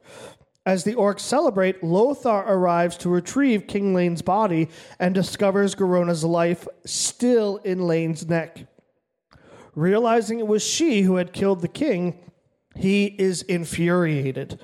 As 0.66 0.84
the 0.84 0.94
orcs 0.94 1.20
celebrate, 1.20 1.82
Lothar 1.82 2.44
arrives 2.46 2.96
to 2.98 3.08
retrieve 3.08 3.66
King 3.66 3.94
Llane's 3.94 4.22
body 4.22 4.68
and 4.98 5.14
discovers 5.14 5.74
Garona's 5.74 6.24
life 6.24 6.68
still 6.84 7.58
in 7.58 7.86
Llane's 7.86 8.28
neck. 8.28 8.66
Realizing 9.74 10.38
it 10.38 10.46
was 10.46 10.64
she 10.64 11.02
who 11.02 11.16
had 11.16 11.32
killed 11.32 11.60
the 11.60 11.68
king, 11.68 12.18
he 12.76 13.06
is 13.06 13.42
infuriated. 13.42 14.58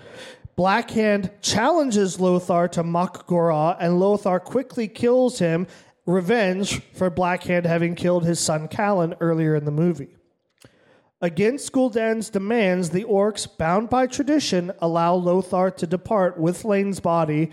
Blackhand 0.56 1.30
challenges 1.42 2.18
Lothar 2.18 2.68
to 2.68 2.82
mock 2.82 3.30
and 3.30 4.00
Lothar 4.00 4.40
quickly 4.40 4.88
kills 4.88 5.38
him, 5.38 5.66
revenge 6.06 6.80
for 6.94 7.10
Blackhand 7.10 7.66
having 7.66 7.94
killed 7.94 8.24
his 8.24 8.40
son 8.40 8.68
Callan 8.68 9.14
earlier 9.20 9.54
in 9.54 9.66
the 9.66 9.70
movie. 9.70 10.16
Against 11.20 11.72
Gul'dan's 11.72 12.30
demands, 12.30 12.90
the 12.90 13.04
orcs, 13.04 13.46
bound 13.58 13.88
by 13.88 14.06
tradition, 14.06 14.72
allow 14.80 15.14
Lothar 15.14 15.70
to 15.70 15.86
depart 15.86 16.38
with 16.38 16.64
Llane's 16.64 17.00
body 17.00 17.50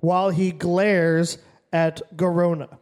while 0.00 0.30
he 0.30 0.50
glares 0.50 1.38
at 1.72 2.16
Garona. 2.16 2.78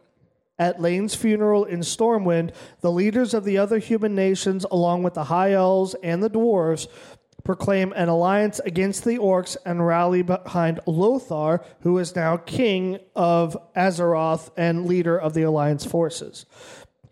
At 0.57 0.81
Llane's 0.81 1.15
funeral 1.15 1.65
in 1.65 1.79
Stormwind, 1.79 2.53
the 2.81 2.91
leaders 2.91 3.33
of 3.33 3.43
the 3.43 3.57
other 3.57 3.77
human 3.77 4.15
nations, 4.15 4.65
along 4.71 5.03
with 5.03 5.13
the 5.13 5.25
High 5.25 5.53
Elves 5.53 5.95
and 6.03 6.23
the 6.23 6.29
Dwarves, 6.29 6.87
proclaim 7.45 7.93
an 7.93 8.09
alliance 8.09 8.59
against 8.65 9.05
the 9.05 9.17
orcs 9.17 9.55
and 9.65 9.87
rally 9.87 10.21
behind 10.21 10.81
Lothar, 10.85 11.63
who 11.81 11.97
is 11.99 12.15
now 12.15 12.35
king 12.35 12.99
of 13.15 13.55
Azeroth 13.77 14.49
and 14.57 14.85
leader 14.85 15.17
of 15.17 15.33
the 15.33 15.43
alliance 15.43 15.85
forces. 15.85 16.45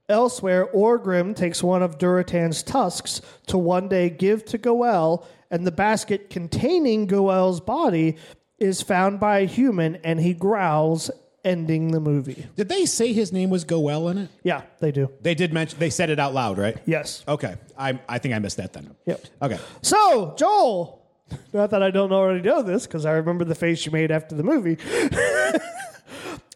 Elsewhere, 0.10 0.68
Orgrim 0.74 1.34
takes 1.34 1.64
one 1.64 1.82
of 1.82 1.98
Durotan's 1.98 2.62
tusks 2.62 3.22
to 3.48 3.58
one 3.58 3.88
day 3.88 4.10
give 4.10 4.44
to 4.46 4.58
Go'el, 4.58 5.26
and 5.50 5.66
the 5.66 5.72
basket 5.72 6.30
containing 6.30 7.08
Go'el's 7.08 7.62
body 7.62 8.18
is 8.60 8.82
found 8.82 9.20
by 9.20 9.40
a 9.40 9.46
human, 9.46 9.96
and 9.98 10.20
he 10.20 10.34
growls, 10.34 11.10
ending 11.44 11.92
the 11.92 12.00
movie. 12.00 12.46
Did 12.56 12.70
they 12.70 12.86
say 12.86 13.14
his 13.14 13.32
name 13.32 13.50
was 13.50 13.64
Go'el 13.64 14.10
in 14.10 14.18
it? 14.18 14.30
Yeah, 14.44 14.62
they 14.80 14.92
do. 14.92 15.12
They 15.22 15.36
did 15.36 15.54
mention. 15.54 15.80
They 15.80 15.90
said 15.90 16.10
it 16.10 16.20
out 16.20 16.34
loud, 16.34 16.58
right? 16.58 16.78
Yes. 16.86 17.24
Okay. 17.28 17.56
I 17.78 18.00
I 18.08 18.18
think 18.20 18.34
I 18.34 18.40
missed 18.40 18.58
that 18.58 18.74
then. 18.74 18.96
Yep. 19.06 19.26
Okay. 19.42 19.60
So, 19.82 20.36
Joel, 20.38 21.06
not 21.54 21.70
that 21.72 21.84
I 21.84 21.92
don't 21.92 22.12
already 22.12 22.42
know 22.42 22.62
this 22.62 22.86
because 22.88 23.06
I 23.06 23.14
remember 23.14 23.46
the 23.46 23.56
face 23.56 23.86
you 23.86 23.92
made 23.92 24.12
after 24.12 24.36
the 24.36 24.44
movie. 24.44 24.78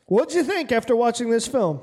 What'd 0.05 0.33
you 0.33 0.43
think 0.43 0.71
after 0.71 0.95
watching 0.95 1.29
this 1.29 1.47
film? 1.47 1.81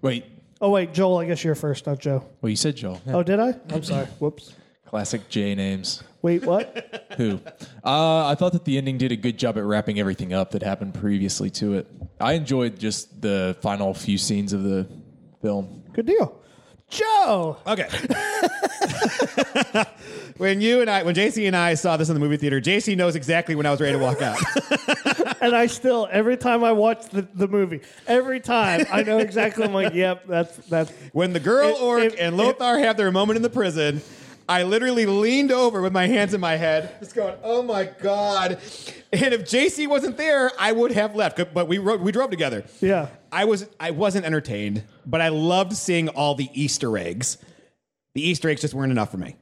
Wait. 0.00 0.24
Oh, 0.60 0.70
wait, 0.70 0.94
Joel, 0.94 1.18
I 1.18 1.26
guess 1.26 1.42
you're 1.42 1.56
first, 1.56 1.86
not 1.86 1.98
Joe. 1.98 2.24
Well, 2.40 2.48
you 2.50 2.56
said 2.56 2.76
Joel. 2.76 3.00
Yeah. 3.04 3.16
Oh, 3.16 3.22
did 3.22 3.40
I? 3.40 3.54
I'm 3.70 3.82
sorry. 3.82 4.06
Whoops. 4.18 4.54
Classic 4.86 5.28
J 5.28 5.54
names. 5.56 6.04
Wait, 6.22 6.44
what? 6.46 7.04
Who? 7.16 7.40
Uh, 7.84 8.26
I 8.28 8.34
thought 8.36 8.52
that 8.52 8.64
the 8.64 8.78
ending 8.78 8.96
did 8.96 9.10
a 9.12 9.16
good 9.16 9.36
job 9.36 9.58
at 9.58 9.64
wrapping 9.64 9.98
everything 9.98 10.32
up 10.32 10.52
that 10.52 10.62
happened 10.62 10.94
previously 10.94 11.50
to 11.50 11.74
it. 11.74 11.86
I 12.20 12.34
enjoyed 12.34 12.78
just 12.78 13.20
the 13.20 13.56
final 13.60 13.92
few 13.94 14.18
scenes 14.18 14.52
of 14.52 14.62
the 14.62 14.86
film. 15.42 15.82
Good 15.92 16.06
deal. 16.06 16.40
Joe. 16.88 17.56
Okay. 17.66 17.88
when 20.36 20.60
you 20.60 20.80
and 20.80 20.88
I, 20.88 21.02
when 21.02 21.14
JC 21.14 21.46
and 21.46 21.56
I 21.56 21.74
saw 21.74 21.96
this 21.96 22.08
in 22.08 22.14
the 22.14 22.20
movie 22.20 22.36
theater, 22.36 22.60
JC 22.60 22.96
knows 22.96 23.16
exactly 23.16 23.54
when 23.54 23.66
I 23.66 23.70
was 23.70 23.80
ready 23.80 23.94
to 23.96 24.02
walk 24.02 24.22
out. 24.22 24.38
And 25.40 25.54
I 25.54 25.66
still, 25.66 26.08
every 26.10 26.38
time 26.38 26.64
I 26.64 26.72
watch 26.72 27.10
the, 27.10 27.20
the 27.34 27.46
movie, 27.46 27.82
every 28.06 28.40
time 28.40 28.86
I 28.90 29.02
know 29.02 29.18
exactly. 29.18 29.64
I'm 29.64 29.74
like, 29.74 29.92
yep, 29.92 30.26
that's 30.26 30.56
that's. 30.68 30.90
when 31.12 31.34
the 31.34 31.40
girl 31.40 31.68
If- 31.68 31.82
orc 31.82 32.02
if- 32.04 32.14
and 32.18 32.38
Lothar 32.38 32.78
have 32.78 32.96
their 32.96 33.12
moment 33.12 33.36
in 33.36 33.42
the 33.42 33.50
prison, 33.50 34.00
I 34.48 34.62
literally 34.64 35.06
leaned 35.06 35.50
over 35.52 35.80
with 35.80 35.92
my 35.92 36.06
hands 36.06 36.34
in 36.34 36.40
my 36.40 36.56
head, 36.56 36.94
just 37.00 37.14
going, 37.14 37.34
"Oh 37.42 37.62
my 37.62 37.84
god!" 38.00 38.58
And 39.12 39.32
if 39.32 39.44
JC 39.44 39.86
wasn't 39.86 40.16
there, 40.16 40.50
I 40.58 40.72
would 40.72 40.92
have 40.92 41.14
left. 41.16 41.40
But 41.54 41.66
we 41.68 41.78
we 41.78 42.12
drove 42.12 42.30
together. 42.30 42.64
Yeah. 42.80 43.08
I 43.32 43.44
was 43.46 43.66
I 43.80 43.90
wasn't 43.92 44.26
entertained, 44.26 44.84
but 45.06 45.20
I 45.20 45.28
loved 45.28 45.72
seeing 45.72 46.08
all 46.08 46.34
the 46.34 46.48
Easter 46.52 46.96
eggs. 46.98 47.38
The 48.14 48.26
Easter 48.28 48.48
eggs 48.50 48.60
just 48.60 48.74
weren't 48.74 48.92
enough 48.92 49.10
for 49.10 49.16
me. 49.18 49.36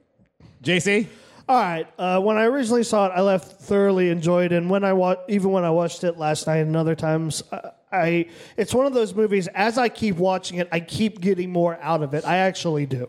JC, 0.63 1.09
All 1.49 1.57
right. 1.61 1.87
Uh, 1.99 2.21
when 2.21 2.37
I 2.39 2.45
originally 2.45 2.85
saw 2.85 3.07
it, 3.07 3.13
I 3.17 3.21
left 3.23 3.61
thoroughly 3.61 4.09
enjoyed, 4.11 4.53
and 4.53 4.71
when 4.71 4.85
I 4.85 4.93
wa- 4.93 5.17
even 5.29 5.51
when 5.51 5.65
I 5.65 5.71
watched 5.71 6.05
it 6.05 6.17
last 6.17 6.47
night 6.47 6.59
and 6.59 6.77
other 6.77 6.95
times, 6.95 7.43
uh, 7.51 7.71
I 7.93 8.27
it's 8.57 8.73
one 8.75 8.87
of 8.87 8.95
those 8.95 9.15
movies. 9.15 9.49
As 9.49 9.79
I 9.79 9.89
keep 9.89 10.17
watching 10.17 10.59
it, 10.59 10.69
I 10.73 10.81
keep 10.81 11.21
getting 11.21 11.51
more 11.53 11.79
out 11.81 12.03
of 12.03 12.15
it. 12.15 12.25
I 12.25 12.39
actually 12.39 12.87
do. 12.87 13.07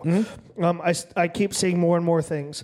Um, 0.62 0.82
I 0.84 0.94
I 1.16 1.28
keep 1.28 1.54
seeing 1.54 1.80
more 1.80 1.98
and 1.98 2.06
more 2.06 2.22
things. 2.22 2.64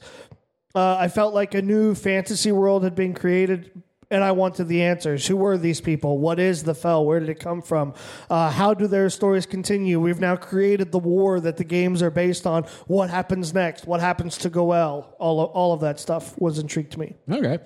Uh, 0.76 0.96
I 0.98 1.08
felt 1.08 1.34
like 1.34 1.56
a 1.56 1.62
new 1.62 1.96
fantasy 1.96 2.52
world 2.52 2.84
had 2.84 2.96
been 2.96 3.14
created. 3.14 3.72
And 4.12 4.24
I 4.24 4.32
wanted 4.32 4.68
the 4.68 4.82
answers. 4.82 5.28
Who 5.28 5.38
were 5.38 5.56
these 5.56 5.82
people? 5.82 6.18
What 6.18 6.40
is 6.40 6.64
the 6.64 6.74
Fel? 6.74 7.06
Where 7.06 7.20
did 7.20 7.30
it 7.30 7.40
come 7.40 7.62
from? 7.62 7.94
Uh, 8.28 8.50
how 8.50 8.74
do 8.74 8.88
their 8.88 9.08
stories 9.12 9.46
continue? 9.46 10.00
We've 10.00 10.20
now 10.20 10.36
created 10.36 10.92
the 10.92 10.98
war 10.98 11.40
that 11.40 11.58
the 11.58 11.64
games 11.64 12.02
are 12.02 12.10
based 12.10 12.48
on. 12.48 12.64
What 12.88 13.12
happens 13.12 13.54
next? 13.54 13.86
What 13.86 14.00
happens 14.00 14.36
to 14.40 14.50
Go'el? 14.50 15.06
All 15.20 15.42
of, 15.42 15.52
all 15.52 15.74
of 15.74 15.82
that 15.82 16.00
stuff 16.00 16.36
was 16.40 16.58
intrigued 16.58 16.94
to 16.94 17.00
me. 17.00 17.14
okay. 17.32 17.60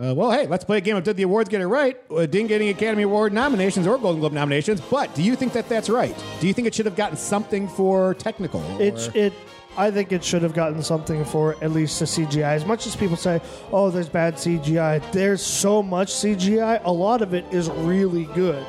Uh, 0.00 0.14
well, 0.14 0.30
hey, 0.30 0.46
let's 0.46 0.64
play 0.64 0.78
a 0.78 0.80
game 0.80 0.96
of 0.96 1.04
Did 1.04 1.18
the 1.18 1.22
Awards 1.24 1.50
Get 1.50 1.60
It 1.60 1.66
Right? 1.66 1.98
Uh, 2.10 2.24
didn't 2.24 2.46
get 2.48 2.62
any 2.62 2.70
Academy 2.70 3.02
Award 3.02 3.32
nominations 3.32 3.86
or 3.86 3.98
Golden 3.98 4.20
Globe 4.20 4.32
nominations, 4.32 4.80
but 4.80 5.14
do 5.14 5.22
you 5.22 5.36
think 5.36 5.52
that 5.52 5.68
that's 5.68 5.90
right? 5.90 6.16
Do 6.40 6.46
you 6.48 6.54
think 6.54 6.66
it 6.66 6.74
should 6.74 6.86
have 6.86 6.96
gotten 6.96 7.16
something 7.18 7.68
for 7.68 8.14
technical? 8.14 8.62
It, 8.80 8.94
or- 9.08 9.16
it, 9.18 9.32
I 9.76 9.90
think 9.90 10.10
it 10.12 10.24
should 10.24 10.42
have 10.42 10.54
gotten 10.54 10.82
something 10.82 11.24
for 11.26 11.56
at 11.62 11.72
least 11.72 11.98
the 11.98 12.06
CGI. 12.06 12.54
As 12.54 12.64
much 12.64 12.86
as 12.86 12.96
people 12.96 13.16
say, 13.16 13.40
"Oh, 13.72 13.90
there's 13.90 14.08
bad 14.08 14.34
CGI," 14.36 15.00
there's 15.12 15.42
so 15.42 15.82
much 15.82 16.08
CGI. 16.12 16.80
A 16.84 16.92
lot 16.92 17.20
of 17.22 17.32
it 17.34 17.44
is 17.52 17.68
really 17.70 18.24
good. 18.34 18.64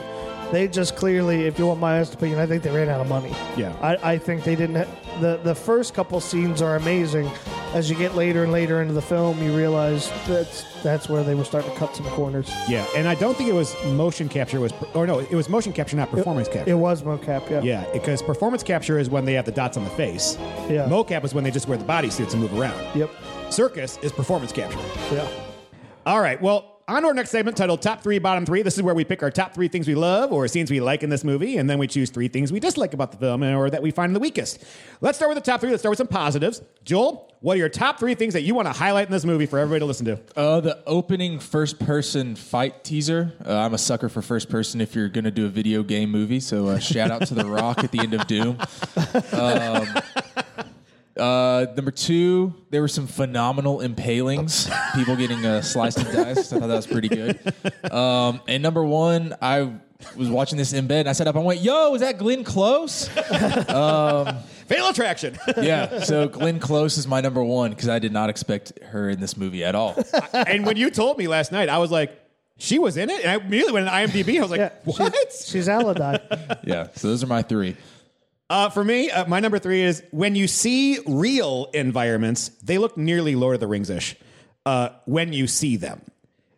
They 0.54 0.68
just 0.68 0.96
clearly, 0.96 1.48
if 1.48 1.58
you 1.58 1.66
want 1.66 1.80
my 1.80 1.96
honest 1.96 2.14
opinion, 2.14 2.38
I 2.38 2.46
think 2.46 2.62
they 2.62 2.70
ran 2.70 2.88
out 2.88 3.02
of 3.02 3.10
money. 3.10 3.34
Yeah. 3.58 3.76
I, 3.82 4.14
I 4.14 4.18
think 4.20 4.44
they 4.44 4.56
didn't. 4.56 4.76
Ha- 4.76 5.20
the 5.20 5.38
The 5.38 5.56
first 5.56 5.96
couple 5.96 6.20
scenes 6.20 6.62
are 6.62 6.76
amazing. 6.76 7.28
As 7.74 7.90
you 7.90 7.96
get 7.96 8.14
later 8.14 8.44
and 8.44 8.52
later 8.52 8.80
into 8.80 8.94
the 8.94 9.02
film, 9.02 9.42
you 9.42 9.58
realize 9.58 10.12
that's 10.28 10.64
that's 10.84 11.10
where 11.10 11.24
they 11.24 11.34
were 11.34 11.44
starting 11.44 11.72
to 11.72 11.78
cut 11.78 11.96
some 11.96 12.06
corners. 12.10 12.52
Yeah, 12.70 12.86
and 12.96 13.08
I 13.08 13.16
don't 13.16 13.36
think 13.36 13.50
it 13.50 13.54
was 13.54 13.76
motion 13.86 14.30
capture. 14.30 14.58
It 14.58 14.60
was 14.60 14.74
or 14.94 15.08
no, 15.08 15.18
it 15.18 15.34
was 15.34 15.50
motion 15.50 15.74
capture, 15.74 15.96
not 15.98 16.12
performance 16.12 16.48
capture. 16.48 16.70
It 16.70 16.76
was 16.76 17.02
mocap, 17.02 17.50
yeah. 17.50 17.64
yeah, 17.64 17.86
because 17.92 18.22
performance 18.22 18.62
capture 18.62 19.00
is 19.00 19.10
when 19.10 19.26
they 19.26 19.34
have 19.34 19.46
the 19.46 19.52
dots 19.52 19.76
on 19.76 19.84
the 19.84 19.90
face. 19.90 20.38
Yeah. 20.70 20.88
Mocap 20.88 21.24
is 21.24 21.34
when 21.34 21.44
they 21.44 21.50
just 21.50 21.68
wear 21.68 21.80
the 21.80 21.86
bodysuits 21.86 22.34
and 22.34 22.42
move 22.42 22.54
around. 22.54 22.80
Yep. 22.96 23.10
Circus 23.50 23.98
is 24.04 24.12
performance 24.12 24.52
capture. 24.52 24.78
Yeah. 25.12 25.28
All 26.06 26.22
right. 26.22 26.40
Well, 26.40 26.73
on 26.88 27.06
our 27.06 27.14
next 27.14 27.30
segment 27.30 27.56
titled 27.56 27.82
Top 27.82 28.04
Three, 28.04 28.20
Bottom 28.20 28.46
Three. 28.46 28.62
This 28.62 28.76
is 28.76 28.84
where 28.84 28.96
we 28.96 29.04
pick 29.06 29.24
our 29.24 29.32
top 29.32 29.54
three 29.54 29.68
things 29.68 29.88
we 29.88 29.96
love 29.96 30.32
or 30.32 30.48
scenes 30.48 30.70
we 30.70 30.82
like 30.82 31.04
in 31.04 31.10
this 31.10 31.24
movie, 31.24 31.58
and 31.58 31.70
then 31.70 31.80
we 31.80 31.88
choose 31.88 32.10
three 32.10 32.28
things 32.28 32.52
we 32.52 32.60
dislike 32.60 32.94
about 32.94 33.12
the 33.12 33.18
film 33.18 33.44
or 33.44 33.70
that 33.70 33.82
we 33.82 33.92
find 33.92 34.16
the 34.16 34.20
weakest. 34.20 34.64
Let's 35.02 35.18
start 35.18 35.34
with 35.34 35.44
the 35.44 35.52
top 35.52 35.62
three. 35.62 35.70
Let's 35.70 35.82
start 35.82 35.92
with 35.92 35.98
some 35.98 36.08
positives. 36.08 36.62
Joel, 36.84 37.32
what 37.40 37.56
are 37.56 37.60
your 37.60 37.70
top 37.70 38.00
three 38.00 38.16
things 38.16 38.34
that 38.34 38.42
you 38.42 38.56
want 38.56 38.68
to 38.68 38.74
highlight 38.74 39.08
in 39.08 39.12
this 39.12 39.26
movie 39.26 39.46
for 39.46 39.60
everybody 39.60 39.80
to 39.80 39.86
listen 39.86 40.06
to? 40.06 40.20
Uh, 40.36 40.60
the 40.62 40.82
opening 40.86 41.40
first 41.40 41.80
person 41.80 42.36
fight 42.36 42.84
teaser. 42.84 43.34
Uh, 43.46 43.58
I'm 43.58 43.74
a 43.74 43.78
sucker 43.78 44.10
for 44.10 44.22
first 44.22 44.50
person 44.50 44.82
if 44.82 44.96
you're 44.96 45.10
going 45.10 45.26
to 45.26 45.32
do 45.32 45.46
a 45.46 45.50
video 45.50 45.84
game 45.84 46.10
movie. 46.10 46.40
So 46.40 46.68
uh, 46.68 46.80
shout 46.80 47.12
out 47.12 47.28
to 47.28 47.34
The 47.34 47.46
Rock 47.46 47.84
at 47.84 47.92
the 47.92 48.00
end 48.00 48.14
of 48.14 48.28
Doom. 48.28 48.58
Um, 49.34 49.88
uh, 51.18 51.68
number 51.76 51.92
two, 51.92 52.54
there 52.70 52.82
were 52.82 52.88
some 52.88 53.08
phenomenal 53.08 53.82
impalings. 53.82 54.70
People 54.96 55.16
getting 55.16 55.46
uh, 55.46 55.62
sliced 55.62 56.00
and 56.00 56.12
diced. 56.12 56.54
I 56.54 56.60
thought 56.60 56.68
that 56.68 56.76
was 56.76 56.88
pretty 56.88 57.10
good. 57.10 57.40
Um, 57.92 58.42
and 58.48 58.64
number 58.64 58.84
one, 58.84 59.36
I 59.42 59.74
was 60.16 60.30
watching 60.30 60.58
this 60.58 60.74
in 60.74 60.88
bed 60.88 61.02
and 61.02 61.10
I 61.10 61.14
sat 61.14 61.28
up 61.28 61.36
and 61.36 61.46
went, 61.46 61.62
Yo, 61.62 61.94
is 61.94 62.02
that 62.02 62.18
Glenn 62.18 62.44
Close? 62.44 63.10
um, 63.70 64.38
Fatal 64.68 64.88
attraction. 64.88 65.38
yeah. 65.62 66.00
So 66.00 66.28
Glenn 66.28 66.60
Close 66.60 66.98
is 66.98 67.06
my 67.08 67.22
number 67.22 67.44
one 67.44 67.72
because 67.72 67.90
I 67.90 68.00
did 68.00 68.12
not 68.12 68.30
expect 68.30 68.80
her 68.84 69.10
in 69.10 69.20
this 69.20 69.38
movie 69.38 69.64
at 69.64 69.76
all. 69.76 69.96
and 70.34 70.66
when 70.66 70.78
you 70.78 70.90
told 70.90 71.18
me 71.18 71.28
last 71.28 71.52
night, 71.52 71.70
I 71.70 71.78
was 71.78 71.92
like, 71.92 72.20
she 72.58 72.80
was 72.80 72.98
in 72.98 73.10
it, 73.10 73.22
and 73.26 73.32
I 73.32 73.44
immediately 73.44 73.74
went 73.74 73.88
to 73.88 73.92
IMDb. 73.92 74.38
I 74.38 74.42
was 74.42 74.52
like, 74.52 74.60
Yeah. 74.60 74.70
what? 74.86 75.14
She's, 75.32 75.48
she's 75.50 75.68
Alodi. 75.68 76.20
Yeah. 76.64 76.88
So 76.96 77.08
those 77.10 77.24
are 77.24 77.28
my 77.28 77.42
three. 77.42 77.76
Uh, 78.54 78.70
for 78.70 78.84
me, 78.84 79.10
uh, 79.10 79.26
my 79.26 79.40
number 79.40 79.58
three 79.58 79.82
is 79.82 80.04
when 80.12 80.36
you 80.36 80.48
see 80.48 81.00
real 81.08 81.72
environments, 81.74 82.50
they 82.62 82.78
look 82.78 82.96
nearly 82.96 83.34
Lord 83.34 83.56
of 83.56 83.60
the 83.60 83.66
Rings 83.66 83.90
ish. 83.90 84.16
Uh, 84.64 84.90
when 85.06 85.34
you 85.34 85.48
see 85.48 85.76
them, 85.76 86.04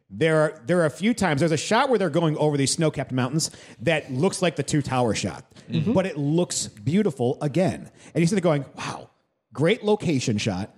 there 0.09 0.41
are 0.41 0.61
there 0.65 0.81
are 0.81 0.85
a 0.85 0.89
few 0.89 1.13
times. 1.13 1.39
There's 1.39 1.53
a 1.53 1.57
shot 1.57 1.87
where 1.87 1.97
they're 1.97 2.09
going 2.09 2.35
over 2.35 2.57
these 2.57 2.73
snow-capped 2.73 3.13
mountains 3.13 3.49
that 3.79 4.11
looks 4.11 4.41
like 4.41 4.57
the 4.57 4.61
two 4.61 4.81
tower 4.81 5.15
shot, 5.15 5.45
but 5.93 6.05
it 6.05 6.17
looks 6.17 6.67
beautiful 6.67 7.37
again. 7.41 7.89
And 8.13 8.21
you 8.21 8.27
see 8.27 8.35
there 8.35 8.41
going, 8.41 8.65
"Wow, 8.75 9.09
great 9.53 9.81
location 9.85 10.37
shot." 10.37 10.75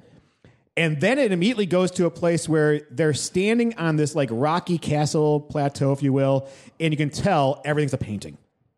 And 0.78 1.02
then 1.02 1.18
it 1.18 1.32
immediately 1.32 1.66
goes 1.66 1.90
to 1.94 2.06
a 2.06 2.12
place 2.12 2.48
where 2.48 2.82
they're 2.92 3.16
standing 3.16 3.76
on 3.80 3.96
this 3.96 4.14
like 4.14 4.30
rocky 4.32 4.78
castle 4.78 5.40
plateau, 5.42 5.94
if 5.94 6.04
you 6.04 6.14
will, 6.14 6.48
and 6.80 6.94
you 6.94 6.98
can 6.98 7.10
tell 7.10 7.60
everything's 7.66 7.94
a 7.94 7.98
painting 7.98 8.38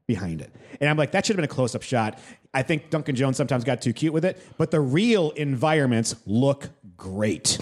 behind 0.09 0.41
it. 0.41 0.51
And 0.81 0.89
I'm 0.89 0.97
like, 0.97 1.11
that 1.11 1.23
should 1.23 1.35
have 1.35 1.37
been 1.37 1.45
a 1.45 1.55
close 1.55 1.75
up 1.75 1.83
shot. 1.83 2.17
I 2.51 2.63
think 2.63 2.89
Duncan 2.89 3.15
Jones 3.15 3.37
sometimes 3.37 3.63
got 3.63 3.79
too 3.79 3.93
cute 3.93 4.11
with 4.11 4.25
it, 4.25 4.41
but 4.57 4.71
the 4.71 4.79
real 4.79 5.29
environments 5.31 6.15
look 6.25 6.71
great. 6.97 7.59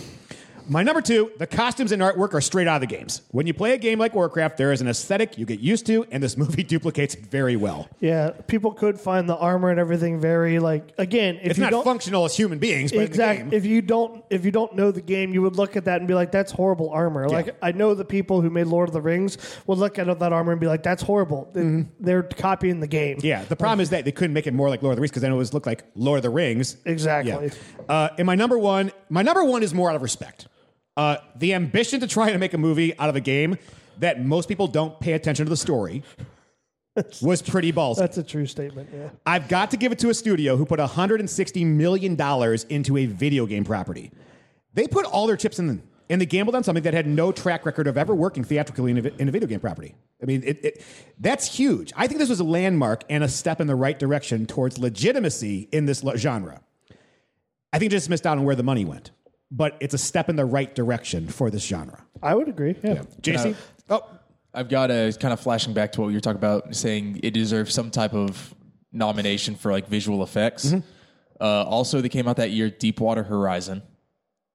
My 0.70 0.84
number 0.84 1.02
two, 1.02 1.32
the 1.38 1.48
costumes 1.48 1.92
and 1.92 2.02
artwork 2.02 2.34
are 2.34 2.42
straight 2.42 2.68
out 2.68 2.82
of 2.82 2.90
the 2.90 2.96
games. 2.96 3.22
When 3.32 3.48
you 3.48 3.54
play 3.54 3.74
a 3.74 3.78
game 3.78 4.00
like 4.00 4.14
Warcraft, 4.14 4.58
there 4.58 4.72
is 4.72 4.82
an 4.82 4.88
aesthetic 4.88 5.38
you 5.38 5.46
get 5.46 5.60
used 5.60 5.86
to, 5.88 6.06
and 6.12 6.22
this 6.22 6.36
movie 6.38 6.64
duplicates 6.64 7.16
it 7.16 7.26
very 7.28 7.56
well. 7.56 7.88
Yeah, 8.00 8.32
people 8.48 8.72
could 8.74 9.00
find 9.00 9.28
the 9.30 9.36
armor 9.36 9.70
and 9.70 9.80
everything 9.80 10.20
very 10.20 10.60
like 10.60 10.94
again. 10.98 11.38
If 11.38 11.52
It's 11.52 11.58
you 11.60 11.64
not 11.66 11.72
don't 11.72 11.84
functional 11.84 12.26
as 12.26 12.36
human 12.36 12.60
beings, 12.60 12.92
but 12.92 13.02
exactly, 13.02 13.42
in 13.44 13.50
the 13.50 13.52
game, 13.52 13.58
if 13.58 13.66
you 13.66 13.82
don't 13.82 14.24
if 14.30 14.46
you 14.46 14.52
don't 14.52 14.76
know 14.76 14.92
the 14.92 15.02
game, 15.02 15.34
you 15.34 15.42
would 15.42 15.56
look 15.56 15.76
at 15.78 15.86
that 15.86 16.00
and 16.00 16.08
be 16.08 16.14
like, 16.14 16.32
"That's 16.32 16.52
horrible 16.52 16.90
armor." 16.90 17.30
Like 17.30 17.56
I 17.62 17.72
know 17.72 17.94
the 17.94 18.06
people 18.06 18.42
who 18.42 18.50
made 18.50 18.68
Lord 18.68 18.90
of 18.90 18.94
the 18.94 19.02
Rings 19.02 19.38
would 19.68 19.78
look 19.78 19.98
at 20.00 20.20
that 20.20 20.34
armor 20.34 20.52
and 20.52 20.62
be 20.62 20.68
like, 20.68 20.84
"That's 20.84 21.02
horrible." 21.04 21.50
They- 21.54 21.86
They're 22.00 22.24
copying 22.24 22.80
the 22.80 22.88
game. 22.88 23.18
Mm-hmm. 23.18 23.26
Yeah, 23.28 23.44
the 23.46 23.56
problem 23.56 23.80
is 23.82 23.90
that 23.92 24.06
they 24.06 24.12
couldn't 24.12 24.34
make 24.34 24.48
it 24.48 24.54
more 24.54 24.70
like 24.70 24.82
Lord 24.82 24.94
of 24.94 24.98
the 24.98 25.02
Rings 25.02 25.12
because 25.12 25.22
then 25.22 25.32
it 25.32 25.36
was 25.36 25.54
look 25.54 25.66
like 25.66 25.84
Lord 25.96 26.18
of 26.18 26.24
the 26.24 26.30
Rings. 26.30 26.78
Exactly. 26.86 27.32
Yeah. 27.52 27.86
Uh, 27.88 28.10
and 28.18 28.26
my 28.26 28.36
number 28.36 28.58
one, 28.58 28.92
my 29.10 29.22
number 29.22 29.44
one 29.44 29.64
is 29.64 29.74
more 29.74 29.90
out 29.90 29.96
of 29.96 30.02
respect. 30.02 30.48
Uh, 30.98 31.18
the 31.36 31.54
ambition 31.54 32.00
to 32.00 32.08
try 32.08 32.32
to 32.32 32.38
make 32.40 32.54
a 32.54 32.58
movie 32.58 32.98
out 32.98 33.08
of 33.08 33.16
a 33.16 33.22
game 33.22 33.58
that 34.00 34.24
most 34.24 34.50
people 34.50 34.68
don't 34.68 35.00
pay 35.00 35.14
attention 35.14 35.46
to 35.46 35.50
the 35.50 35.56
story 35.58 36.04
was 37.22 37.42
pretty 37.42 37.72
ballsy. 37.72 37.98
That's 37.98 38.18
a 38.18 38.24
true 38.24 38.48
statement. 38.48 38.90
Yeah. 38.92 39.10
I've 39.26 39.48
got 39.48 39.72
to 39.72 39.78
give 39.78 39.92
it 39.92 40.00
to 40.00 40.10
a 40.10 40.14
studio 40.14 40.58
who 40.58 40.66
put 40.66 40.80
160 40.80 41.66
million 41.66 42.16
dollars 42.16 42.64
into 42.66 42.98
a 42.98 43.06
video 43.06 43.46
game 43.46 43.64
property. 43.64 44.12
They 44.74 44.88
put 44.88 45.06
all 45.06 45.28
their 45.28 45.38
chips 45.38 45.60
in, 45.60 45.68
the, 45.68 45.80
and 46.10 46.20
they 46.20 46.26
gambled 46.26 46.56
on 46.56 46.64
something 46.64 46.84
that 46.84 46.94
had 46.94 47.08
no 47.08 47.32
track 47.32 47.66
record 47.66 47.88
of 47.88 47.98
ever 47.98 48.16
working 48.16 48.44
theatrically 48.44 48.92
in 48.92 48.98
a, 49.06 49.10
in 49.20 49.30
a 49.30 49.32
video 49.32 49.48
game 49.48 49.60
property. 49.60 49.96
I 50.22 50.26
mean, 50.26 50.44
it, 50.44 50.66
it, 50.66 50.86
that's 51.20 51.56
huge. 51.56 51.94
I 51.96 52.08
think 52.08 52.20
this 52.20 52.30
was 52.30 52.40
a 52.40 52.44
landmark 52.44 53.04
and 53.10 53.24
a 53.24 53.28
step 53.28 53.62
in 53.62 53.68
the 53.68 53.76
right 53.76 53.98
direction 53.98 54.46
towards 54.46 54.80
legitimacy 54.80 55.70
in 55.72 55.86
this 55.86 56.04
genre. 56.16 56.62
I 57.72 57.80
think 57.80 57.92
it 57.92 57.96
just 57.96 58.10
missed 58.10 58.26
out 58.26 58.38
on 58.38 58.46
where 58.46 58.56
the 58.56 58.64
money 58.64 58.86
went, 58.86 59.12
but 59.52 59.78
it's 59.80 59.94
a 59.94 59.98
step 59.98 60.30
in 60.30 60.36
the 60.36 60.46
right 60.46 60.74
direction 60.74 61.28
for 61.28 61.50
this 61.50 61.66
genre. 61.66 62.04
I 62.22 62.36
would 62.36 62.48
agree. 62.48 62.76
Yeah. 62.84 63.04
JC, 63.22 63.56
oh, 63.90 64.04
I've 64.54 64.70
got 64.70 64.92
a 64.92 65.16
kind 65.20 65.34
of 65.34 65.40
flashing 65.40 65.74
back 65.74 65.92
to 65.94 66.02
what 66.02 66.08
you 66.10 66.16
were 66.16 66.22
talking 66.22 66.38
about, 66.38 66.76
saying 66.76 67.20
it 67.24 67.32
deserves 67.32 67.74
some 67.74 67.92
type 67.92 68.14
of 68.14 68.54
nomination 68.92 69.56
for 69.56 69.72
like 69.72 69.88
visual 69.88 70.24
effects. 70.24 70.74
Uh, 71.40 71.64
also, 71.64 72.02
they 72.02 72.10
came 72.10 72.28
out 72.28 72.38
that 72.38 72.50
year, 72.52 72.70
Deepwater 72.70 73.24
Horizon, 73.24 73.84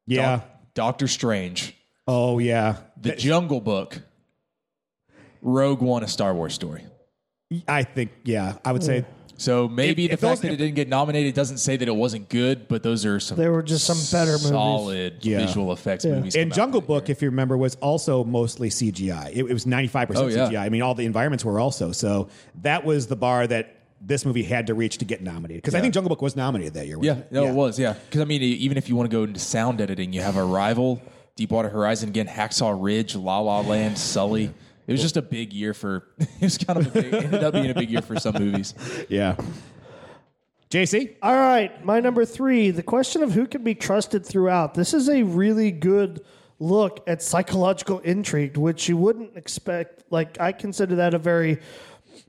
yeah, 0.06 0.40
Doctor 0.74 1.06
Strange, 1.06 1.76
oh 2.08 2.38
yeah. 2.40 2.76
The 3.00 3.12
Jungle 3.12 3.60
Book, 3.60 4.02
Rogue 5.40 5.80
One, 5.80 6.02
a 6.02 6.08
Star 6.08 6.34
Wars 6.34 6.54
story. 6.54 6.84
I 7.68 7.84
think 7.84 8.10
yeah, 8.24 8.56
I 8.64 8.72
would 8.72 8.82
say 8.82 9.04
So 9.42 9.68
maybe 9.68 10.04
If- 10.04 10.10
the 10.10 10.14
if 10.14 10.20
fact 10.20 10.30
those- 10.30 10.40
that 10.42 10.52
it 10.52 10.56
didn't 10.56 10.76
get 10.76 10.88
nominated 10.88 11.34
doesn't 11.34 11.58
say 11.58 11.76
that 11.76 11.88
it 11.88 11.96
wasn't 11.96 12.28
good, 12.28 12.68
but 12.68 12.82
those 12.84 13.04
are 13.04 13.18
some. 13.18 13.36
There 13.36 13.50
were 13.50 13.62
just 13.62 13.84
some 13.84 13.98
better 14.16 14.32
movies. 14.32 14.48
solid 14.48 15.14
Yeah. 15.22 15.38
visual 15.44 15.72
effects 15.72 16.04
Yeah. 16.04 16.12
movies. 16.14 16.36
And 16.36 16.52
Jungle 16.54 16.80
that 16.80 16.88
year. 16.88 17.00
Book, 17.00 17.10
if 17.10 17.22
you 17.22 17.28
remember, 17.28 17.56
was 17.56 17.74
also 17.80 18.22
mostly 18.24 18.70
CGI. 18.70 19.30
It, 19.34 19.44
it 19.44 19.52
was 19.52 19.66
95% 19.66 20.20
Oh. 20.40 20.46
CGI. 20.46 20.64
I 20.64 20.68
mean, 20.68 20.80
all 20.82 20.94
the 20.94 21.04
environments 21.06 21.44
were 21.44 21.58
also. 21.58 21.90
So 21.92 22.28
that 22.62 22.84
was 22.84 23.08
the 23.08 23.16
bar 23.16 23.46
that 23.48 23.74
this 24.00 24.24
movie 24.24 24.42
had 24.44 24.66
to 24.68 24.74
reach 24.74 24.98
to 24.98 25.04
get 25.04 25.22
nominated. 25.22 25.62
Because 25.62 25.74
I 25.74 25.80
think 25.80 25.94
Jungle 25.94 26.08
Book 26.08 26.22
was 26.22 26.34
nominated 26.36 26.74
that 26.74 26.86
year. 26.86 26.98
Yeah, 27.02 27.12
wasn't 27.14 27.32
no, 27.32 27.44
it 27.46 27.52
was. 27.54 27.78
Yeah, 27.78 27.94
because 28.08 28.20
I 28.20 28.24
mean, 28.24 28.42
e- 28.42 28.46
even 28.46 28.76
if 28.78 28.88
you 28.88 28.96
want 28.96 29.10
to 29.10 29.16
go 29.16 29.24
into 29.24 29.38
sound 29.40 29.80
editing, 29.80 30.12
you 30.12 30.20
have 30.22 30.36
Arrival, 30.36 31.00
Deepwater 31.36 31.68
Horizon 31.68 32.08
again, 32.10 32.26
Hacksaw 32.26 32.76
Ridge, 32.80 33.14
La 33.16 33.38
La 33.40 33.60
Land, 33.60 33.98
Sully. 33.98 34.50
It 34.92 34.96
was 34.96 35.02
just 35.02 35.16
a 35.16 35.22
big 35.22 35.52
year 35.52 35.72
for. 35.72 36.04
It 36.18 36.42
was 36.42 36.58
kind 36.58 36.78
of 36.78 36.86
a 36.88 36.90
big. 36.90 37.14
It 37.14 37.24
ended 37.24 37.44
up 37.44 37.54
being 37.54 37.70
a 37.70 37.74
big 37.74 37.90
year 37.90 38.02
for 38.02 38.18
some 38.18 38.34
movies. 38.38 38.74
Yeah. 39.08 39.36
JC? 40.70 41.16
All 41.22 41.34
right, 41.34 41.84
my 41.84 42.00
number 42.00 42.24
three 42.24 42.70
the 42.70 42.82
question 42.82 43.22
of 43.22 43.32
who 43.32 43.46
can 43.46 43.62
be 43.62 43.74
trusted 43.74 44.24
throughout. 44.24 44.74
This 44.74 44.94
is 44.94 45.08
a 45.08 45.22
really 45.22 45.70
good 45.70 46.24
look 46.58 47.02
at 47.06 47.22
psychological 47.22 47.98
intrigue, 48.00 48.56
which 48.56 48.88
you 48.88 48.96
wouldn't 48.96 49.36
expect. 49.36 50.04
Like, 50.10 50.40
I 50.40 50.52
consider 50.52 50.96
that 50.96 51.14
a 51.14 51.18
very 51.18 51.58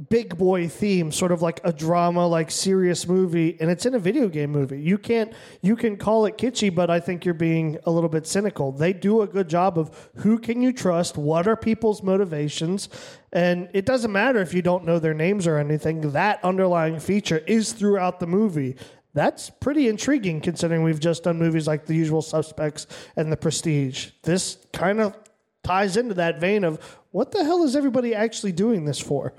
big 0.09 0.37
boy 0.37 0.67
theme, 0.67 1.11
sort 1.11 1.31
of 1.31 1.41
like 1.41 1.59
a 1.63 1.73
drama, 1.73 2.27
like 2.27 2.51
serious 2.51 3.07
movie, 3.07 3.57
and 3.59 3.69
it's 3.69 3.85
in 3.85 3.93
a 3.93 3.99
video 3.99 4.27
game 4.27 4.51
movie. 4.51 4.81
You 4.81 4.97
can't, 4.97 5.33
you 5.61 5.75
can 5.75 5.97
call 5.97 6.25
it 6.25 6.37
kitschy, 6.37 6.73
but 6.73 6.89
I 6.89 6.99
think 6.99 7.25
you're 7.25 7.33
being 7.33 7.77
a 7.85 7.91
little 7.91 8.09
bit 8.09 8.27
cynical. 8.27 8.71
They 8.71 8.93
do 8.93 9.21
a 9.21 9.27
good 9.27 9.47
job 9.47 9.77
of 9.77 10.09
who 10.15 10.39
can 10.39 10.61
you 10.61 10.73
trust, 10.73 11.17
what 11.17 11.47
are 11.47 11.55
people's 11.55 12.03
motivations, 12.03 12.89
and 13.31 13.69
it 13.73 13.85
doesn't 13.85 14.11
matter 14.11 14.39
if 14.39 14.53
you 14.53 14.61
don't 14.61 14.85
know 14.85 14.99
their 14.99 15.13
names 15.13 15.47
or 15.47 15.57
anything. 15.57 16.11
That 16.11 16.43
underlying 16.43 16.99
feature 16.99 17.39
is 17.47 17.73
throughout 17.73 18.19
the 18.19 18.27
movie. 18.27 18.75
That's 19.13 19.49
pretty 19.49 19.87
intriguing 19.87 20.41
considering 20.41 20.83
we've 20.83 20.99
just 20.99 21.23
done 21.23 21.37
movies 21.37 21.67
like 21.67 21.85
The 21.85 21.95
Usual 21.95 22.21
Suspects 22.21 22.87
and 23.15 23.31
The 23.31 23.37
Prestige. 23.37 24.09
This 24.23 24.57
kind 24.73 24.99
of 24.99 25.15
ties 25.63 25.97
into 25.97 26.15
that 26.15 26.39
vein 26.39 26.63
of 26.63 26.99
what 27.13 27.31
the 27.31 27.43
hell 27.43 27.63
is 27.63 27.75
everybody 27.75 28.15
actually 28.15 28.51
doing 28.51 28.85
this 28.85 28.99
for? 28.99 29.33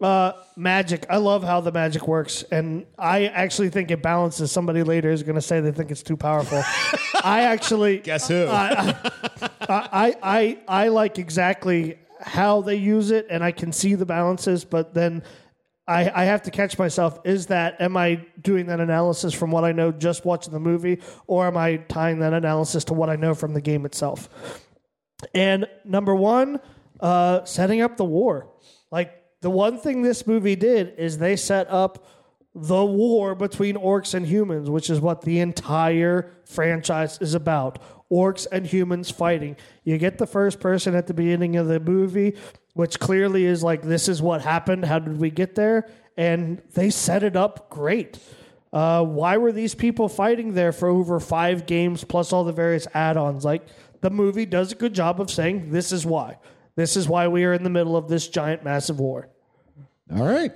Uh, 0.00 0.32
magic. 0.56 1.04
I 1.10 1.18
love 1.18 1.44
how 1.44 1.60
the 1.60 1.70
magic 1.70 2.08
works, 2.08 2.42
and 2.44 2.86
I 2.98 3.26
actually 3.26 3.68
think 3.68 3.90
it 3.90 4.00
balances. 4.00 4.50
Somebody 4.50 4.82
later 4.82 5.10
is 5.10 5.22
going 5.22 5.34
to 5.34 5.42
say 5.42 5.60
they 5.60 5.72
think 5.72 5.90
it's 5.90 6.02
too 6.02 6.16
powerful. 6.16 6.62
I 7.22 7.42
actually 7.42 7.98
Guess 7.98 8.28
who? 8.28 8.46
I, 8.48 8.94
I, 9.68 10.16
I, 10.22 10.58
I 10.66 10.88
like 10.88 11.18
exactly 11.18 11.98
how 12.18 12.62
they 12.62 12.76
use 12.76 13.10
it, 13.10 13.26
and 13.28 13.44
I 13.44 13.52
can 13.52 13.72
see 13.72 13.94
the 13.94 14.06
balances, 14.06 14.64
but 14.64 14.94
then. 14.94 15.22
I, 15.88 16.22
I 16.22 16.24
have 16.24 16.42
to 16.42 16.50
catch 16.50 16.80
myself. 16.80 17.20
Is 17.24 17.46
that 17.46 17.80
am 17.80 17.96
I 17.96 18.26
doing 18.40 18.66
that 18.66 18.80
analysis 18.80 19.32
from 19.32 19.52
what 19.52 19.62
I 19.62 19.70
know 19.70 19.92
just 19.92 20.24
watching 20.24 20.52
the 20.52 20.58
movie, 20.58 21.00
or 21.28 21.46
am 21.46 21.56
I 21.56 21.76
tying 21.76 22.18
that 22.18 22.32
analysis 22.32 22.82
to 22.86 22.92
what 22.92 23.08
I 23.08 23.14
know 23.14 23.34
from 23.34 23.54
the 23.54 23.60
game 23.60 23.86
itself? 23.86 24.28
And 25.32 25.68
number 25.84 26.12
one, 26.12 26.58
uh, 27.00 27.44
setting 27.44 27.80
up 27.80 27.96
the 27.96 28.04
war. 28.04 28.48
Like 28.90 29.12
the 29.40 29.50
one 29.50 29.78
thing 29.78 30.02
this 30.02 30.26
movie 30.26 30.56
did 30.56 30.94
is 30.98 31.18
they 31.18 31.36
set 31.36 31.68
up 31.70 32.06
the 32.54 32.84
war 32.84 33.34
between 33.34 33.76
orcs 33.76 34.14
and 34.14 34.26
humans, 34.26 34.70
which 34.70 34.88
is 34.88 35.00
what 35.00 35.22
the 35.22 35.40
entire 35.40 36.32
franchise 36.46 37.18
is 37.20 37.34
about. 37.34 37.78
Orcs 38.10 38.46
and 38.50 38.66
humans 38.66 39.10
fighting. 39.10 39.56
You 39.84 39.98
get 39.98 40.16
the 40.16 40.26
first 40.26 40.58
person 40.58 40.94
at 40.94 41.06
the 41.06 41.12
beginning 41.14 41.56
of 41.56 41.66
the 41.66 41.80
movie, 41.80 42.36
which 42.72 42.98
clearly 42.98 43.44
is 43.44 43.62
like, 43.62 43.82
this 43.82 44.08
is 44.08 44.22
what 44.22 44.40
happened. 44.40 44.84
How 44.84 44.98
did 44.98 45.18
we 45.18 45.30
get 45.30 45.54
there? 45.54 45.88
And 46.16 46.62
they 46.72 46.88
set 46.88 47.22
it 47.22 47.36
up 47.36 47.68
great. 47.68 48.18
Uh, 48.72 49.04
why 49.04 49.36
were 49.36 49.52
these 49.52 49.74
people 49.74 50.08
fighting 50.08 50.54
there 50.54 50.72
for 50.72 50.88
over 50.88 51.20
five 51.20 51.66
games 51.66 52.04
plus 52.04 52.32
all 52.32 52.44
the 52.44 52.52
various 52.52 52.86
add 52.94 53.16
ons? 53.16 53.44
Like, 53.44 53.66
the 54.00 54.10
movie 54.10 54.46
does 54.46 54.72
a 54.72 54.74
good 54.76 54.94
job 54.94 55.20
of 55.20 55.30
saying, 55.30 55.70
this 55.72 55.92
is 55.92 56.06
why. 56.06 56.38
This 56.76 56.96
is 56.96 57.08
why 57.08 57.26
we 57.28 57.44
are 57.44 57.52
in 57.52 57.62
the 57.62 57.70
middle 57.70 57.96
of 57.96 58.08
this 58.08 58.28
giant, 58.28 58.62
massive 58.62 59.00
war. 59.00 59.28
All 60.14 60.24
right. 60.24 60.52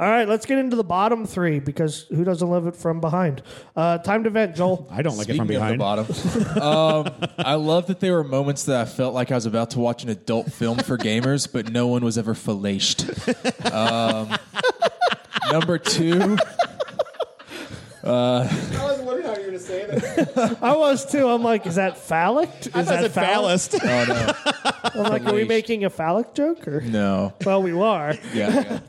All 0.00 0.08
right, 0.08 0.26
let's 0.28 0.46
get 0.46 0.58
into 0.58 0.74
the 0.74 0.82
bottom 0.82 1.26
three 1.26 1.60
because 1.60 2.06
who 2.08 2.24
doesn't 2.24 2.48
love 2.48 2.66
it 2.66 2.74
from 2.74 3.00
behind? 3.00 3.42
Uh, 3.76 3.98
time 3.98 4.24
to 4.24 4.30
vent, 4.30 4.56
Joel. 4.56 4.88
I 4.90 5.02
don't 5.02 5.16
like 5.16 5.28
it 5.28 5.36
from 5.36 5.46
behind. 5.46 5.74
the 5.74 5.78
bottom, 5.78 6.62
um, 6.62 7.28
I 7.38 7.54
love 7.54 7.86
that 7.86 8.00
there 8.00 8.14
were 8.14 8.24
moments 8.24 8.64
that 8.64 8.80
I 8.80 8.84
felt 8.84 9.14
like 9.14 9.30
I 9.30 9.36
was 9.36 9.46
about 9.46 9.70
to 9.72 9.78
watch 9.78 10.02
an 10.02 10.08
adult 10.08 10.50
film 10.50 10.78
for 10.78 10.98
gamers, 10.98 11.50
but 11.50 11.70
no 11.70 11.86
one 11.86 12.04
was 12.04 12.18
ever 12.18 12.34
fellaced. 12.34 13.08
Um, 13.70 14.36
number 15.52 15.78
two, 15.78 16.36
I 18.08 18.48
was 18.82 19.00
wondering 19.00 19.26
how 19.26 19.34
you 19.34 19.40
were 19.40 19.46
going 19.46 19.52
to 19.52 19.58
say 19.58 19.86
that. 19.86 20.58
I 20.62 20.76
was 20.76 21.10
too. 21.10 21.28
I'm 21.28 21.42
like, 21.42 21.66
is 21.66 21.74
that 21.74 21.98
phallic? 21.98 22.48
Is 22.66 22.74
I 22.74 22.82
that 22.82 23.12
thought 23.12 23.74
it 23.74 23.80
oh 23.84 24.04
no, 24.08 24.32
I'm 25.04 25.12
like, 25.12 25.26
are 25.26 25.34
we 25.34 25.44
making 25.44 25.84
a 25.84 25.90
phallic 25.90 26.34
joke? 26.34 26.66
Or? 26.66 26.80
no, 26.80 27.34
Well, 27.44 27.62
we 27.62 27.72
are. 27.72 28.14
yeah. 28.34 28.50
yeah. 28.50 28.80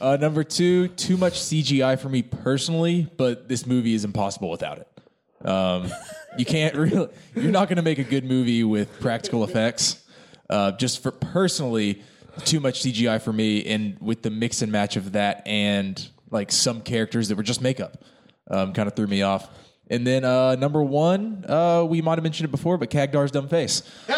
Uh, 0.00 0.16
number 0.16 0.44
two, 0.44 0.88
too 0.88 1.16
much 1.16 1.40
CGI 1.40 1.98
for 1.98 2.08
me 2.08 2.22
personally, 2.22 3.08
but 3.16 3.48
this 3.48 3.66
movie 3.66 3.94
is 3.94 4.04
impossible 4.04 4.50
without 4.50 4.78
it. 4.78 5.48
Um, 5.48 5.90
you 6.36 6.44
can't 6.44 6.74
really, 6.74 7.08
you're 7.34 7.52
not 7.52 7.68
going 7.68 7.76
to 7.76 7.82
make 7.82 7.98
a 7.98 8.04
good 8.04 8.24
movie 8.24 8.64
with 8.64 9.00
practical 9.00 9.44
effects. 9.44 10.02
Uh, 10.50 10.72
just 10.72 11.02
for 11.02 11.10
personally, 11.10 12.02
too 12.44 12.60
much 12.60 12.82
CGI 12.82 13.20
for 13.20 13.32
me, 13.32 13.64
and 13.64 13.96
with 14.00 14.22
the 14.22 14.30
mix 14.30 14.62
and 14.62 14.70
match 14.72 14.96
of 14.96 15.12
that 15.12 15.42
and 15.46 16.08
like 16.30 16.50
some 16.50 16.80
characters 16.80 17.28
that 17.28 17.36
were 17.36 17.42
just 17.42 17.62
makeup, 17.62 18.02
um, 18.50 18.72
kind 18.72 18.86
of 18.88 18.94
threw 18.96 19.06
me 19.06 19.22
off. 19.22 19.48
And 19.90 20.06
then 20.06 20.24
uh, 20.24 20.54
number 20.56 20.82
one, 20.82 21.44
uh, 21.46 21.84
we 21.86 22.00
might 22.00 22.16
have 22.16 22.22
mentioned 22.22 22.48
it 22.48 22.50
before, 22.50 22.78
but 22.78 22.90
Khadgar's 22.90 23.30
dumb 23.30 23.48
face. 23.48 23.82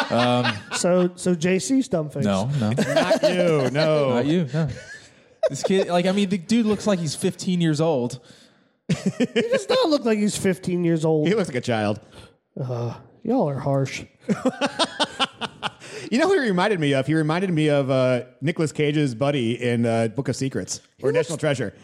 So, 0.77 1.11
so 1.17 1.35
JC's 1.35 1.89
dumb 1.89 2.11
face. 2.11 2.25
No, 2.25 2.49
no, 2.61 2.71
Not 2.71 3.23
you. 3.23 3.71
No. 3.71 4.11
not 4.15 4.27
you. 4.27 4.49
No. 4.53 4.69
This 5.49 5.63
kid, 5.63 5.89
like, 5.89 6.07
I 6.07 6.13
mean, 6.13 6.29
the 6.29 6.39
dude 6.39 6.67
looks 6.67 6.87
like 6.87 6.99
he's 6.99 7.15
15 7.17 7.61
years 7.61 7.81
old. 7.81 8.21
He 8.89 9.25
does 9.43 9.69
not 9.69 9.89
look 9.89 10.05
like 10.05 10.19
he's 10.19 10.37
15 10.37 10.85
years 10.85 11.05
old. 11.05 11.27
He 11.27 11.35
looks 11.35 11.49
like 11.49 11.57
a 11.57 11.61
child. 11.61 11.99
Y'all 12.57 13.49
are 13.49 13.59
harsh. 13.59 14.05
You 16.11 16.19
know 16.19 16.29
who 16.29 16.41
he 16.41 16.49
reminded 16.49 16.79
me 16.79 16.95
of? 16.95 17.07
He 17.07 17.15
reminded 17.15 17.51
me 17.51 17.69
of 17.69 17.91
uh, 17.91 18.25
Nicolas 18.41 18.71
Cage's 18.71 19.15
buddy 19.15 19.61
in 19.61 19.87
uh, 19.87 20.09
Book 20.09 20.29
of 20.29 20.37
Secrets 20.37 20.81
or 21.03 21.07
looks- 21.11 21.15
National 21.17 21.39
Treasure. 21.39 21.75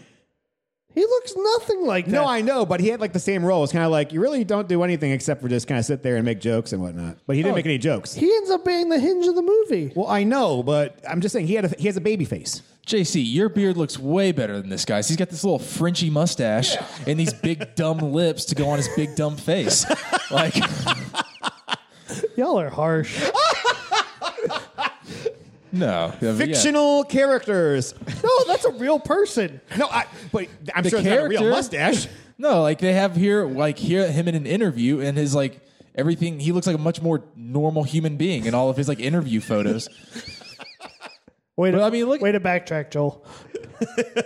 He 0.94 1.00
looks 1.02 1.34
nothing 1.36 1.86
like 1.86 2.04
that. 2.06 2.12
No, 2.12 2.26
I 2.26 2.42
know, 2.42 2.66
but 2.66 2.80
he 2.80 2.88
had 2.88 3.00
like 3.00 3.12
the 3.14 3.18
same 3.18 3.44
role. 3.44 3.64
It's 3.64 3.72
kind 3.72 3.84
of 3.84 3.90
like 3.90 4.12
you 4.12 4.20
really 4.20 4.44
don't 4.44 4.68
do 4.68 4.82
anything 4.82 5.10
except 5.12 5.40
for 5.40 5.48
just 5.48 5.66
kind 5.66 5.78
of 5.78 5.84
sit 5.84 6.02
there 6.02 6.16
and 6.16 6.24
make 6.24 6.40
jokes 6.40 6.72
and 6.72 6.82
whatnot. 6.82 7.16
But 7.26 7.36
he 7.36 7.42
didn't 7.42 7.52
Oh. 7.52 7.56
make 7.56 7.64
any 7.66 7.78
jokes. 7.78 8.12
He 8.14 8.26
ends 8.34 8.50
up 8.50 8.64
being 8.64 8.88
the 8.90 8.98
hinge 9.00 9.26
of 9.26 9.34
the 9.34 9.42
movie. 9.42 9.92
well, 9.96 10.06
I 10.08 10.24
know, 10.24 10.62
but 10.62 10.98
I'm 11.08 11.20
just 11.20 11.32
saying 11.32 11.46
he 11.46 11.54
had 11.54 11.64
a, 11.64 11.68
he 11.78 11.86
has 11.86 11.96
a 11.96 12.00
baby 12.00 12.24
face. 12.26 12.60
JC, 12.86 13.22
your 13.24 13.48
beard 13.48 13.76
looks 13.76 13.98
way 13.98 14.32
better 14.32 14.60
than 14.60 14.68
this 14.68 14.84
guy's. 14.84 15.06
He's 15.08 15.16
got 15.16 15.30
this 15.30 15.44
little 15.44 15.58
Frenchy 15.60 16.10
mustache 16.10 16.76
and 17.06 17.18
these 17.18 17.32
big 17.32 17.74
dumb 17.76 17.98
lips 17.98 18.44
to 18.46 18.54
go 18.56 18.68
on 18.68 18.76
his 18.78 18.88
big 18.96 19.14
dumb 19.16 19.36
face. 19.36 19.86
Like, 20.32 20.54
Y'all 22.36 22.58
are 22.58 22.70
harsh. 22.70 23.20
no, 25.72 26.12
Yeah, 26.12 26.12
but 26.20 26.22
yeah. 26.22 26.34
Fictional 26.34 27.04
characters. 27.04 27.94
No, 28.46 28.52
that's 28.52 28.64
a 28.64 28.72
real 28.72 28.98
person. 29.00 29.60
No, 29.76 29.86
I, 29.86 30.06
but 30.32 30.46
I'm 30.74 30.82
The 30.84 30.90
sure 30.90 30.98
it's 31.00 31.08
not 31.08 31.18
a 31.18 31.28
real 31.28 31.48
mustache. 31.50 32.06
No, 32.38 32.62
like 32.62 32.78
they 32.80 32.94
have 32.94 33.14
here, 33.14 33.44
like 33.46 33.78
here 33.78 34.10
him 34.10 34.26
in 34.26 34.34
an 34.34 34.46
interview, 34.46 34.98
and 35.00 35.16
his 35.16 35.32
like 35.32 35.60
everything. 35.94 36.40
He 36.40 36.50
looks 36.50 36.66
like 36.66 36.74
a 36.74 36.78
much 36.78 37.00
more 37.00 37.22
normal 37.36 37.84
human 37.84 38.16
being 38.16 38.46
in 38.46 38.54
all 38.54 38.68
of 38.68 38.76
his 38.76 38.88
like 38.88 38.98
interview 38.98 39.40
photos. 39.40 39.88
Way 41.56 41.70
to, 41.70 41.76
Well, 41.76 41.86
I 41.86 41.90
mean, 41.90 42.06
look- 42.06 42.20
way 42.22 42.32
to 42.32 42.40
backtrack, 42.40 42.90
Joel. 42.90 43.24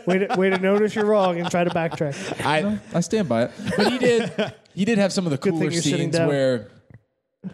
way, 0.06 0.18
to, 0.18 0.34
way 0.38 0.48
to 0.48 0.58
notice 0.58 0.94
you're 0.94 1.04
wrong 1.04 1.38
and 1.40 1.50
try 1.50 1.64
to 1.64 1.70
backtrack. 1.70 2.40
I, 2.46 2.78
I 2.94 3.00
stand 3.00 3.28
by 3.28 3.44
it. 3.46 3.50
But 3.76 3.92
he 3.92 3.98
did. 3.98 4.54
He 4.74 4.84
did 4.84 4.98
have 4.98 5.12
some 5.12 5.26
of 5.26 5.32
the 5.32 5.36
Good 5.38 5.50
cooler 5.54 5.64
thing 5.64 5.72
you're 5.72 5.82
sitting 5.82 6.12
scenes 6.12 6.26
where, 6.26 6.68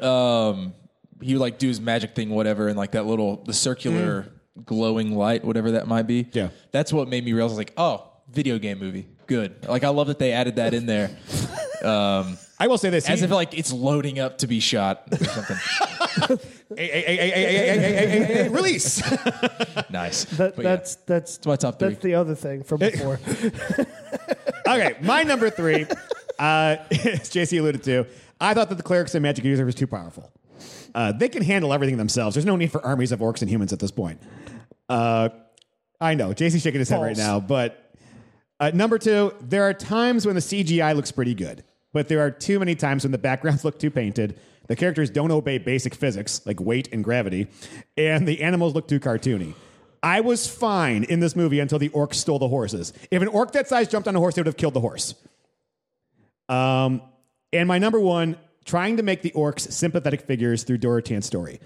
um, 0.01 0.75
he 1.23 1.33
would 1.35 1.41
like 1.41 1.59
do 1.59 1.69
his 1.69 1.81
magic 1.81 2.15
thing, 2.15 2.29
whatever, 2.31 2.69
and 2.69 2.77
like 2.77 2.93
that 2.93 3.07
little 3.07 3.43
the 3.45 3.55
circular 3.55 4.29
glowing 4.65 5.17
light, 5.17 5.45
whatever 5.45 5.73
that 5.73 5.87
might 5.87 6.07
be. 6.07 6.29
Yeah. 6.33 6.49
That's 6.71 6.93
what 6.93 7.09
made 7.09 7.25
me 7.25 7.33
realize, 7.33 7.57
like, 7.57 7.73
oh, 7.77 8.11
video 8.31 8.59
game 8.59 8.79
movie. 8.79 9.09
Good. 9.27 9.67
Like, 9.67 9.85
I 9.85 9.89
love 9.89 10.09
that 10.09 10.19
they 10.19 10.33
added 10.33 10.57
that 10.57 10.75
in 10.75 10.87
there. 10.87 11.11
Um, 11.83 12.39
I 12.61 12.69
will 12.69 12.79
say 12.79 12.91
this. 12.91 13.09
As 13.11 13.19
he, 13.19 13.25
if, 13.25 13.33
like, 13.33 13.59
it's 13.59 13.73
loading 13.73 14.21
up 14.21 14.39
to 14.39 14.47
be 14.47 14.61
shot 14.61 15.03
or 15.11 15.25
something. 15.25 16.39
Release. 18.53 19.03
Nice. 19.91 20.25
That, 20.27 20.55
But 20.55 20.65
yeah, 20.65 20.77
that's, 20.77 20.95
that's, 20.95 21.45
my 21.45 21.57
top 21.57 21.81
three. 21.81 21.89
that's 21.89 22.03
the 22.05 22.15
other 22.15 22.37
thing 22.37 22.63
from 22.63 22.79
before. 22.79 23.19
okay, 24.69 24.97
my 25.03 25.25
number 25.25 25.51
three, 25.51 25.87
uh, 26.39 26.77
as 26.93 27.31
JC 27.31 27.59
alluded 27.59 27.83
to, 27.83 28.07
I 28.41 28.55
thought 28.55 28.69
that 28.69 28.77
the 28.77 28.85
clerics 28.85 29.17
and 29.17 29.23
magic 29.25 29.45
users 29.45 29.67
was 29.67 29.75
too 29.75 29.89
powerful. 29.89 30.31
Uh, 30.95 31.11
they 31.11 31.29
can 31.29 31.43
handle 31.43 31.73
everything 31.73 31.97
themselves. 31.97 32.35
There's 32.37 32.47
no 32.47 32.57
need 32.57 32.71
for 32.71 32.85
armies 32.85 33.13
of 33.13 33.21
orcs 33.21 33.41
and 33.41 33.51
humans 33.51 33.73
at 33.73 33.81
this 33.81 33.91
point. 33.91 34.21
Uh, 34.93 35.29
I 36.01 36.15
know 36.15 36.31
JC's 36.31 36.63
shaking 36.63 36.81
his 36.81 36.89
head 36.89 37.01
right 37.01 37.17
False. 37.17 37.19
now, 37.19 37.41
but 37.41 37.79
Uh, 38.61 38.71
number 38.75 38.99
two, 38.99 39.33
there 39.41 39.63
are 39.65 39.73
times 39.75 40.25
when 40.27 40.35
the 40.35 40.41
CGI 40.41 40.95
looks 40.95 41.11
pretty 41.11 41.35
good, 41.35 41.65
but 41.93 42.09
there 42.09 42.21
are 42.21 42.31
too 42.31 42.59
many 42.59 42.75
times 42.75 43.03
when 43.05 43.11
the 43.13 43.19
backgrounds 43.19 43.65
look 43.67 43.79
too 43.79 43.91
painted, 43.91 44.39
the 44.69 44.77
characters 44.77 45.11
don't 45.11 45.31
obey 45.33 45.59
basic 45.59 45.95
physics 45.95 46.41
like 46.47 46.61
weight 46.61 46.89
and 46.93 47.03
gravity, 47.03 47.49
and 47.97 48.29
the 48.29 48.43
animals 48.43 48.75
look 48.75 48.87
too 48.87 49.01
cartoony. 49.01 49.55
I 50.03 50.21
was 50.21 50.47
fine 50.47 51.05
in 51.05 51.21
this 51.21 51.35
movie 51.35 51.59
until 51.61 51.79
the 51.79 51.89
orcs 51.91 52.15
stole 52.15 52.39
the 52.39 52.49
horses. 52.49 52.93
If 53.11 53.23
an 53.23 53.29
orc 53.29 53.53
that 53.53 53.69
size 53.69 53.89
jumped 53.89 54.07
on 54.09 54.15
a 54.17 54.19
horse, 54.19 54.35
they 54.35 54.41
would 54.43 54.47
have 54.47 54.57
killed 54.57 54.75
the 54.75 54.81
horse. 54.81 55.15
Um, 56.49 57.03
and 57.53 57.67
my 57.69 57.79
number 57.79 58.01
one, 58.01 58.37
trying 58.65 58.97
to 58.99 59.03
make 59.03 59.23
the 59.23 59.31
orcs 59.31 59.71
sympathetic 59.73 60.23
figures 60.23 60.65
through 60.65 60.79
Durotan's 60.79 61.27
story. 61.27 61.61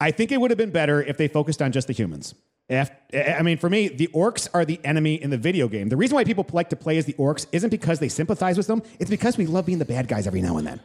I 0.00 0.10
think 0.10 0.32
it 0.32 0.40
would 0.40 0.50
have 0.50 0.58
been 0.58 0.70
better 0.70 1.02
if 1.02 1.16
they 1.16 1.28
focused 1.28 1.60
on 1.60 1.72
just 1.72 1.88
the 1.88 1.92
humans. 1.92 2.34
If, 2.68 2.90
I 3.14 3.42
mean, 3.42 3.56
for 3.56 3.70
me, 3.70 3.88
the 3.88 4.08
orcs 4.08 4.46
are 4.52 4.64
the 4.64 4.78
enemy 4.84 5.14
in 5.14 5.30
the 5.30 5.38
video 5.38 5.68
game. 5.68 5.88
The 5.88 5.96
reason 5.96 6.14
why 6.14 6.24
people 6.24 6.46
like 6.52 6.68
to 6.68 6.76
play 6.76 6.98
as 6.98 7.06
the 7.06 7.14
orcs 7.14 7.46
isn't 7.50 7.70
because 7.70 7.98
they 7.98 8.08
sympathize 8.08 8.56
with 8.58 8.66
them, 8.66 8.82
it's 8.98 9.10
because 9.10 9.38
we 9.38 9.46
love 9.46 9.66
being 9.66 9.78
the 9.78 9.86
bad 9.86 10.06
guys 10.06 10.26
every 10.26 10.42
now 10.42 10.58
and 10.58 10.66
then. 10.66 10.80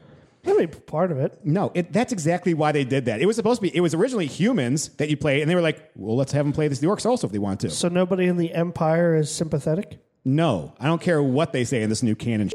I 0.46 0.54
mean, 0.54 0.70
part 0.70 1.12
of 1.12 1.20
it. 1.20 1.40
No, 1.44 1.72
it, 1.74 1.94
that's 1.94 2.12
exactly 2.12 2.54
why 2.54 2.72
they 2.72 2.84
did 2.84 3.06
that. 3.06 3.22
It 3.22 3.26
was 3.26 3.36
supposed 3.36 3.62
to 3.62 3.70
be, 3.70 3.76
it 3.76 3.82
was 3.82 3.94
originally 3.94 4.28
humans 4.28 4.90
that 4.98 5.10
you 5.10 5.18
play, 5.18 5.42
and 5.42 5.50
they 5.50 5.56
were 5.56 5.62
like, 5.62 5.92
well, 5.96 6.16
let's 6.16 6.32
have 6.32 6.46
them 6.46 6.54
play 6.54 6.68
this 6.68 6.80
the 6.80 6.88
orcs 6.88 7.06
also 7.06 7.28
if 7.28 7.34
they 7.34 7.40
want 7.40 7.60
to. 7.62 7.70
So 7.70 7.88
nobody 7.90 8.26
in 8.26 8.38
the 8.38 8.54
Empire 8.54 9.16
is 9.16 9.30
sympathetic. 9.30 10.00
No, 10.26 10.74
I 10.80 10.86
don't 10.88 11.02
care 11.02 11.22
what 11.22 11.52
they 11.54 11.66
say 11.66 11.82
in 11.82 11.90
this 11.90 12.02
new 12.02 12.16
canon. 12.16 12.50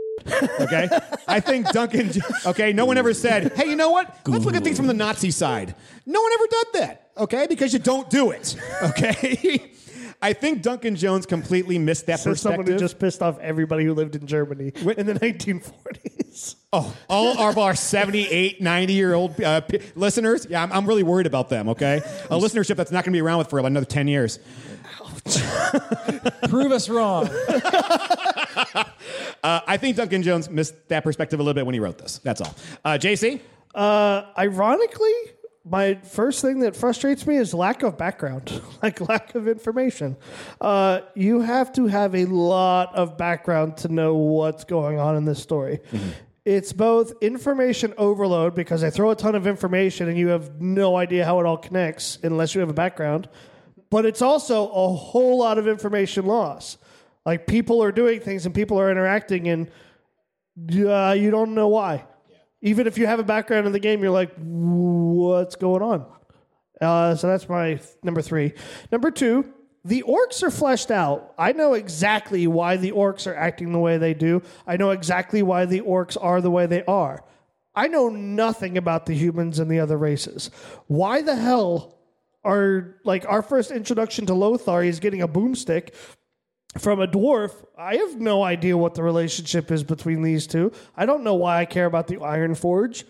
Okay, 0.60 0.88
I 1.26 1.40
think 1.40 1.70
Duncan. 1.70 2.10
Okay, 2.46 2.72
no 2.72 2.84
one 2.86 2.98
ever 2.98 3.14
said, 3.14 3.52
"Hey, 3.54 3.68
you 3.68 3.76
know 3.76 3.90
what? 3.90 4.14
Let's 4.26 4.44
look 4.44 4.54
at 4.54 4.64
things 4.64 4.76
from 4.76 4.86
the 4.86 4.94
Nazi 4.94 5.30
side." 5.30 5.74
No 6.06 6.20
one 6.20 6.32
ever 6.32 6.46
did 6.50 6.66
that. 6.80 7.10
Okay, 7.18 7.46
because 7.48 7.72
you 7.72 7.78
don't 7.78 8.08
do 8.10 8.30
it. 8.30 8.56
Okay. 8.82 9.72
I 10.20 10.32
think 10.32 10.62
Duncan 10.62 10.96
Jones 10.96 11.26
completely 11.26 11.78
missed 11.78 12.06
that 12.06 12.18
So 12.18 12.34
someone 12.34 12.64
perspective. 12.64 12.74
who 12.74 12.78
just 12.80 12.98
pissed 12.98 13.22
off 13.22 13.38
everybody 13.38 13.84
who 13.84 13.94
lived 13.94 14.16
in 14.16 14.26
Germany 14.26 14.72
in 14.96 15.06
the 15.06 15.14
1940s. 15.14 16.56
Oh, 16.72 16.92
all 17.08 17.38
of 17.38 17.56
our 17.56 17.76
78, 17.76 18.60
90 18.60 18.92
year 18.92 19.14
old 19.14 19.40
uh, 19.40 19.60
p- 19.60 19.78
listeners. 19.94 20.44
Yeah, 20.50 20.64
I'm, 20.64 20.72
I'm 20.72 20.86
really 20.86 21.04
worried 21.04 21.26
about 21.26 21.50
them, 21.50 21.68
okay? 21.68 21.98
A 22.30 22.36
listenership 22.36 22.74
that's 22.74 22.90
not 22.90 23.04
going 23.04 23.12
to 23.12 23.16
be 23.16 23.20
around 23.20 23.38
with 23.38 23.48
for 23.48 23.60
another 23.60 23.86
10 23.86 24.08
years. 24.08 24.40
Prove 26.48 26.72
us 26.72 26.88
wrong. 26.88 27.28
Uh, 29.42 29.60
I 29.66 29.76
think 29.76 29.96
Duncan 29.96 30.22
Jones 30.22 30.50
missed 30.50 30.74
that 30.88 31.04
perspective 31.04 31.40
a 31.40 31.42
little 31.42 31.54
bit 31.54 31.66
when 31.66 31.74
he 31.74 31.80
wrote 31.80 31.98
this. 31.98 32.18
That's 32.18 32.40
all. 32.40 32.54
Uh, 32.84 32.92
JC? 32.92 33.40
Uh, 33.74 34.24
ironically, 34.36 35.12
my 35.64 35.94
first 35.96 36.40
thing 36.40 36.60
that 36.60 36.74
frustrates 36.74 37.26
me 37.26 37.36
is 37.36 37.52
lack 37.52 37.82
of 37.82 37.98
background, 37.98 38.60
like 38.82 39.00
lack 39.08 39.34
of 39.34 39.46
information. 39.46 40.16
Uh, 40.60 41.00
you 41.14 41.40
have 41.40 41.72
to 41.74 41.86
have 41.86 42.14
a 42.14 42.24
lot 42.24 42.94
of 42.94 43.18
background 43.18 43.76
to 43.78 43.88
know 43.88 44.14
what's 44.14 44.64
going 44.64 44.98
on 44.98 45.16
in 45.16 45.24
this 45.24 45.40
story. 45.40 45.80
It's 46.44 46.72
both 46.72 47.12
information 47.20 47.92
overload 47.98 48.54
because 48.54 48.80
they 48.80 48.90
throw 48.90 49.10
a 49.10 49.16
ton 49.16 49.34
of 49.34 49.46
information 49.46 50.08
and 50.08 50.16
you 50.16 50.28
have 50.28 50.60
no 50.60 50.96
idea 50.96 51.26
how 51.26 51.38
it 51.40 51.46
all 51.46 51.58
connects 51.58 52.18
unless 52.22 52.54
you 52.54 52.60
have 52.60 52.70
a 52.70 52.74
background. 52.74 53.28
But 53.90 54.06
it's 54.06 54.22
also 54.22 54.70
a 54.70 54.88
whole 54.94 55.38
lot 55.38 55.58
of 55.58 55.68
information 55.68 56.24
loss. 56.24 56.78
Like 57.28 57.46
people 57.46 57.82
are 57.82 57.92
doing 57.92 58.20
things 58.20 58.46
and 58.46 58.54
people 58.54 58.80
are 58.80 58.90
interacting 58.90 59.48
and 59.48 59.70
uh, 60.70 61.14
you 61.14 61.30
don't 61.30 61.54
know 61.54 61.68
why. 61.68 62.06
Even 62.62 62.86
if 62.86 62.96
you 62.96 63.06
have 63.06 63.18
a 63.18 63.22
background 63.22 63.66
in 63.66 63.72
the 63.74 63.78
game, 63.78 64.00
you're 64.00 64.10
like, 64.10 64.32
what's 64.38 65.54
going 65.54 65.82
on? 65.82 66.06
Uh, 66.80 67.14
so 67.16 67.26
that's 67.26 67.46
my 67.46 67.78
number 68.02 68.22
three. 68.22 68.54
Number 68.90 69.10
two, 69.10 69.52
the 69.84 70.04
orcs 70.08 70.42
are 70.42 70.50
fleshed 70.50 70.90
out. 70.90 71.34
I 71.36 71.52
know 71.52 71.74
exactly 71.74 72.46
why 72.46 72.78
the 72.78 72.92
orcs 72.92 73.26
are 73.26 73.34
acting 73.34 73.72
the 73.72 73.78
way 73.78 73.98
they 73.98 74.14
do. 74.14 74.40
I 74.66 74.78
know 74.78 74.92
exactly 74.92 75.42
why 75.42 75.66
the 75.66 75.82
orcs 75.82 76.16
are 76.18 76.40
the 76.40 76.50
way 76.50 76.64
they 76.64 76.82
are. 76.86 77.22
I 77.74 77.88
know 77.88 78.08
nothing 78.08 78.78
about 78.78 79.04
the 79.04 79.14
humans 79.14 79.58
and 79.58 79.70
the 79.70 79.80
other 79.80 79.98
races. 79.98 80.50
Why 80.86 81.20
the 81.20 81.36
hell 81.36 81.98
are 82.42 82.96
like 83.04 83.26
our 83.28 83.42
first 83.42 83.70
introduction 83.70 84.24
to 84.24 84.34
Lothar? 84.34 84.82
is 84.82 84.98
getting 84.98 85.20
a 85.20 85.28
boomstick 85.28 85.92
from 86.76 87.00
a 87.00 87.06
dwarf. 87.06 87.52
I 87.76 87.96
have 87.96 88.20
no 88.20 88.42
idea 88.42 88.76
what 88.76 88.94
the 88.94 89.02
relationship 89.02 89.70
is 89.70 89.82
between 89.82 90.22
these 90.22 90.46
two. 90.46 90.72
I 90.96 91.06
don't 91.06 91.24
know 91.24 91.34
why 91.34 91.60
I 91.60 91.64
care 91.64 91.86
about 91.86 92.06
the 92.06 92.16
Ironforge. 92.16 93.04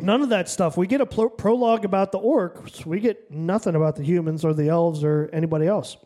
None 0.00 0.20
of 0.20 0.28
that 0.28 0.48
stuff. 0.48 0.76
We 0.76 0.86
get 0.86 1.00
a 1.00 1.06
pro- 1.06 1.30
prologue 1.30 1.84
about 1.84 2.12
the 2.12 2.18
orcs. 2.18 2.84
We 2.84 3.00
get 3.00 3.30
nothing 3.30 3.74
about 3.74 3.96
the 3.96 4.02
humans 4.02 4.44
or 4.44 4.52
the 4.52 4.68
elves 4.68 5.02
or 5.02 5.30
anybody 5.32 5.66
else. 5.66 5.96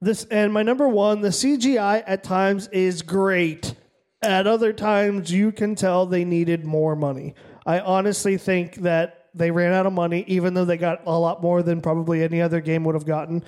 This 0.00 0.24
and 0.24 0.52
my 0.52 0.62
number 0.62 0.88
one, 0.88 1.20
the 1.20 1.28
CGI 1.28 2.02
at 2.06 2.22
times 2.22 2.68
is 2.68 3.02
great. 3.02 3.74
At 4.22 4.46
other 4.46 4.72
times, 4.72 5.32
you 5.32 5.50
can 5.50 5.74
tell 5.74 6.06
they 6.06 6.24
needed 6.24 6.64
more 6.64 6.94
money. 6.94 7.34
I 7.66 7.80
honestly 7.80 8.36
think 8.36 8.76
that 8.76 9.28
they 9.34 9.50
ran 9.50 9.72
out 9.72 9.86
of 9.86 9.92
money, 9.92 10.24
even 10.28 10.54
though 10.54 10.64
they 10.64 10.76
got 10.76 11.02
a 11.06 11.18
lot 11.18 11.42
more 11.42 11.62
than 11.62 11.80
probably 11.80 12.22
any 12.22 12.40
other 12.40 12.60
game 12.60 12.84
would 12.84 12.94
have 12.94 13.06
gotten. 13.06 13.42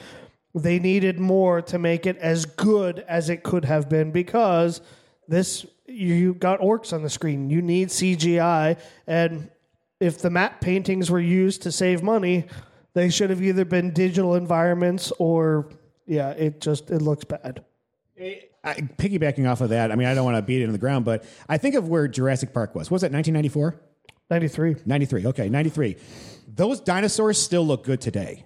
They 0.54 0.78
needed 0.78 1.18
more 1.18 1.62
to 1.62 1.78
make 1.78 2.06
it 2.06 2.16
as 2.18 2.44
good 2.44 3.00
as 3.08 3.28
it 3.28 3.42
could 3.42 3.64
have 3.64 3.88
been 3.88 4.12
because 4.12 4.80
this 5.26 5.66
you 5.86 6.34
got 6.34 6.60
orcs 6.60 6.92
on 6.92 7.02
the 7.02 7.10
screen. 7.10 7.50
You 7.50 7.60
need 7.60 7.88
CGI, 7.88 8.78
and 9.06 9.50
if 10.00 10.18
the 10.18 10.30
matte 10.30 10.60
paintings 10.60 11.10
were 11.10 11.20
used 11.20 11.62
to 11.62 11.72
save 11.72 12.02
money, 12.02 12.46
they 12.94 13.10
should 13.10 13.30
have 13.30 13.42
either 13.42 13.64
been 13.64 13.92
digital 13.92 14.34
environments 14.34 15.12
or 15.18 15.70
yeah, 16.06 16.30
it 16.30 16.60
just 16.60 16.90
it 16.90 17.02
looks 17.02 17.24
bad. 17.24 17.64
I, 18.66 18.74
piggybacking 18.96 19.50
off 19.50 19.60
of 19.60 19.70
that, 19.70 19.92
I 19.92 19.96
mean, 19.96 20.06
I 20.06 20.14
don't 20.14 20.24
want 20.24 20.36
to 20.36 20.42
beat 20.42 20.62
it 20.62 20.64
in 20.64 20.72
the 20.72 20.78
ground, 20.78 21.04
but 21.04 21.24
I 21.48 21.58
think 21.58 21.74
of 21.74 21.88
where 21.88 22.08
Jurassic 22.08 22.54
Park 22.54 22.74
was. 22.74 22.90
What 22.90 22.96
was 22.96 23.02
that, 23.02 23.12
1994? 23.12 23.78
93. 24.30 24.76
93. 24.86 25.26
Okay, 25.26 25.48
93. 25.50 25.96
Those 26.48 26.80
dinosaurs 26.80 27.40
still 27.40 27.66
look 27.66 27.84
good 27.84 28.00
today. 28.00 28.44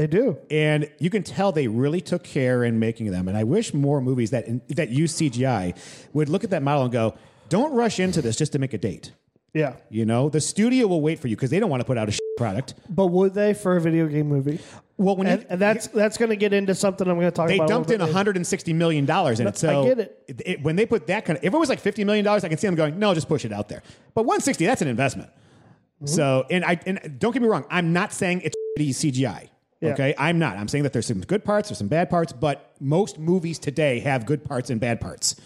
They 0.00 0.06
do. 0.06 0.38
And 0.50 0.90
you 0.98 1.10
can 1.10 1.22
tell 1.22 1.52
they 1.52 1.68
really 1.68 2.00
took 2.00 2.24
care 2.24 2.64
in 2.64 2.78
making 2.78 3.10
them. 3.10 3.28
And 3.28 3.36
I 3.36 3.44
wish 3.44 3.74
more 3.74 4.00
movies 4.00 4.30
that 4.30 4.46
that 4.74 4.88
use 4.88 5.14
CGI 5.14 5.76
would 6.14 6.30
look 6.30 6.42
at 6.42 6.48
that 6.50 6.62
model 6.62 6.84
and 6.84 6.92
go, 6.92 7.16
"Don't 7.50 7.74
rush 7.74 8.00
into 8.00 8.22
this 8.22 8.36
just 8.36 8.52
to 8.52 8.58
make 8.58 8.72
a 8.72 8.78
date." 8.78 9.12
Yeah. 9.52 9.74
You 9.90 10.06
know, 10.06 10.30
the 10.30 10.40
studio 10.40 10.86
will 10.86 11.02
wait 11.02 11.18
for 11.18 11.28
you 11.28 11.36
because 11.36 11.50
they 11.50 11.60
don't 11.60 11.68
want 11.68 11.82
to 11.82 11.84
put 11.84 11.98
out 11.98 12.08
a 12.08 12.18
product. 12.38 12.72
But 12.88 13.08
would 13.08 13.34
they 13.34 13.52
for 13.52 13.76
a 13.76 13.80
video 13.80 14.06
game 14.06 14.28
movie? 14.28 14.58
Well, 14.96 15.16
when 15.16 15.26
And, 15.26 15.42
you, 15.42 15.46
and 15.50 15.60
that's 15.60 15.88
that's 15.88 16.16
going 16.16 16.30
to 16.30 16.36
get 16.36 16.54
into 16.54 16.74
something 16.74 17.06
I'm 17.06 17.16
going 17.16 17.26
to 17.26 17.30
talk 17.30 17.48
they 17.48 17.56
about. 17.56 17.66
a 17.66 17.68
dumped 17.68 17.90
in 17.90 18.00
160 18.00 18.72
million 18.72 19.04
dollars 19.04 19.38
in 19.38 19.48
it, 19.48 19.58
so 19.58 19.82
I 19.82 19.84
get 19.86 19.98
it. 19.98 20.24
it- 20.46 20.62
When 20.62 20.76
they 20.76 20.86
put 20.86 21.08
that 21.08 21.26
kind 21.26 21.36
of, 21.38 21.44
if 21.44 21.52
it 21.52 21.58
was 21.58 21.68
like 21.68 21.80
50 21.80 22.04
million 22.04 22.24
dollars, 22.24 22.42
I 22.42 22.48
can 22.48 22.56
see 22.56 22.68
them 22.68 22.74
going, 22.74 22.98
"No, 22.98 23.12
just 23.12 23.28
push 23.28 23.44
it 23.44 23.52
out 23.52 23.68
there." 23.68 23.82
But 24.14 24.22
160, 24.22 24.64
that's 24.64 24.80
an 24.80 24.88
investment. 24.88 25.28
Mm-hmm. 25.28 26.06
So, 26.06 26.46
and 26.48 26.64
I 26.64 26.80
and 26.86 27.18
don't 27.18 27.32
get 27.32 27.42
me 27.42 27.48
wrong, 27.48 27.66
I'm 27.68 27.92
not 27.92 28.14
saying 28.14 28.40
it's 28.44 28.56
CGI. 28.78 29.50
Yeah. 29.80 29.92
Okay, 29.92 30.14
I'm 30.18 30.38
not. 30.38 30.56
I'm 30.58 30.68
saying 30.68 30.84
that 30.84 30.92
there's 30.92 31.06
some 31.06 31.20
good 31.20 31.44
parts, 31.44 31.68
there's 31.68 31.78
some 31.78 31.88
bad 31.88 32.10
parts, 32.10 32.32
but 32.32 32.74
most 32.80 33.18
movies 33.18 33.58
today 33.58 34.00
have 34.00 34.26
good 34.26 34.44
parts 34.44 34.68
and 34.70 34.78
bad 34.80 35.00
parts. 35.00 35.36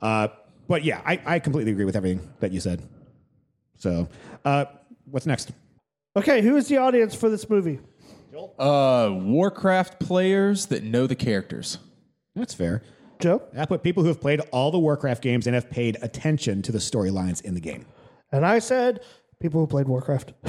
Uh, 0.00 0.28
but 0.68 0.84
yeah, 0.84 1.00
I, 1.04 1.20
I 1.26 1.38
completely 1.40 1.72
agree 1.72 1.84
with 1.84 1.96
everything 1.96 2.28
that 2.40 2.52
you 2.52 2.60
said. 2.60 2.82
So, 3.78 4.08
uh, 4.44 4.66
what's 5.10 5.26
next? 5.26 5.50
Okay, 6.16 6.40
who 6.40 6.56
is 6.56 6.68
the 6.68 6.76
audience 6.76 7.14
for 7.14 7.28
this 7.28 7.50
movie? 7.50 7.80
Uh, 8.58 9.10
Warcraft 9.12 9.98
players 10.00 10.66
that 10.66 10.84
know 10.84 11.06
the 11.06 11.16
characters. 11.16 11.78
That's 12.34 12.54
fair. 12.54 12.82
Joe? 13.20 13.42
I 13.56 13.66
put 13.66 13.82
people 13.82 14.02
who 14.02 14.08
have 14.08 14.20
played 14.20 14.40
all 14.52 14.70
the 14.70 14.78
Warcraft 14.78 15.22
games 15.22 15.46
and 15.46 15.54
have 15.54 15.70
paid 15.70 15.96
attention 16.02 16.62
to 16.62 16.72
the 16.72 16.78
storylines 16.78 17.44
in 17.44 17.54
the 17.54 17.60
game. 17.60 17.86
And 18.32 18.44
I 18.44 18.58
said 18.58 19.00
people 19.40 19.60
who 19.60 19.66
played 19.66 19.88
Warcraft. 19.88 20.32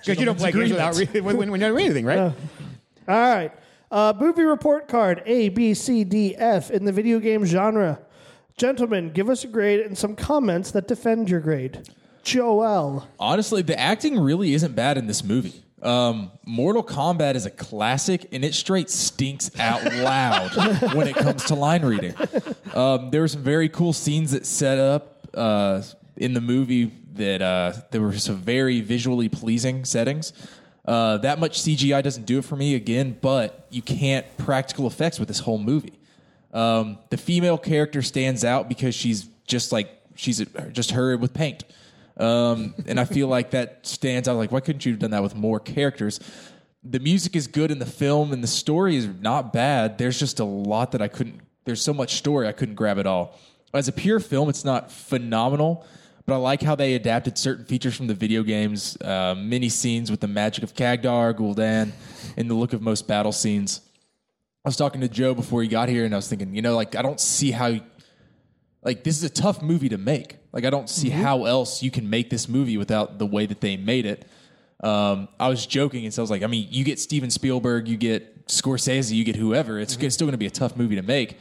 Because 0.00 0.18
you 0.18 0.24
don't 0.24 0.38
play 0.38 0.52
games 0.52 0.70
without 0.70 0.96
re- 0.96 1.20
when, 1.20 1.36
when, 1.36 1.50
when 1.50 1.60
you 1.60 1.66
don't 1.66 1.76
read 1.76 1.86
anything, 1.86 2.06
right? 2.06 2.18
All 2.18 2.34
right. 3.06 3.52
Uh, 3.90 4.12
movie 4.18 4.42
report 4.42 4.86
card 4.88 5.22
A, 5.26 5.48
B, 5.48 5.74
C, 5.74 6.04
D, 6.04 6.36
F 6.36 6.70
in 6.70 6.84
the 6.84 6.92
video 6.92 7.18
game 7.18 7.44
genre. 7.44 8.00
Gentlemen, 8.56 9.10
give 9.10 9.28
us 9.28 9.42
a 9.42 9.48
grade 9.48 9.80
and 9.80 9.96
some 9.96 10.14
comments 10.14 10.70
that 10.72 10.86
defend 10.86 11.28
your 11.28 11.40
grade. 11.40 11.88
Joel. 12.22 13.08
Honestly, 13.18 13.62
the 13.62 13.78
acting 13.78 14.18
really 14.18 14.54
isn't 14.54 14.76
bad 14.76 14.98
in 14.98 15.06
this 15.06 15.24
movie. 15.24 15.64
Um, 15.82 16.30
Mortal 16.44 16.84
Kombat 16.84 17.36
is 17.36 17.46
a 17.46 17.50
classic, 17.50 18.26
and 18.32 18.44
it 18.44 18.54
straight 18.54 18.90
stinks 18.90 19.50
out 19.58 19.82
loud 19.94 20.54
when 20.94 21.08
it 21.08 21.16
comes 21.16 21.44
to 21.44 21.54
line 21.54 21.82
reading. 21.82 22.14
Um, 22.74 23.10
there 23.10 23.22
were 23.22 23.28
some 23.28 23.42
very 23.42 23.68
cool 23.70 23.92
scenes 23.94 24.32
that 24.32 24.44
set 24.44 24.78
up 24.78 25.26
uh, 25.34 25.82
in 26.16 26.34
the 26.34 26.40
movie 26.40 26.92
that 27.20 27.42
uh, 27.42 27.72
there 27.90 28.00
were 28.00 28.12
some 28.18 28.36
very 28.36 28.80
visually 28.80 29.28
pleasing 29.28 29.84
settings. 29.84 30.32
Uh, 30.84 31.18
that 31.18 31.38
much 31.38 31.60
CGI 31.60 32.02
doesn't 32.02 32.26
do 32.26 32.38
it 32.38 32.44
for 32.44 32.56
me 32.56 32.74
again, 32.74 33.16
but 33.20 33.66
you 33.70 33.82
can't 33.82 34.26
practical 34.38 34.86
effects 34.86 35.18
with 35.18 35.28
this 35.28 35.40
whole 35.40 35.58
movie. 35.58 35.98
Um, 36.52 36.98
the 37.10 37.16
female 37.16 37.58
character 37.58 38.02
stands 38.02 38.44
out 38.44 38.68
because 38.68 38.94
she's 38.94 39.28
just 39.46 39.72
like 39.72 39.88
she's 40.16 40.44
just 40.72 40.90
her 40.92 41.16
with 41.16 41.32
paint. 41.32 41.64
Um, 42.16 42.74
and 42.86 42.98
I 43.00 43.04
feel 43.04 43.28
like 43.28 43.52
that 43.52 43.86
stands 43.86 44.28
out. 44.28 44.36
Like, 44.36 44.52
why 44.52 44.60
couldn't 44.60 44.84
you 44.84 44.92
have 44.92 44.98
done 44.98 45.12
that 45.12 45.22
with 45.22 45.34
more 45.34 45.60
characters? 45.60 46.20
the 46.82 46.98
music 46.98 47.36
is 47.36 47.46
good 47.46 47.70
in 47.70 47.78
the 47.78 47.86
film 47.86 48.32
and 48.32 48.42
the 48.42 48.48
story 48.48 48.96
is 48.96 49.06
not 49.20 49.52
bad. 49.52 49.98
There's 49.98 50.18
just 50.18 50.40
a 50.40 50.44
lot 50.44 50.92
that 50.92 51.02
I 51.02 51.08
couldn't. 51.08 51.40
There's 51.64 51.82
so 51.82 51.92
much 51.92 52.14
story 52.14 52.48
I 52.48 52.52
couldn't 52.52 52.74
grab 52.74 52.98
it 52.98 53.06
all. 53.06 53.38
As 53.74 53.86
a 53.86 53.92
pure 53.92 54.18
film, 54.18 54.48
it's 54.48 54.64
not 54.64 54.90
phenomenal, 54.90 55.86
but 56.26 56.34
I 56.34 56.36
like 56.36 56.62
how 56.62 56.74
they 56.74 56.94
adapted 56.94 57.38
certain 57.38 57.64
features 57.64 57.96
from 57.96 58.06
the 58.06 58.14
video 58.14 58.42
games, 58.42 58.96
uh, 59.00 59.34
mini 59.36 59.68
scenes 59.68 60.10
with 60.10 60.20
the 60.20 60.28
magic 60.28 60.64
of 60.64 60.74
Khadgar, 60.74 61.34
Gul'dan, 61.34 61.92
and 62.36 62.50
the 62.50 62.54
look 62.54 62.72
of 62.72 62.82
most 62.82 63.08
battle 63.08 63.32
scenes. 63.32 63.80
I 64.64 64.68
was 64.68 64.76
talking 64.76 65.00
to 65.00 65.08
Joe 65.08 65.34
before 65.34 65.62
he 65.62 65.68
got 65.68 65.88
here, 65.88 66.04
and 66.04 66.14
I 66.14 66.18
was 66.18 66.28
thinking, 66.28 66.54
you 66.54 66.62
know, 66.62 66.76
like 66.76 66.94
I 66.94 67.02
don't 67.02 67.20
see 67.20 67.50
how, 67.50 67.80
like 68.82 69.04
this 69.04 69.16
is 69.16 69.24
a 69.24 69.30
tough 69.30 69.62
movie 69.62 69.88
to 69.88 69.98
make. 69.98 70.36
Like 70.52 70.64
I 70.64 70.70
don't 70.70 70.88
see 70.88 71.10
how 71.10 71.44
else 71.44 71.82
you 71.82 71.90
can 71.90 72.10
make 72.10 72.28
this 72.30 72.48
movie 72.48 72.76
without 72.76 73.18
the 73.18 73.26
way 73.26 73.46
that 73.46 73.60
they 73.60 73.76
made 73.76 74.06
it. 74.06 74.26
Um, 74.82 75.28
I 75.38 75.48
was 75.48 75.66
joking, 75.66 76.04
and 76.04 76.12
so 76.12 76.22
I 76.22 76.24
was 76.24 76.30
like, 76.30 76.42
I 76.42 76.46
mean, 76.46 76.68
you 76.70 76.84
get 76.84 76.98
Steven 76.98 77.30
Spielberg, 77.30 77.88
you 77.88 77.96
get 77.96 78.46
Scorsese, 78.46 79.12
you 79.12 79.24
get 79.24 79.36
whoever. 79.36 79.78
It's, 79.78 79.96
it's 79.96 80.14
still 80.14 80.26
going 80.26 80.32
to 80.32 80.38
be 80.38 80.46
a 80.46 80.50
tough 80.50 80.76
movie 80.76 80.96
to 80.96 81.02
make. 81.02 81.38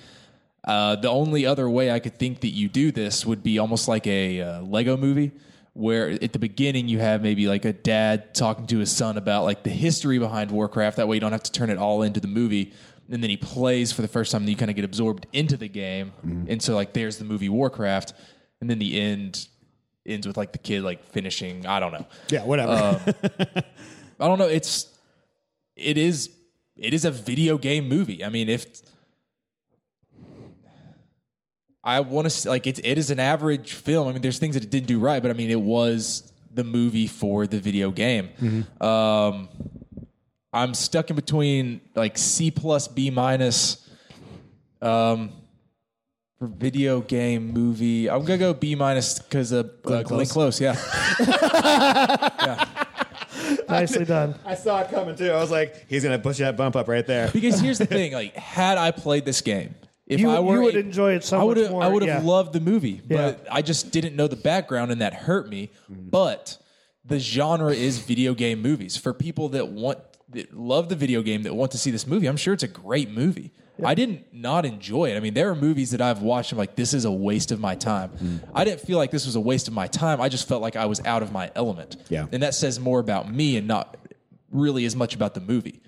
Uh, 0.64 0.96
the 0.96 1.10
only 1.10 1.46
other 1.46 1.70
way 1.70 1.92
I 1.92 2.00
could 2.00 2.18
think 2.18 2.42
that 2.42 2.50
you 2.50 2.68
do 2.68 2.92
this 2.92 3.26
would 3.26 3.44
be 3.44 3.60
almost 3.60 3.88
like 3.88 4.06
a 4.08 4.42
uh, 4.42 4.62
Lego 4.62 4.98
movie, 4.98 5.32
where 5.74 6.10
at 6.10 6.34
the 6.34 6.40
beginning 6.40 6.88
you 6.88 7.00
have 7.00 7.22
maybe 7.22 7.48
like 7.48 7.66
a 7.66 7.74
dad 7.74 8.36
talking 8.36 8.68
to 8.68 8.80
his 8.80 8.92
son 8.92 9.18
about 9.18 9.46
like 9.46 9.64
the 9.64 9.70
history 9.70 10.20
behind 10.20 10.52
Warcraft. 10.52 10.98
That 10.98 11.08
way 11.08 11.16
you 11.16 11.22
don't 11.22 11.32
have 11.32 11.44
to 11.44 11.52
turn 11.52 11.70
it 11.70 11.78
all 11.78 12.02
into 12.02 12.20
the 12.20 12.28
movie. 12.28 12.74
And 13.12 13.24
then 13.24 13.30
he 13.30 13.38
plays 13.38 13.92
for 13.92 14.04
the 14.04 14.08
first 14.08 14.32
time, 14.32 14.42
and 14.42 14.50
you 14.50 14.56
kind 14.56 14.70
of 14.70 14.76
get 14.76 14.86
absorbed 14.86 15.26
into 15.34 15.58
the 15.58 15.68
game. 15.68 16.12
And 16.48 16.62
so 16.62 16.76
like 16.76 16.94
there's 16.94 17.18
the 17.18 17.26
movie 17.26 17.50
Warcraft, 17.50 18.14
and 18.62 18.70
then 18.70 18.78
the 18.78 19.00
end 19.00 19.48
ends 20.06 20.28
with 20.28 20.38
like 20.38 20.52
the 20.52 20.60
kid 20.60 20.84
like 20.84 21.04
finishing. 21.06 21.66
I 21.66 21.80
don't 21.80 21.92
know. 21.92 22.06
Yeah, 22.30 22.44
whatever. 22.44 22.72
I 24.20 24.28
don't 24.28 24.38
know. 24.38 24.48
It's 24.48 24.88
it 25.76 25.98
is 25.98 26.30
it 26.76 26.94
is 26.94 27.06
a 27.06 27.12
video 27.12 27.58
game 27.58 27.88
movie. 27.88 28.24
I 28.24 28.30
mean, 28.30 28.48
if 28.50 28.66
I 31.84 32.02
want 32.02 32.30
to 32.30 32.50
like 32.50 32.68
it, 32.68 32.80
it 32.86 32.98
is 32.98 33.10
an 33.10 33.20
average 33.20 33.74
film. 33.74 34.08
I 34.08 34.12
mean, 34.14 34.22
there's 34.22 34.40
things 34.40 34.56
that 34.56 34.64
it 34.64 34.70
didn't 34.70 34.88
do 34.88 35.00
right, 35.00 35.22
but 35.22 35.32
I 35.32 35.34
mean, 35.34 35.50
it 35.50 35.62
was 35.62 36.32
the 36.54 36.64
movie 36.64 37.08
for 37.08 37.48
the 37.48 37.60
video 37.60 37.92
game. 37.92 38.30
Um, 38.82 39.50
I'm 40.52 40.74
stuck 40.74 41.10
in 41.10 41.16
between 41.16 41.82
like 41.96 42.18
C 42.18 42.52
plus 42.52 42.88
B 42.88 43.10
minus. 43.10 43.88
Um, 44.82 45.34
for 46.38 46.48
video 46.48 47.02
game 47.02 47.52
movie, 47.52 48.10
I'm 48.10 48.22
gonna 48.24 48.38
go 48.38 48.54
B 48.54 48.74
minus 48.74 49.20
because 49.20 49.52
of 49.52 49.72
uh, 49.86 50.04
Glenn 50.04 50.26
Close. 50.26 50.60
Yeah. 52.40 52.66
Nicely 53.68 54.06
done. 54.06 54.36
I 54.46 54.56
saw 54.56 54.82
it 54.82 54.90
coming 54.90 55.16
too. 55.16 55.32
I 55.32 55.40
was 55.40 55.52
like, 55.52 55.86
he's 55.90 56.04
gonna 56.04 56.20
push 56.20 56.38
that 56.38 56.56
bump 56.56 56.76
up 56.76 56.88
right 56.88 57.06
there. 57.06 57.30
Because 57.32 57.60
here's 57.60 57.78
the 57.78 57.86
thing: 57.86 58.14
like, 58.14 58.36
had 58.36 58.78
I 58.78 58.92
played 58.92 59.26
this 59.26 59.42
game, 59.42 59.76
if 60.10 60.20
You- 60.20 60.30
I 60.30 60.40
were 60.40 60.56
you 60.56 60.62
would 60.64 60.76
a- 60.76 60.80
enjoy 60.80 61.14
it 61.14 61.24
so 61.24 61.40
I 61.40 61.44
would 61.44 61.58
much 61.58 61.70
more, 61.72 61.84
I 61.84 61.88
would 61.88 62.02
have 62.04 62.24
yeah. 62.24 62.28
loved 62.30 62.52
the 62.54 62.60
movie, 62.60 63.02
but 63.08 63.42
Yeah. 63.46 63.54
I 63.54 63.62
just 63.62 63.92
didn't 63.92 64.16
know 64.16 64.28
the 64.28 64.36
background, 64.36 64.92
and 64.92 65.00
that 65.02 65.14
hurt 65.14 65.48
me. 65.50 65.70
But 65.88 66.58
the 67.06 67.20
genre 67.20 67.72
is 67.72 68.00
video 68.00 68.34
game 68.34 68.62
movies 68.62 68.98
for 68.98 69.14
people 69.14 69.50
that 69.50 69.70
want 69.70 70.00
that 70.32 70.56
love 70.56 70.90
the 70.90 70.96
video 70.96 71.24
game 71.24 71.42
that 71.44 71.56
want 71.56 71.72
to 71.72 71.78
see 71.80 71.90
this 71.90 72.06
movie. 72.06 72.28
I'm 72.28 72.38
sure 72.38 72.54
it's 72.54 72.62
a 72.64 72.68
great 72.68 73.10
movie. 73.10 73.52
I 73.84 73.96
didn't 73.96 74.26
not 74.34 74.66
enjoy 74.66 75.10
it. 75.12 75.16
I 75.18 75.22
mean, 75.22 75.34
there 75.34 75.50
are 75.50 75.56
movies 75.56 75.92
that 75.92 76.02
I've 76.02 76.22
watched. 76.22 76.52
I'm 76.52 76.58
like, 76.58 76.76
this 76.76 76.94
is 76.94 77.06
a 77.06 77.12
waste 77.12 77.52
of 77.54 77.60
my 77.62 77.76
time. 77.76 78.12
Mm. 78.22 78.40
I 78.54 78.64
didn't 78.66 78.82
feel 78.82 78.98
like 78.98 79.10
this 79.10 79.26
was 79.26 79.36
a 79.38 79.40
waste 79.40 79.68
of 79.70 79.74
my 79.74 79.88
time. 79.88 80.20
I 80.20 80.28
just 80.30 80.48
felt 80.50 80.62
like 80.62 80.76
I 80.76 80.86
was 80.86 81.00
out 81.06 81.24
of 81.24 81.32
my 81.32 81.50
element. 81.56 81.96
Yeah. 82.10 82.26
and 82.32 82.44
that 82.44 82.54
says 82.54 82.78
more 82.80 83.00
about 83.00 83.34
me 83.34 83.56
and 83.58 83.68
not 83.68 83.96
really 84.52 84.84
as 84.86 84.96
much 84.98 85.16
about 85.16 85.34
the 85.34 85.40
movie. 85.42 85.82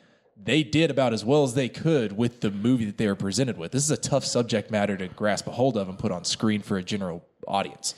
They 0.44 0.64
did 0.64 0.90
about 0.90 1.14
as 1.14 1.24
well 1.24 1.44
as 1.44 1.54
they 1.54 1.70
could 1.70 2.18
with 2.18 2.42
the 2.42 2.50
movie 2.50 2.86
that 2.86 2.98
they 2.98 3.08
were 3.08 3.16
presented 3.16 3.58
with. 3.58 3.72
This 3.72 3.84
is 3.84 3.92
a 3.92 3.98
tough 3.98 4.26
subject 4.26 4.72
matter 4.72 4.98
to 4.98 5.08
grasp 5.08 5.48
a 5.48 5.52
hold 5.52 5.78
of 5.78 5.88
and 5.88 6.00
put 6.00 6.12
on 6.12 6.24
screen 6.26 6.62
for 6.62 6.78
a 6.78 6.84
general 6.84 7.24
audience. 7.48 7.94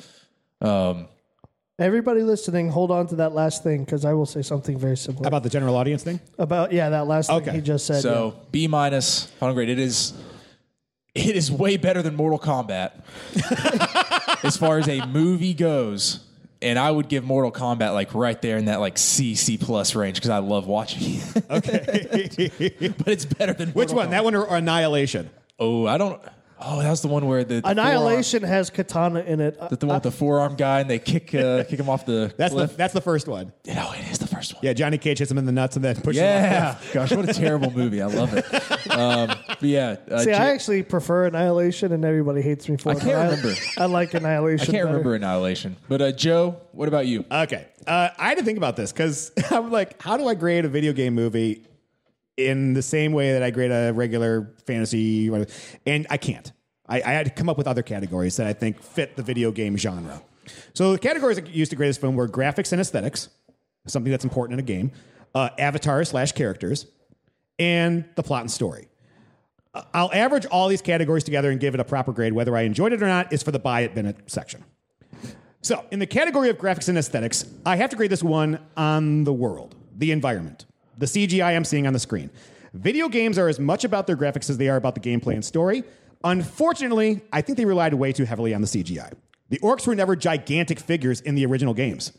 Um, 0.61 1.07
Everybody 1.79 2.21
listening, 2.21 2.69
hold 2.69 2.91
on 2.91 3.07
to 3.07 3.15
that 3.15 3.33
last 3.33 3.63
thing 3.63 3.83
because 3.83 4.05
I 4.05 4.13
will 4.13 4.27
say 4.27 4.41
something 4.43 4.77
very 4.77 4.95
similar 4.95 5.27
about 5.27 5.41
the 5.41 5.49
general 5.49 5.75
audience 5.75 6.03
thing? 6.03 6.19
about 6.37 6.71
yeah 6.71 6.89
that 6.89 7.07
last 7.07 7.29
thing 7.29 7.55
he 7.55 7.61
just 7.61 7.87
said. 7.87 8.01
so 8.01 8.39
B 8.51 8.67
minus, 8.67 9.25
final 9.39 9.55
grade. 9.55 9.69
It 9.69 9.79
is, 9.79 10.13
it 11.15 11.35
is 11.35 11.51
way 11.51 11.77
better 11.77 12.03
than 12.03 12.15
Mortal 12.15 12.37
Kombat 12.37 12.91
as 14.43 14.55
far 14.55 14.77
as 14.77 14.87
a 14.87 15.05
movie 15.07 15.55
goes. 15.55 16.19
And 16.63 16.79
I 16.79 16.89
would 16.89 17.09
give 17.09 17.23
Mortal 17.23 17.51
Kombat 17.51 17.93
like 17.93 18.15
right 18.15 18.41
there 18.41 18.57
in 18.57 18.65
that 18.65 18.79
like 18.79 18.97
C 18.97 19.35
C 19.35 19.57
plus 19.57 19.95
range 19.95 20.15
because 20.15 20.29
I 20.29 20.39
love 20.39 20.65
watching 20.67 21.01
it. 21.21 21.43
Okay. 21.49 22.93
but 22.97 23.07
it's 23.09 23.25
better 23.25 23.53
than 23.53 23.69
Which 23.69 23.89
Mortal 23.89 23.95
one? 23.97 24.09
That 24.11 24.23
one 24.23 24.33
or 24.35 24.45
Annihilation? 24.55 25.29
Oh, 25.59 25.85
I 25.85 25.97
don't. 25.97 26.21
Oh, 26.65 26.81
that 26.81 26.89
was 26.89 27.01
the 27.01 27.09
one 27.09 27.27
where 27.27 27.43
the, 27.43 27.59
the 27.59 27.67
Annihilation 27.69 28.41
has 28.43 28.69
katana 28.69 29.19
in 29.19 29.41
it. 29.41 29.55
forearm, 29.55 29.69
the, 29.69 29.75
the 29.75 29.85
one 29.87 29.95
with 29.95 30.03
the 30.03 30.11
forearm 30.11 30.55
guy, 30.55 30.79
and 30.79 30.89
they 30.89 30.97
kick 30.99 31.35
uh, 31.35 31.63
kick 31.69 31.77
him 31.79 31.89
off 31.89 32.05
the 32.05 32.33
That's 32.37 32.53
cliff. 32.53 32.71
the 32.71 32.77
that's 32.77 32.93
the 32.93 33.01
first 33.01 33.27
one. 33.27 33.51
no, 33.67 33.91
it 33.91 34.09
is 34.09 34.19
the 34.19 34.27
first 34.27 34.53
one. 34.53 34.61
Yeah, 34.63 34.71
Johnny 34.71 34.97
Cage 34.97 35.19
hits 35.19 35.29
him 35.29 35.37
in 35.37 35.45
the 35.45 35.51
nuts 35.51 35.75
and 35.75 35.83
then 35.83 35.95
pushes 35.97 36.21
him 36.21 36.27
off. 36.63 36.85
Yeah, 36.87 36.93
gosh, 36.93 37.11
what 37.11 37.27
a 37.27 37.33
terrible 37.33 37.71
movie! 37.71 38.01
I 38.01 38.05
love 38.05 38.33
it. 38.33 38.91
Um, 38.91 39.37
but 39.63 39.69
yeah, 39.69 39.95
uh, 40.11 40.19
See, 40.19 40.25
J- 40.25 40.33
I 40.33 40.49
actually 40.49 40.83
prefer 40.83 41.25
Annihilation, 41.25 41.93
and 41.93 42.03
everybody 42.03 42.41
hates 42.41 42.67
me 42.67 42.75
for 42.75 42.89
I 42.89 42.95
it. 42.95 42.99
can't 42.99 43.29
but 43.31 43.37
remember. 43.37 43.61
I, 43.77 43.85
like 43.85 44.13
Annihilation. 44.13 44.61
I 44.63 44.65
can't 44.65 44.73
better. 44.73 44.85
remember 44.87 45.15
Annihilation. 45.15 45.77
But 45.87 46.01
uh, 46.01 46.11
Joe, 46.11 46.59
what 46.73 46.89
about 46.89 47.07
you? 47.07 47.23
Okay. 47.31 47.65
Uh, 47.87 48.09
I 48.17 48.27
had 48.27 48.39
to 48.39 48.43
think 48.43 48.57
about 48.57 48.75
this 48.75 48.91
because 48.91 49.31
I'm 49.51 49.71
like, 49.71 50.01
how 50.01 50.17
do 50.17 50.27
I 50.27 50.35
grade 50.35 50.65
a 50.65 50.67
video 50.67 50.91
game 50.91 51.15
movie 51.15 51.65
in 52.35 52.73
the 52.73 52.81
same 52.81 53.13
way 53.13 53.31
that 53.31 53.41
I 53.41 53.51
grade 53.51 53.71
a 53.71 53.93
regular 53.93 54.51
fantasy? 54.67 55.29
whatever. 55.29 55.49
And 55.85 56.07
I 56.09 56.17
can't. 56.17 56.51
I, 56.89 56.97
I 56.97 57.11
had 57.13 57.27
to 57.27 57.31
come 57.31 57.47
up 57.47 57.57
with 57.57 57.65
other 57.67 57.83
categories 57.83 58.35
that 58.35 58.47
I 58.47 58.51
think 58.51 58.81
fit 58.81 59.15
the 59.15 59.23
video 59.23 59.53
game 59.53 59.77
genre. 59.77 60.21
So 60.73 60.91
the 60.91 60.99
categories 60.99 61.39
I 61.39 61.43
used 61.43 61.69
to 61.69 61.77
grade 61.77 61.87
this 61.87 61.97
film 61.97 62.15
were 62.17 62.27
graphics 62.27 62.73
and 62.73 62.81
aesthetics, 62.81 63.29
something 63.87 64.11
that's 64.11 64.25
important 64.25 64.59
in 64.59 64.59
a 64.59 64.67
game, 64.67 64.91
uh, 65.33 65.51
avatar 65.57 66.03
slash 66.03 66.33
characters, 66.33 66.85
and 67.59 68.03
the 68.15 68.23
plot 68.23 68.41
and 68.41 68.51
story. 68.51 68.89
I'll 69.93 70.11
average 70.13 70.45
all 70.45 70.67
these 70.67 70.81
categories 70.81 71.23
together 71.23 71.49
and 71.49 71.59
give 71.59 71.73
it 71.73 71.79
a 71.79 71.83
proper 71.83 72.11
grade. 72.11 72.33
Whether 72.33 72.55
I 72.55 72.61
enjoyed 72.61 72.93
it 72.93 73.01
or 73.01 73.07
not 73.07 73.33
is 73.33 73.41
for 73.41 73.51
the 73.51 73.59
buy 73.59 73.81
it 73.81 73.95
Bennett 73.95 74.17
section. 74.27 74.63
So, 75.61 75.85
in 75.91 75.99
the 75.99 76.05
category 76.05 76.49
of 76.49 76.57
graphics 76.57 76.89
and 76.89 76.97
aesthetics, 76.97 77.45
I 77.65 77.77
have 77.77 77.89
to 77.91 77.95
grade 77.95 78.11
this 78.11 78.21
one 78.21 78.59
on 78.75 79.23
the 79.23 79.33
world, 79.33 79.75
the 79.95 80.11
environment, 80.11 80.65
the 80.97 81.05
CGI 81.05 81.55
I'm 81.55 81.63
seeing 81.63 81.87
on 81.87 81.93
the 81.93 81.99
screen. 81.99 82.29
Video 82.73 83.07
games 83.07 83.37
are 83.37 83.47
as 83.47 83.59
much 83.59 83.83
about 83.83 84.05
their 84.05 84.17
graphics 84.17 84.49
as 84.49 84.57
they 84.57 84.67
are 84.67 84.75
about 84.75 84.93
the 84.95 85.01
gameplay 85.01 85.33
and 85.35 85.45
story. 85.45 85.83
Unfortunately, 86.23 87.21
I 87.31 87.41
think 87.41 87.57
they 87.57 87.65
relied 87.65 87.93
way 87.93 88.11
too 88.11 88.25
heavily 88.25 88.53
on 88.53 88.61
the 88.61 88.67
CGI. 88.67 89.13
The 89.49 89.59
orcs 89.59 89.87
were 89.87 89.95
never 89.95 90.15
gigantic 90.15 90.79
figures 90.79 91.21
in 91.21 91.35
the 91.35 91.45
original 91.45 91.73
games. 91.73 92.11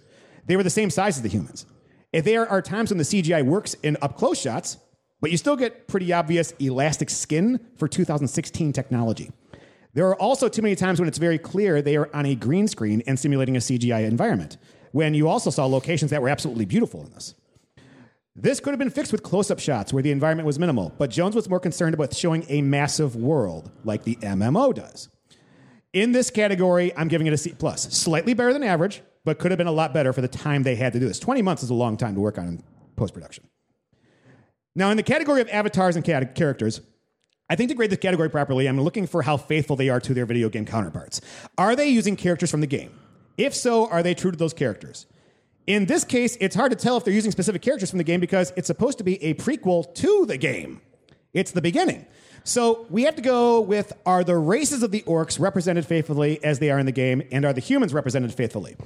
They 0.46 0.56
were 0.56 0.62
the 0.62 0.70
same 0.70 0.90
size 0.90 1.16
as 1.16 1.22
the 1.22 1.28
humans. 1.28 1.66
If 2.12 2.24
there 2.24 2.48
are 2.48 2.62
times 2.62 2.90
when 2.90 2.98
the 2.98 3.04
CGI 3.04 3.44
works 3.44 3.74
in 3.82 3.96
up 4.00 4.16
close 4.16 4.40
shots, 4.40 4.78
but 5.24 5.30
you 5.30 5.38
still 5.38 5.56
get 5.56 5.88
pretty 5.88 6.12
obvious 6.12 6.52
elastic 6.58 7.08
skin 7.08 7.58
for 7.78 7.88
2016 7.88 8.74
technology. 8.74 9.30
There 9.94 10.06
are 10.06 10.16
also 10.16 10.50
too 10.50 10.60
many 10.60 10.76
times 10.76 11.00
when 11.00 11.08
it's 11.08 11.16
very 11.16 11.38
clear 11.38 11.80
they 11.80 11.96
are 11.96 12.14
on 12.14 12.26
a 12.26 12.34
green 12.34 12.68
screen 12.68 13.02
and 13.06 13.18
simulating 13.18 13.56
a 13.56 13.58
CGI 13.58 14.04
environment, 14.04 14.58
when 14.92 15.14
you 15.14 15.26
also 15.26 15.48
saw 15.48 15.64
locations 15.64 16.10
that 16.10 16.20
were 16.20 16.28
absolutely 16.28 16.66
beautiful 16.66 17.02
in 17.06 17.10
this. 17.12 17.34
This 18.36 18.60
could 18.60 18.72
have 18.72 18.78
been 18.78 18.90
fixed 18.90 19.12
with 19.12 19.22
close 19.22 19.50
up 19.50 19.58
shots 19.60 19.94
where 19.94 20.02
the 20.02 20.10
environment 20.10 20.46
was 20.46 20.58
minimal, 20.58 20.92
but 20.98 21.08
Jones 21.08 21.34
was 21.34 21.48
more 21.48 21.58
concerned 21.58 21.94
about 21.94 22.12
showing 22.12 22.44
a 22.50 22.60
massive 22.60 23.16
world 23.16 23.70
like 23.82 24.04
the 24.04 24.16
MMO 24.16 24.74
does. 24.74 25.08
In 25.94 26.12
this 26.12 26.28
category, 26.28 26.94
I'm 26.98 27.08
giving 27.08 27.26
it 27.26 27.32
a 27.32 27.38
C 27.38 27.54
plus. 27.58 27.96
Slightly 27.96 28.34
better 28.34 28.52
than 28.52 28.62
average, 28.62 29.00
but 29.24 29.38
could 29.38 29.52
have 29.52 29.58
been 29.58 29.68
a 29.68 29.72
lot 29.72 29.94
better 29.94 30.12
for 30.12 30.20
the 30.20 30.28
time 30.28 30.64
they 30.64 30.76
had 30.76 30.92
to 30.92 31.00
do 31.00 31.08
this. 31.08 31.18
20 31.18 31.40
months 31.40 31.62
is 31.62 31.70
a 31.70 31.74
long 31.74 31.96
time 31.96 32.14
to 32.14 32.20
work 32.20 32.36
on 32.36 32.46
in 32.46 32.62
post 32.96 33.14
production. 33.14 33.48
Now, 34.74 34.90
in 34.90 34.96
the 34.96 35.02
category 35.02 35.40
of 35.40 35.48
avatars 35.50 35.96
and 35.96 36.04
characters, 36.04 36.80
I 37.48 37.56
think 37.56 37.68
to 37.68 37.74
grade 37.74 37.90
this 37.90 37.98
category 37.98 38.28
properly, 38.28 38.66
I'm 38.66 38.80
looking 38.80 39.06
for 39.06 39.22
how 39.22 39.36
faithful 39.36 39.76
they 39.76 39.88
are 39.88 40.00
to 40.00 40.14
their 40.14 40.26
video 40.26 40.48
game 40.48 40.66
counterparts. 40.66 41.20
Are 41.56 41.76
they 41.76 41.88
using 41.88 42.16
characters 42.16 42.50
from 42.50 42.60
the 42.60 42.66
game? 42.66 42.98
If 43.36 43.54
so, 43.54 43.88
are 43.88 44.02
they 44.02 44.14
true 44.14 44.30
to 44.30 44.36
those 44.36 44.54
characters? 44.54 45.06
In 45.66 45.86
this 45.86 46.04
case, 46.04 46.36
it's 46.40 46.56
hard 46.56 46.72
to 46.72 46.76
tell 46.76 46.96
if 46.96 47.04
they're 47.04 47.14
using 47.14 47.30
specific 47.30 47.62
characters 47.62 47.90
from 47.90 47.98
the 47.98 48.04
game 48.04 48.20
because 48.20 48.52
it's 48.56 48.66
supposed 48.66 48.98
to 48.98 49.04
be 49.04 49.22
a 49.22 49.34
prequel 49.34 49.94
to 49.94 50.26
the 50.26 50.36
game. 50.36 50.80
It's 51.32 51.52
the 51.52 51.62
beginning. 51.62 52.06
So 52.46 52.86
we 52.90 53.04
have 53.04 53.16
to 53.16 53.22
go 53.22 53.62
with 53.62 53.94
are 54.04 54.22
the 54.22 54.36
races 54.36 54.82
of 54.82 54.90
the 54.90 55.00
orcs 55.02 55.40
represented 55.40 55.86
faithfully 55.86 56.44
as 56.44 56.58
they 56.58 56.70
are 56.70 56.78
in 56.78 56.84
the 56.84 56.92
game, 56.92 57.22
and 57.32 57.42
are 57.46 57.54
the 57.54 57.60
humans 57.60 57.94
represented 57.94 58.34
faithfully? 58.34 58.76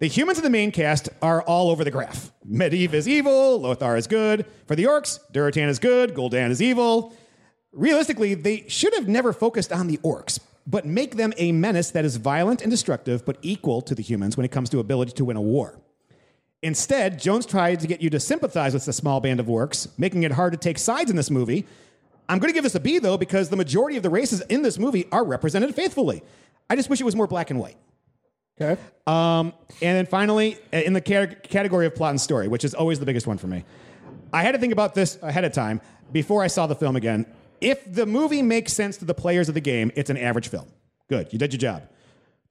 The 0.00 0.06
humans 0.06 0.36
in 0.36 0.44
the 0.44 0.50
main 0.50 0.70
cast 0.70 1.08
are 1.22 1.40
all 1.42 1.70
over 1.70 1.82
the 1.82 1.90
graph. 1.90 2.30
Medivh 2.46 2.92
is 2.92 3.08
evil, 3.08 3.58
Lothar 3.58 3.96
is 3.96 4.06
good. 4.06 4.44
For 4.66 4.76
the 4.76 4.84
orcs, 4.84 5.18
Durotan 5.32 5.68
is 5.68 5.78
good, 5.78 6.14
Gul'dan 6.14 6.50
is 6.50 6.60
evil. 6.60 7.14
Realistically, 7.72 8.34
they 8.34 8.66
should 8.68 8.92
have 8.92 9.08
never 9.08 9.32
focused 9.32 9.72
on 9.72 9.86
the 9.86 9.96
orcs, 9.98 10.38
but 10.66 10.84
make 10.84 11.16
them 11.16 11.32
a 11.38 11.52
menace 11.52 11.90
that 11.92 12.04
is 12.04 12.16
violent 12.16 12.60
and 12.60 12.70
destructive, 12.70 13.24
but 13.24 13.38
equal 13.40 13.80
to 13.80 13.94
the 13.94 14.02
humans 14.02 14.36
when 14.36 14.44
it 14.44 14.50
comes 14.50 14.68
to 14.70 14.78
ability 14.78 15.12
to 15.12 15.24
win 15.24 15.38
a 15.38 15.40
war. 15.40 15.80
Instead, 16.62 17.18
Jones 17.18 17.46
tried 17.46 17.80
to 17.80 17.86
get 17.86 18.02
you 18.02 18.10
to 18.10 18.20
sympathize 18.20 18.74
with 18.74 18.84
the 18.84 18.92
small 18.92 19.20
band 19.20 19.40
of 19.40 19.46
orcs, 19.46 19.88
making 19.98 20.24
it 20.24 20.32
hard 20.32 20.52
to 20.52 20.58
take 20.58 20.78
sides 20.78 21.08
in 21.08 21.16
this 21.16 21.30
movie. 21.30 21.66
I'm 22.30 22.38
going 22.38 22.48
to 22.48 22.54
give 22.54 22.62
this 22.62 22.76
a 22.76 22.80
B, 22.80 23.00
though, 23.00 23.18
because 23.18 23.48
the 23.48 23.56
majority 23.56 23.96
of 23.96 24.04
the 24.04 24.08
races 24.08 24.40
in 24.42 24.62
this 24.62 24.78
movie 24.78 25.08
are 25.10 25.24
represented 25.24 25.74
faithfully. 25.74 26.22
I 26.70 26.76
just 26.76 26.88
wish 26.88 27.00
it 27.00 27.04
was 27.04 27.16
more 27.16 27.26
black 27.26 27.50
and 27.50 27.58
white. 27.58 27.76
Okay. 28.60 28.80
Um, 29.06 29.52
and 29.82 29.96
then 29.96 30.06
finally, 30.06 30.56
uh, 30.72 30.76
in 30.76 30.92
the 30.92 31.00
cate- 31.00 31.42
category 31.42 31.86
of 31.86 31.94
plot 31.96 32.10
and 32.10 32.20
story, 32.20 32.46
which 32.46 32.64
is 32.64 32.72
always 32.72 33.00
the 33.00 33.06
biggest 33.06 33.26
one 33.26 33.36
for 33.36 33.48
me, 33.48 33.64
I 34.32 34.44
had 34.44 34.52
to 34.52 34.58
think 34.58 34.72
about 34.72 34.94
this 34.94 35.18
ahead 35.22 35.44
of 35.44 35.52
time 35.52 35.80
before 36.12 36.42
I 36.42 36.46
saw 36.46 36.68
the 36.68 36.76
film 36.76 36.94
again. 36.94 37.26
If 37.60 37.92
the 37.92 38.06
movie 38.06 38.42
makes 38.42 38.72
sense 38.72 38.96
to 38.98 39.04
the 39.04 39.14
players 39.14 39.48
of 39.48 39.54
the 39.54 39.60
game, 39.60 39.90
it's 39.96 40.08
an 40.08 40.16
average 40.16 40.48
film. 40.48 40.68
Good, 41.08 41.32
you 41.32 41.38
did 41.38 41.52
your 41.52 41.58
job. 41.58 41.88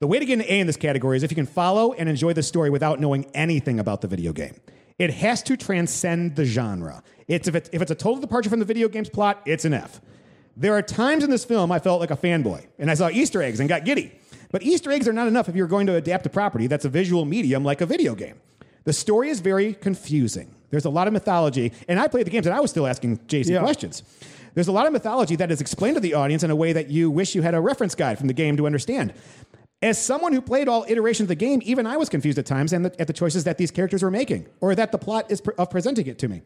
The 0.00 0.06
way 0.06 0.18
to 0.18 0.26
get 0.26 0.40
an 0.40 0.44
A 0.46 0.60
in 0.60 0.66
this 0.66 0.76
category 0.76 1.16
is 1.16 1.22
if 1.22 1.30
you 1.30 1.36
can 1.36 1.46
follow 1.46 1.94
and 1.94 2.06
enjoy 2.06 2.34
the 2.34 2.42
story 2.42 2.68
without 2.68 3.00
knowing 3.00 3.24
anything 3.32 3.80
about 3.80 4.02
the 4.02 4.08
video 4.08 4.32
game. 4.32 4.56
It 5.00 5.14
has 5.14 5.42
to 5.44 5.56
transcend 5.56 6.36
the 6.36 6.44
genre. 6.44 7.02
It's 7.26 7.48
if, 7.48 7.54
it's 7.54 7.70
if 7.72 7.80
it's 7.80 7.90
a 7.90 7.94
total 7.94 8.20
departure 8.20 8.50
from 8.50 8.58
the 8.58 8.66
video 8.66 8.86
game's 8.86 9.08
plot, 9.08 9.40
it's 9.46 9.64
an 9.64 9.72
F. 9.72 9.98
There 10.58 10.74
are 10.74 10.82
times 10.82 11.24
in 11.24 11.30
this 11.30 11.42
film 11.42 11.72
I 11.72 11.78
felt 11.78 12.00
like 12.00 12.10
a 12.10 12.16
fanboy, 12.18 12.66
and 12.78 12.90
I 12.90 12.94
saw 12.94 13.08
Easter 13.08 13.42
eggs 13.42 13.60
and 13.60 13.68
got 13.68 13.86
giddy. 13.86 14.12
But 14.52 14.62
Easter 14.62 14.90
eggs 14.90 15.08
are 15.08 15.14
not 15.14 15.26
enough 15.26 15.48
if 15.48 15.56
you're 15.56 15.68
going 15.68 15.86
to 15.86 15.94
adapt 15.94 16.26
a 16.26 16.28
property 16.28 16.66
that's 16.66 16.84
a 16.84 16.90
visual 16.90 17.24
medium 17.24 17.64
like 17.64 17.80
a 17.80 17.86
video 17.86 18.14
game. 18.14 18.34
The 18.84 18.92
story 18.92 19.30
is 19.30 19.40
very 19.40 19.72
confusing. 19.72 20.54
There's 20.68 20.84
a 20.84 20.90
lot 20.90 21.06
of 21.06 21.14
mythology, 21.14 21.72
and 21.88 21.98
I 21.98 22.06
played 22.06 22.26
the 22.26 22.30
games 22.30 22.46
and 22.46 22.54
I 22.54 22.60
was 22.60 22.70
still 22.70 22.86
asking 22.86 23.20
Jason 23.26 23.54
Yeah. 23.54 23.60
questions. 23.60 24.02
There's 24.52 24.68
a 24.68 24.72
lot 24.72 24.86
of 24.86 24.92
mythology 24.92 25.36
that 25.36 25.50
is 25.50 25.62
explained 25.62 25.94
to 25.96 26.00
the 26.00 26.12
audience 26.12 26.42
in 26.42 26.50
a 26.50 26.56
way 26.56 26.74
that 26.74 26.90
you 26.90 27.10
wish 27.10 27.34
you 27.34 27.40
had 27.40 27.54
a 27.54 27.60
reference 27.60 27.94
guide 27.94 28.18
from 28.18 28.26
the 28.26 28.34
game 28.34 28.56
to 28.58 28.66
understand. 28.66 29.14
As 29.82 30.02
someone 30.02 30.34
who 30.34 30.42
played 30.42 30.68
all 30.68 30.84
iterations 30.88 31.22
of 31.22 31.28
the 31.28 31.34
game, 31.34 31.60
even 31.64 31.86
I 31.86 31.96
was 31.96 32.10
confused 32.10 32.38
at 32.38 32.44
times 32.44 32.72
and 32.74 32.86
at 32.86 33.06
the 33.06 33.14
choices 33.14 33.44
that 33.44 33.56
these 33.56 33.70
characters 33.70 34.02
were 34.02 34.10
making, 34.10 34.46
or 34.60 34.74
that 34.74 34.92
the 34.92 34.98
plot 34.98 35.30
is 35.30 35.40
pre- 35.40 35.54
of 35.56 35.70
presenting 35.70 36.06
it 36.06 36.18
to 36.18 36.28
me. 36.28 36.42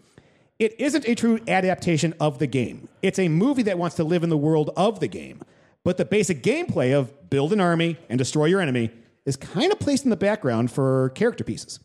It 0.61 0.79
isn't 0.79 1.09
a 1.09 1.17
true 1.17 1.41
adaptation 1.49 2.15
of 2.21 2.39
the 2.39 2.47
game. 2.47 2.89
It's 3.03 3.19
a 3.19 3.29
movie 3.29 3.65
that 3.65 3.77
wants 3.77 3.97
to 3.97 4.05
live 4.05 4.23
in 4.23 4.31
the 4.31 4.37
world 4.37 4.71
of 4.77 5.01
the 5.01 5.09
game. 5.09 5.43
But 5.83 5.97
the 5.97 6.05
basic 6.05 6.45
gameplay 6.45 6.97
of 6.97 7.29
build 7.29 7.53
an 7.53 7.61
army 7.61 7.99
and 8.09 8.19
destroy 8.19 8.45
your 8.47 8.61
enemy 8.61 8.91
is 9.27 9.37
kind 9.37 9.73
of 9.73 9.81
placed 9.81 10.05
in 10.05 10.11
the 10.11 10.17
background 10.17 10.71
for 10.71 11.11
character 11.11 11.43
pieces. 11.43 11.81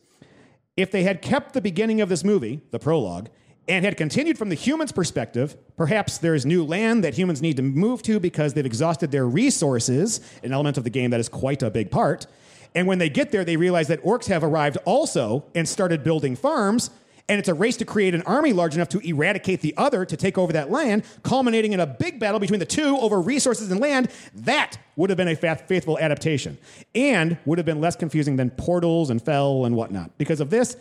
If 0.78 0.92
they 0.92 1.02
had 1.02 1.24
kept 1.24 1.54
the 1.54 1.62
beginning 1.62 2.00
of 2.00 2.10
this 2.10 2.24
movie, 2.24 2.62
the 2.70 2.80
prologue, 2.80 3.30
and 3.70 3.86
had 3.86 3.96
continued 3.96 4.38
from 4.38 4.50
the 4.50 4.56
human's 4.56 4.92
perspective, 4.92 5.56
perhaps 5.78 6.18
there's 6.18 6.46
new 6.46 6.66
land 6.66 7.04
that 7.04 7.14
humans 7.14 7.42
need 7.42 7.56
to 7.58 7.64
move 7.64 8.02
to 8.02 8.20
because 8.20 8.56
they've 8.56 8.66
exhausted 8.66 9.12
their 9.12 9.28
resources, 9.28 10.20
an 10.44 10.52
element 10.52 10.78
of 10.78 10.84
the 10.84 10.90
game 10.90 11.12
that 11.12 11.20
is 11.20 11.30
quite 11.30 11.62
a 11.62 11.70
big 11.70 11.92
part. 11.92 12.26
And 12.74 12.88
when 12.88 12.98
they 12.98 13.10
get 13.10 13.32
there, 13.32 13.46
they 13.46 13.58
realize 13.58 13.88
that 13.88 14.04
orcs 14.04 14.26
have 14.26 14.44
arrived 14.44 14.78
also 14.86 15.46
and 15.54 15.70
started 15.70 16.04
building 16.04 16.36
farms. 16.36 16.90
And 17.28 17.38
it's 17.38 17.48
a 17.48 17.54
race 17.54 17.78
to 17.78 17.86
create 17.86 18.16
an 18.16 18.24
army 18.24 18.54
large 18.54 18.74
enough 18.74 18.90
to 18.90 19.08
eradicate 19.08 19.62
the 19.62 19.76
other 19.78 20.04
to 20.04 20.18
take 20.18 20.40
over 20.40 20.52
that 20.54 20.72
land, 20.72 21.04
culminating 21.22 21.74
in 21.74 21.80
a 21.80 21.86
big 21.86 22.20
battle 22.20 22.40
between 22.40 22.60
the 22.60 22.66
two 22.66 22.98
over 22.98 23.22
resources 23.22 23.72
and 23.72 23.80
land. 23.80 24.10
That 24.34 24.80
would 24.96 25.12
have 25.12 25.18
been 25.18 25.28
a 25.28 25.36
faithful 25.36 26.00
adaptation 26.00 26.58
and 26.96 27.38
would 27.46 27.60
have 27.60 27.68
been 27.68 27.82
less 27.82 27.96
confusing 27.96 28.36
than 28.36 28.50
portals 28.50 29.12
and 29.12 29.22
fel 29.22 29.66
and 29.66 29.76
whatnot. 29.76 30.18
Because 30.18 30.40
of 30.40 30.50
this, 30.50 30.76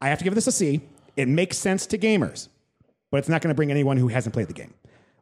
I 0.00 0.08
have 0.08 0.18
to 0.18 0.24
give 0.24 0.36
this 0.36 0.46
a 0.46 0.52
C. 0.52 0.82
It 1.16 1.28
makes 1.28 1.58
sense 1.58 1.86
to 1.86 1.98
gamers, 1.98 2.48
but 3.10 3.18
it's 3.18 3.28
not 3.28 3.42
going 3.42 3.50
to 3.50 3.54
bring 3.54 3.70
anyone 3.70 3.96
who 3.96 4.08
hasn't 4.08 4.32
played 4.32 4.48
the 4.48 4.54
game. 4.54 4.72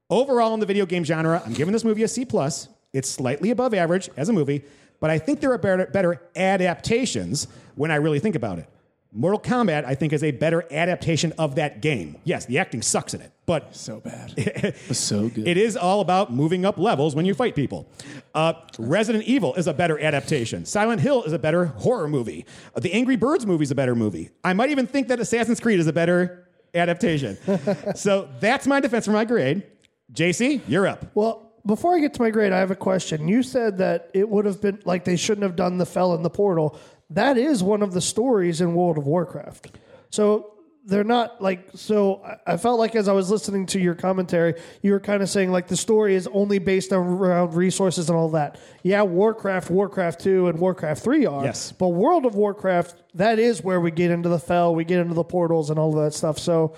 Overall, 0.09 0.55
in 0.55 0.61
the 0.61 0.67
video 0.67 0.87
game 0.87 1.05
genre, 1.05 1.43
I'm 1.45 1.53
giving 1.53 1.73
this 1.73 1.85
movie 1.85 2.03
a 2.03 2.09
C 2.09 2.25
plus. 2.25 2.69
It's 2.93 3.09
slightly 3.09 3.51
above 3.51 3.75
average 3.75 4.11
as 4.17 4.29
a 4.29 4.33
movie, 4.33 4.65
but 4.99 5.11
I 5.11 5.19
think 5.19 5.41
there 5.41 5.53
are 5.53 5.59
better, 5.59 5.87
better 5.87 6.21
adaptations 6.35 7.47
when 7.77 7.91
I 7.91 7.97
really 7.97 8.19
think 8.19 8.35
about 8.35 8.59
it. 8.59 8.69
Mortal 9.13 9.41
Kombat, 9.41 9.85
I 9.85 9.95
think, 9.97 10.13
is 10.13 10.23
a 10.23 10.31
better 10.31 10.65
adaptation 10.71 11.33
of 11.37 11.57
that 11.57 11.83
game. 11.83 12.17
Yes, 12.23 12.47
the 12.47 12.59
acting 12.59 12.81
sucks 12.81 13.13
in 13.13 13.21
it, 13.21 13.33
but 13.45 13.75
So 13.75 13.99
bad. 14.01 14.33
It 14.37 14.77
so 14.97 15.29
good. 15.29 15.49
it 15.49 15.57
is 15.57 15.77
all 15.77 16.01
about 16.01 16.33
moving 16.33 16.65
up 16.65 16.79
levels 16.79 17.17
when 17.17 17.25
you 17.25 17.35
fight 17.35 17.57
people. 17.57 17.89
Uh, 18.35 18.53
Resident 18.79 19.25
Evil 19.25 19.55
is 19.55 19.67
a 19.67 19.75
better 19.75 19.99
adaptation. 20.01 20.65
Silent 20.65 21.01
Hill 21.01 21.25
is 21.25 21.33
a 21.33 21.39
better 21.41 21.67
horror 21.67 22.07
movie. 22.09 22.47
Uh, 22.75 22.81
the 22.81 22.93
Angry 22.93 23.17
Birds 23.17 23.47
movie 23.47 23.65
is 23.65 23.73
a 23.73 23.75
better 23.75 23.97
movie. 23.97 24.31
I 24.45 24.53
might 24.53 24.71
even 24.71 24.87
think 24.87 25.09
that 25.09 25.19
Assassin's 25.19 25.59
Creed 25.59 25.81
is 25.81 25.89
a 25.89 25.93
better 25.93 26.49
adaptation. 26.73 27.37
so 27.97 28.29
that's 28.39 28.67
my 28.69 28.79
defense 28.79 29.07
for 29.07 29.13
my 29.13 29.25
grade. 29.25 29.65
JC, 30.13 30.61
you're 30.69 30.87
up. 30.87 31.07
Well, 31.15 31.53
before 31.67 31.97
I 31.97 32.01
get 32.01 32.15
to 32.15 32.23
my 32.23 32.31
grade, 32.31 32.53
I 32.53 32.59
have 32.59 32.71
a 32.71 32.77
question. 32.77 33.27
You 33.29 33.43
said 33.43 33.79
that 33.79 34.11
it 34.15 34.29
would 34.29 34.45
have 34.45 34.61
been 34.63 34.81
like 34.85 35.05
they 35.05 35.17
shouldn't 35.17 35.43
have 35.43 35.57
done 35.57 35.79
the 35.79 35.87
fel 35.87 36.15
in 36.15 36.23
the 36.23 36.31
portal. 36.31 36.79
That 37.11 37.37
is 37.37 37.63
one 37.63 37.83
of 37.83 37.93
the 37.93 38.01
stories 38.01 38.61
in 38.61 38.75
World 38.75 38.97
of 38.99 39.07
Warcraft. 39.07 39.77
So 40.11 40.55
they're 40.87 41.05
not 41.05 41.43
like 41.43 41.69
so 41.75 42.23
I- 42.47 42.57
felt 42.57 42.79
like 42.79 42.97
as 42.97 43.07
I 43.07 43.13
was 43.13 43.31
listening 43.31 43.67
to 43.67 43.81
your 43.81 43.95
commentary, 43.95 44.55
you 44.83 44.93
were 44.93 45.01
kind 45.01 45.23
of 45.23 45.29
saying 45.29 45.53
like 45.53 45.69
the 45.69 45.77
story 45.77 46.15
is 46.15 46.27
only 46.33 46.59
based 46.59 46.91
around 46.93 47.55
resources 47.55 48.09
and 48.09 48.17
all 48.17 48.31
that. 48.31 48.59
Yeah, 48.83 49.03
Warcraft, 49.03 49.71
Warcraft 49.71 50.21
2 50.21 50.49
and 50.49 50.59
Warcraft 50.59 51.03
3 51.03 51.27
are. 51.27 51.45
Yes. 51.45 51.73
But 51.73 51.89
World 51.89 52.25
of 52.25 52.35
Warcraft, 52.35 53.03
that 53.15 53.39
is 53.39 53.63
where 53.63 53.81
we 53.81 53.91
get 53.91 54.11
into 54.11 54.29
the 54.29 54.39
fel, 54.39 54.75
we 54.75 54.85
get 54.85 55.01
into 55.01 55.15
the 55.15 55.25
portals 55.25 55.69
and 55.69 55.79
all 55.79 55.97
of 55.97 56.03
that 56.05 56.15
stuff. 56.15 56.39
So 56.39 56.75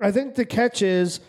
I 0.00 0.12
think 0.12 0.34
the 0.34 0.44
catch 0.44 0.82
is 0.82 1.20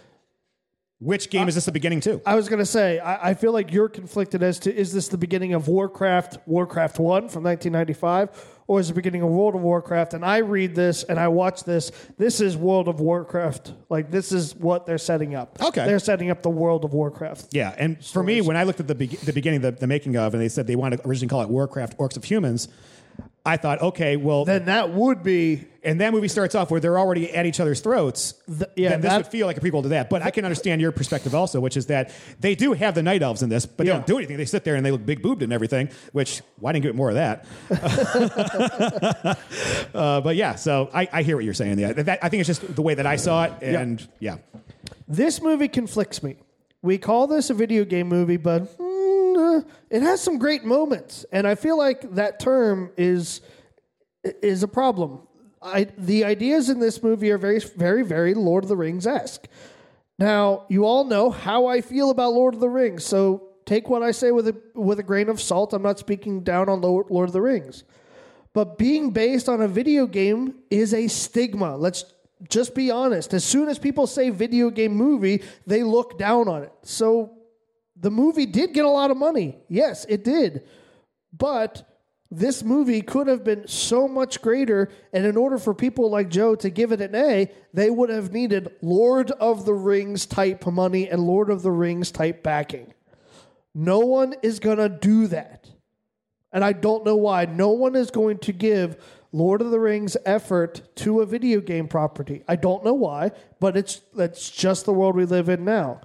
Which 1.04 1.30
game 1.30 1.50
is 1.50 1.56
this 1.56 1.66
the 1.66 1.72
beginning 1.72 2.00
to? 2.02 2.22
I 2.26 2.36
was 2.36 2.48
going 2.48 2.60
to 2.60 2.66
say, 2.66 2.98
I, 3.00 3.32
I 3.32 3.34
feel 3.34 3.52
like 3.52 3.74
you're 3.74 3.90
conflicted 3.90 4.42
as 4.42 4.58
to 4.60 4.74
is 4.74 4.94
this 4.94 5.10
the 5.10 5.18
beginning 5.18 5.54
of 5.54 5.68
Warcraft, 5.68 6.38
Warcraft 6.46 6.98
1 6.98 7.28
from 7.28 7.44
1995, 7.44 8.30
or 8.68 8.80
is 8.80 8.88
it 8.90 8.94
the 8.94 8.96
beginning 8.96 9.22
of 9.22 9.30
World 9.30 9.56
of 9.56 9.62
Warcraft? 9.62 10.14
And 10.14 10.24
I 10.24 10.38
read 10.38 10.76
this 10.76 11.04
and 11.04 11.20
I 11.20 11.28
watch 11.28 11.66
this. 11.66 11.92
This 12.18 12.40
is 12.40 12.56
World 12.56 12.88
of 12.88 13.02
Warcraft. 13.02 13.74
Like, 13.90 14.12
this 14.12 14.32
is 14.32 14.56
what 14.56 14.86
they're 14.86 14.98
setting 14.98 15.36
up. 15.36 15.62
Okay. 15.62 15.86
They're 15.86 16.00
setting 16.00 16.30
up 16.30 16.42
the 16.42 16.50
World 16.50 16.86
of 16.86 16.94
Warcraft. 16.94 17.48
Yeah, 17.52 17.76
and 17.78 18.04
for 18.04 18.24
me, 18.24 18.40
when 18.40 18.56
I 18.56 18.64
looked 18.64 18.80
at 18.80 18.88
the, 18.88 18.96
be- 18.96 19.08
the 19.08 19.34
beginning, 19.34 19.60
the, 19.60 19.72
the 19.72 19.88
making 19.88 20.16
of, 20.16 20.34
and 20.34 20.42
they 20.42 20.48
said 20.48 20.68
they 20.68 20.78
wanted 20.78 21.02
to 21.02 21.08
originally 21.08 21.30
call 21.30 21.42
it 21.42 21.50
Warcraft 21.50 21.98
Orcs 21.98 22.16
of 22.16 22.24
Humans, 22.24 22.70
I 23.46 23.58
thought, 23.58 23.82
okay, 23.82 24.16
well, 24.16 24.46
Then 24.46 24.66
that 24.66 24.92
would 24.92 25.22
be. 25.22 25.66
and 25.84 26.00
that 26.00 26.14
movie 26.14 26.30
starts 26.30 26.56
off 26.56 26.72
where 26.72 26.80
they're 26.80 26.98
already 26.98 27.30
at 27.36 27.46
each 27.46 27.60
other's 27.60 27.82
throats. 27.82 28.36
The- 28.48 28.70
yeah, 28.78 28.92
then 28.92 29.02
this 29.02 29.10
that- 29.12 29.18
would 29.18 29.28
feel 29.28 29.48
like 29.48 29.58
a 29.58 29.60
prequel 29.60 29.82
to 29.84 29.90
that. 29.90 30.10
But 30.10 30.22
I 30.22 30.32
can 30.32 30.46
understand 30.46 30.80
your 30.80 30.94
perspective 30.94 31.36
also, 31.36 31.60
which 31.60 31.76
is 31.76 31.88
that 31.88 32.12
they 32.40 32.56
do 32.56 32.72
have 32.72 32.96
the 32.96 33.04
night 33.04 33.22
elves 33.22 33.44
in 33.44 33.50
this, 33.50 33.66
but 33.66 33.86
they 33.86 33.92
Yeah. 33.92 33.98
don't 33.98 34.08
do 34.08 34.18
anything. 34.18 34.38
They 34.38 34.46
sit 34.46 34.64
there 34.64 34.76
and 34.76 34.86
they 34.86 34.92
look 34.92 35.06
big 35.06 35.22
boobed 35.22 35.44
and 35.44 35.52
everything. 35.52 35.90
Which 36.14 36.42
why 36.60 36.72
didn't 36.72 36.86
you 36.86 36.90
get 36.92 36.96
more 36.96 37.10
of 37.10 37.16
that? 37.16 37.46
uh, 39.94 40.22
but 40.22 40.36
yeah, 40.38 40.56
so 40.56 40.90
I, 40.94 41.08
I 41.12 41.24
hear 41.24 41.36
what 41.36 41.44
you're 41.46 41.54
saying. 41.54 41.80
Yeah, 41.80 41.94
that, 41.94 42.20
I 42.24 42.30
think 42.30 42.42
it's 42.42 42.48
just 42.48 42.76
the 42.76 42.82
way 42.82 42.94
that 42.96 43.06
I 43.06 43.16
saw 43.18 43.44
it, 43.46 43.54
and 43.62 44.06
yeah. 44.20 44.38
This 45.08 45.42
movie 45.42 45.68
conflicts 45.68 46.24
me. 46.24 46.38
We 46.82 46.98
call 46.98 47.28
this 47.28 47.50
a 47.50 47.54
video 47.54 47.84
game 47.86 48.08
movie, 48.08 48.38
but 48.38 48.74
Uh, 49.36 49.62
it 49.90 50.02
has 50.02 50.22
some 50.22 50.38
great 50.38 50.64
moments, 50.64 51.26
and 51.32 51.48
I 51.48 51.56
feel 51.56 51.78
like 51.78 52.16
that 52.16 52.40
term 52.40 52.92
is 52.98 53.42
is 54.24 54.64
a 54.64 54.68
problem. 54.68 55.28
I, 55.62 55.88
the 55.98 56.26
ideas 56.26 56.70
in 56.70 56.80
this 56.80 57.02
movie 57.02 57.32
are 57.32 57.38
very, 57.38 57.60
very, 57.60 58.04
very 58.04 58.34
Lord 58.34 58.66
of 58.66 58.70
the 58.70 58.76
Rings 58.76 59.08
esque. 59.08 59.48
Now, 60.20 60.66
you 60.70 60.86
all 60.86 61.06
know 61.06 61.30
how 61.30 61.68
I 61.68 61.82
feel 61.82 62.10
about 62.10 62.34
Lord 62.34 62.54
of 62.54 62.60
the 62.60 62.70
Rings, 62.70 63.06
so 63.06 63.50
take 63.66 63.90
what 63.90 64.04
I 64.04 64.12
say 64.12 64.32
with 64.32 64.48
a 64.48 64.56
with 64.76 65.00
a 65.00 65.04
grain 65.04 65.30
of 65.30 65.42
salt. 65.42 65.74
I'm 65.74 65.82
not 65.82 66.00
speaking 66.00 66.44
down 66.44 66.70
on 66.70 66.82
Lord 66.82 67.10
of 67.12 67.34
the 67.34 67.42
Rings, 67.42 67.84
but 68.54 68.78
being 68.78 69.12
based 69.12 69.50
on 69.50 69.62
a 69.62 69.68
video 69.68 70.06
game 70.06 70.56
is 70.70 70.94
a 70.94 71.08
stigma. 71.08 71.78
Let's 71.78 72.06
just 72.50 72.76
be 72.76 72.92
honest. 72.92 73.34
As 73.34 73.44
soon 73.44 73.70
as 73.70 73.80
people 73.80 74.06
say 74.06 74.30
video 74.30 74.70
game 74.70 74.94
movie, 74.94 75.44
they 75.66 75.82
look 75.84 76.18
down 76.18 76.48
on 76.48 76.64
it. 76.64 76.74
So 76.84 77.32
the 78.04 78.12
movie 78.12 78.46
did 78.46 78.74
get 78.74 78.84
a 78.84 78.90
lot 78.90 79.12
of 79.12 79.18
money. 79.18 79.58
Yes, 79.70 80.06
it 80.10 80.26
did. 80.26 80.68
But 81.32 81.90
this 82.30 82.62
movie 82.62 83.02
could 83.02 83.28
have 83.28 83.46
been 83.46 83.66
so 83.66 84.10
much 84.10 84.42
greater. 84.42 84.90
And 85.14 85.26
in 85.26 85.38
order 85.38 85.58
for 85.58 85.74
people 85.74 86.10
like 86.10 86.30
Joe 86.30 86.54
to 86.56 86.70
give 86.70 86.92
it 86.92 87.00
an 87.00 87.16
A, 87.16 87.50
they 87.74 87.90
would 87.90 88.10
have 88.10 88.34
needed 88.34 88.76
Lord 88.82 89.32
of 89.32 89.66
the 89.66 89.74
Rings 89.74 90.26
type 90.26 90.66
money 90.68 91.10
and 91.10 91.22
Lord 91.22 91.50
of 91.50 91.62
the 91.62 91.72
Rings 91.72 92.12
type 92.12 92.44
backing. 92.44 92.94
No 93.74 94.00
one 94.00 94.36
is 94.44 94.60
going 94.60 94.80
to 94.80 94.90
do 94.90 95.28
that. 95.28 95.70
And 96.52 96.62
I 96.62 96.74
don't 96.74 97.06
know 97.06 97.16
why. 97.16 97.46
No 97.46 97.70
one 97.70 97.96
is 97.96 98.12
going 98.12 98.40
to 98.40 98.52
give 98.52 99.02
Lord 99.32 99.62
of 99.62 99.72
the 99.72 99.80
Rings 99.80 100.18
effort 100.26 100.82
to 100.98 101.22
a 101.22 101.26
video 101.26 101.62
game 101.62 101.88
property. 101.88 102.44
I 102.50 102.58
don't 102.58 102.84
know 102.84 102.94
why, 102.94 103.32
but 103.62 103.78
it's 103.78 104.02
that's 104.14 104.52
just 104.52 104.86
the 104.86 104.94
world 104.94 105.16
we 105.16 105.24
live 105.24 105.48
in 105.48 105.64
now. 105.64 106.02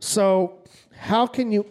So, 0.00 0.64
how 1.00 1.26
can 1.26 1.50
you 1.50 1.64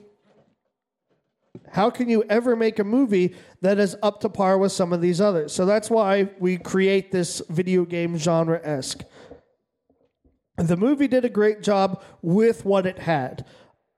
how 1.71 1.91
can 1.91 2.09
you 2.09 2.23
ever 2.29 2.55
make 2.55 2.79
a 2.79 2.83
movie 2.83 3.35
that 3.61 3.77
is 3.77 3.95
up 4.01 4.21
to 4.21 4.29
par 4.29 4.57
with 4.57 4.71
some 4.71 4.91
of 4.91 5.01
these 5.01 5.21
others? 5.21 5.53
So 5.53 5.67
that's 5.67 5.89
why 5.89 6.29
we 6.39 6.57
create 6.57 7.11
this 7.11 7.43
video 7.47 7.85
game 7.85 8.17
genre 8.17 8.59
esque. 8.63 9.03
The 10.57 10.75
movie 10.75 11.07
did 11.07 11.25
a 11.25 11.29
great 11.29 11.61
job 11.61 12.01
with 12.23 12.65
what 12.65 12.87
it 12.87 12.97
had. 12.97 13.45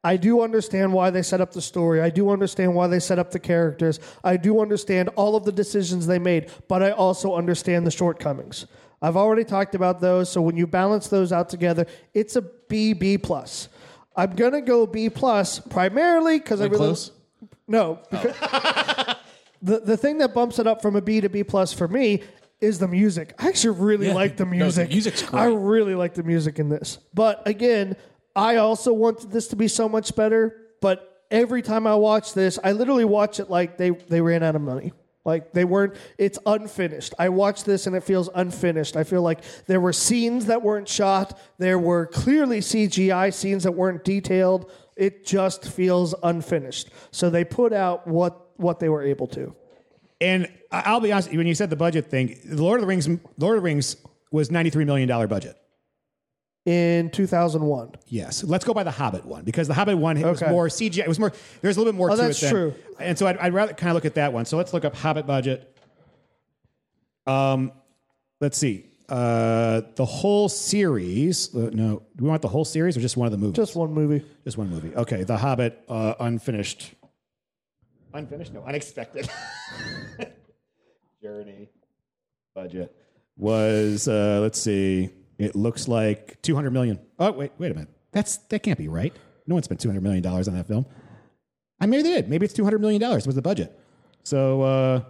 I 0.03 0.17
do 0.17 0.41
understand 0.41 0.91
why 0.91 1.11
they 1.11 1.21
set 1.21 1.39
up 1.39 1.53
the 1.53 1.61
story. 1.61 2.01
I 2.01 2.09
do 2.09 2.29
understand 2.29 2.75
why 2.75 2.87
they 2.87 2.99
set 2.99 3.17
up 3.19 3.31
the 3.31 3.39
characters. 3.39 4.01
I 4.23 4.35
do 4.35 4.59
understand 4.59 5.09
all 5.15 5.37
of 5.37 5.45
the 5.45 5.51
decisions 5.51 6.07
they 6.07 6.19
made, 6.19 6.51
but 6.67 6.83
I 6.83 6.91
also 6.91 7.35
understand 7.35 7.87
the 7.87 7.91
shortcomings. 7.91 8.65
I've 9.01 9.17
already 9.17 9.45
talked 9.45 9.75
about 9.75 10.01
those, 10.01 10.29
so 10.29 10.41
when 10.41 10.57
you 10.57 10.67
balance 10.67 11.07
those 11.07 11.31
out 11.31 11.49
together, 11.49 11.85
it's 12.13 12.35
a 12.35 12.41
BB 12.41 13.23
plus. 13.23 13.69
I'm 14.15 14.31
gonna 14.35 14.61
go 14.61 14.85
B 14.85 15.09
plus 15.09 15.59
primarily 15.59 16.37
because 16.39 16.61
I 16.61 16.65
really 16.65 16.77
close? 16.77 17.11
no. 17.67 17.99
Oh. 18.03 18.07
because- 18.11 19.15
the 19.63 19.79
the 19.79 19.97
thing 19.97 20.17
that 20.19 20.33
bumps 20.33 20.57
it 20.59 20.65
up 20.67 20.81
from 20.81 20.95
a 20.95 21.01
B 21.01 21.21
to 21.21 21.29
B 21.29 21.43
plus 21.43 21.71
for 21.73 21.87
me 21.87 22.23
is 22.59 22.79
the 22.79 22.87
music. 22.87 23.33
I 23.39 23.47
actually 23.47 23.79
really 23.79 24.07
Yeah. 24.07 24.13
like 24.15 24.37
the 24.37 24.45
No, 24.45 24.51
the 24.51 24.55
music. 24.57 24.89
music's 24.89 25.21
great. 25.23 25.39
I 25.41 25.45
really 25.45 25.95
like 25.95 26.13
the 26.15 26.23
music 26.23 26.59
in 26.59 26.69
this. 26.69 26.97
But 27.13 27.41
again, 27.47 27.95
I 28.35 28.57
also 28.57 28.93
wanted 28.93 29.31
this 29.31 29.47
to 29.49 29.55
be 29.55 29.67
so 29.67 29.87
much 29.89 30.15
better. 30.15 30.55
But 30.81 31.23
every 31.29 31.61
time 31.61 31.85
I 31.87 31.95
watch 31.95 32.33
this, 32.33 32.57
I 32.63 32.71
literally 32.73 33.05
watch 33.05 33.39
it 33.39 33.49
like 33.49 33.77
they 33.77 33.91
they 33.91 34.21
ran 34.21 34.41
out 34.43 34.55
of 34.55 34.61
money. 34.61 34.93
Like 35.23 35.53
they 35.53 35.65
weren't. 35.65 35.95
It's 36.17 36.39
unfinished. 36.45 37.13
I 37.19 37.29
watch 37.29 37.63
this 37.63 37.87
and 37.87 37.95
it 37.95 38.03
feels 38.03 38.29
unfinished. 38.33 38.95
I 38.95 39.03
feel 39.03 39.21
like 39.21 39.43
there 39.67 39.79
were 39.79 39.93
scenes 39.93 40.47
that 40.47 40.61
weren't 40.61 40.87
shot. 40.87 41.39
There 41.57 41.77
were 41.77 42.07
clearly 42.07 42.59
CGI 42.59 43.33
scenes 43.33 43.63
that 43.63 43.73
weren't 43.73 44.03
detailed. 44.03 44.71
It 44.95 45.25
just 45.25 45.67
feels 45.67 46.15
unfinished. 46.23 46.89
So 47.11 47.29
they 47.29 47.43
put 47.43 47.71
out 47.71 48.07
what 48.07 48.51
what 48.57 48.79
they 48.79 48.89
were 48.89 49.03
able 49.03 49.27
to. 49.27 49.55
And 50.19 50.51
I'll 50.71 50.99
be 50.99 51.11
honest, 51.11 51.33
when 51.33 51.47
you 51.47 51.55
said 51.55 51.69
the 51.69 51.75
budget 51.75 52.09
thing, 52.09 52.39
Lord 52.45 52.79
of 52.79 52.81
the 52.81 52.87
Rings, 52.87 53.07
Lord 53.37 53.57
of 53.57 53.63
the 53.63 53.65
Rings 53.65 53.97
was 54.31 54.49
$93 54.49 54.85
million 54.85 55.27
budget. 55.27 55.57
In 56.65 57.09
2001. 57.09 57.91
Yes. 58.07 58.43
Let's 58.43 58.63
go 58.65 58.73
by 58.73 58.83
the 58.83 58.91
Hobbit 58.91 59.25
one 59.25 59.43
because 59.43 59.67
the 59.67 59.73
Hobbit 59.73 59.97
one 59.97 60.17
it 60.17 60.25
was 60.25 60.41
Okay. 60.41 60.51
more 60.51 60.67
CGI. 60.67 60.99
It 61.03 61.07
was 61.07 61.19
more, 61.19 61.33
there's 61.61 61.77
a 61.77 61.79
little 61.79 61.91
bit 61.93 61.97
more 61.97 62.11
Oh, 62.11 62.15
to 62.15 62.21
that's 62.21 62.37
it. 62.41 62.45
than- 62.45 62.53
true. 62.53 62.73
And 62.99 63.17
so 63.17 63.25
I'd, 63.27 63.37
I'd 63.37 63.53
rather 63.53 63.73
kind 63.73 63.89
of 63.89 63.95
look 63.95 64.05
at 64.05 64.15
that 64.15 64.31
one. 64.33 64.45
So 64.45 64.57
let's 64.57 64.73
look 64.73 64.85
up 64.85 64.95
Hobbit 64.95 65.25
budget. 65.25 65.67
Um, 67.25 67.71
let's 68.39 68.57
see. 68.57 68.85
Uh, 69.09 69.81
the 69.95 70.05
whole 70.05 70.47
series. 70.49 71.53
Uh, 71.53 71.69
no, 71.73 72.01
do 72.15 72.23
we 72.23 72.29
want 72.29 72.41
the 72.41 72.47
whole 72.47 72.63
series 72.65 72.95
or 72.95 73.01
just 73.01 73.17
one 73.17 73.25
of 73.25 73.31
the 73.31 73.37
movies? 73.37 73.55
Just 73.57 73.75
one 73.75 73.91
movie. 73.93 74.23
Just 74.45 74.57
one 74.57 74.69
movie. 74.69 74.95
Okay. 74.95 75.23
The 75.23 75.37
Hobbit, 75.37 75.83
uh, 75.89 76.13
unfinished. 76.19 76.93
Unfinished? 78.13 78.53
No, 78.53 78.63
unexpected. 78.63 79.29
Journey 81.23 81.69
budget 82.55 82.95
was, 83.37 84.07
uh, 84.07 84.39
let's 84.41 84.59
see, 84.59 85.09
it 85.43 85.55
looks 85.55 85.87
like 85.87 86.41
200 86.41 86.71
million. 86.71 86.99
Oh, 87.19 87.31
wait, 87.31 87.51
wait 87.57 87.71
a 87.71 87.73
minute. 87.73 87.89
That's, 88.11 88.37
that 88.49 88.63
can't 88.63 88.77
be 88.77 88.87
right. 88.87 89.13
No 89.47 89.55
one 89.55 89.63
spent 89.63 89.81
$200 89.81 90.01
million 90.01 90.25
on 90.25 90.43
that 90.43 90.67
film. 90.67 90.85
I 91.79 91.85
maybe 91.87 92.03
they 92.03 92.09
did. 92.13 92.29
Maybe 92.29 92.45
it's 92.45 92.53
$200 92.53 92.79
million 92.79 93.01
was 93.09 93.25
the 93.25 93.41
budget. 93.41 93.77
So, 94.23 94.61
uh, 94.61 95.01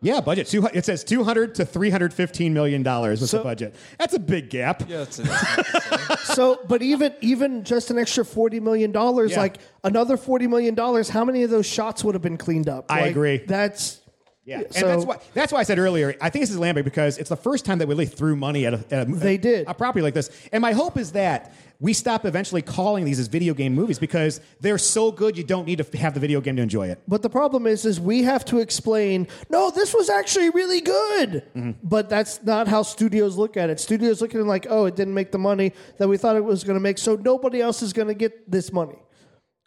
yeah, 0.00 0.20
budget. 0.20 0.46
Two, 0.46 0.64
it 0.72 0.84
says 0.84 1.02
200 1.02 1.56
to 1.56 1.64
315 1.66 2.54
million 2.54 2.84
dollars 2.84 3.20
was 3.20 3.32
the 3.32 3.40
budget. 3.40 3.74
That's 3.98 4.14
a 4.14 4.20
big 4.20 4.48
gap. 4.48 4.88
Yeah, 4.88 4.98
that's, 4.98 5.16
that's 5.16 6.34
So, 6.34 6.60
but 6.68 6.82
even 6.82 7.12
even 7.20 7.64
just 7.64 7.90
an 7.90 7.98
extra 7.98 8.24
40 8.24 8.60
million 8.60 8.92
dollars, 8.92 9.32
Yeah. 9.32 9.40
like 9.40 9.58
another 9.82 10.16
40 10.16 10.46
million 10.46 10.76
dollars, 10.76 11.08
how 11.08 11.24
many 11.24 11.42
of 11.42 11.50
those 11.50 11.66
shots 11.66 12.04
would 12.04 12.14
have 12.14 12.22
been 12.22 12.36
cleaned 12.36 12.68
up? 12.68 12.86
I 12.88 13.00
Like, 13.00 13.10
agree. 13.10 13.38
That's 13.38 14.00
Yeah, 14.48 14.60
and 14.60 14.74
So- 14.74 14.86
that's 14.86 15.04
why 15.04 15.18
that's 15.34 15.52
why 15.52 15.60
I 15.60 15.62
said 15.62 15.78
earlier. 15.78 16.14
I 16.22 16.30
think 16.30 16.42
this 16.42 16.50
is 16.50 16.58
Lambert 16.58 16.86
because 16.86 17.18
it's 17.18 17.28
the 17.28 17.36
first 17.36 17.66
time 17.66 17.78
that 17.78 17.86
we 17.86 17.92
really 17.92 18.06
threw 18.06 18.34
money 18.34 18.64
at 18.64 18.72
a, 18.72 18.84
at 18.90 19.06
a 19.06 19.10
They 19.10 19.36
did. 19.36 19.68
a 19.68 19.74
property 19.74 20.02
like 20.02 20.14
this. 20.14 20.30
And 20.52 20.62
my 20.62 20.72
hope 20.72 20.96
is 20.96 21.12
that 21.12 21.52
we 21.80 21.92
stop 21.92 22.24
eventually 22.24 22.62
calling 22.62 23.04
these 23.04 23.20
as 23.20 23.28
video 23.28 23.52
game 23.52 23.74
movies 23.74 23.98
because 23.98 24.40
they're 24.60 24.78
so 24.78 25.12
good 25.12 25.36
you 25.36 25.44
don't 25.44 25.66
need 25.66 25.78
to 25.78 25.98
have 25.98 26.14
the 26.14 26.18
video 26.20 26.40
game 26.40 26.56
to 26.56 26.62
enjoy 26.62 26.88
it. 26.88 26.98
But 27.06 27.20
the 27.22 27.28
problem 27.28 27.66
is, 27.66 27.84
is 27.84 28.00
we 28.00 28.22
have 28.22 28.44
to 28.46 28.58
explain. 28.58 29.28
No, 29.50 29.70
this 29.70 29.92
was 29.94 30.08
actually 30.08 30.48
really 30.50 30.80
good. 30.80 31.44
Mm-hmm. 31.54 31.72
But 31.84 32.08
that's 32.08 32.42
not 32.42 32.68
how 32.68 32.82
studios 32.82 33.36
look 33.36 33.58
at 33.58 33.68
it. 33.68 33.78
Studios 33.80 34.22
look 34.22 34.34
at 34.34 34.40
it 34.40 34.44
like, 34.44 34.66
oh, 34.70 34.86
it 34.86 34.96
didn't 34.96 35.14
make 35.14 35.30
the 35.30 35.38
money 35.38 35.74
that 35.98 36.08
we 36.08 36.16
thought 36.16 36.36
it 36.36 36.44
was 36.44 36.64
going 36.64 36.74
to 36.76 36.80
make, 36.80 36.96
so 36.96 37.16
nobody 37.16 37.60
else 37.60 37.82
is 37.82 37.92
going 37.92 38.08
to 38.08 38.14
get 38.14 38.50
this 38.50 38.72
money. 38.72 38.98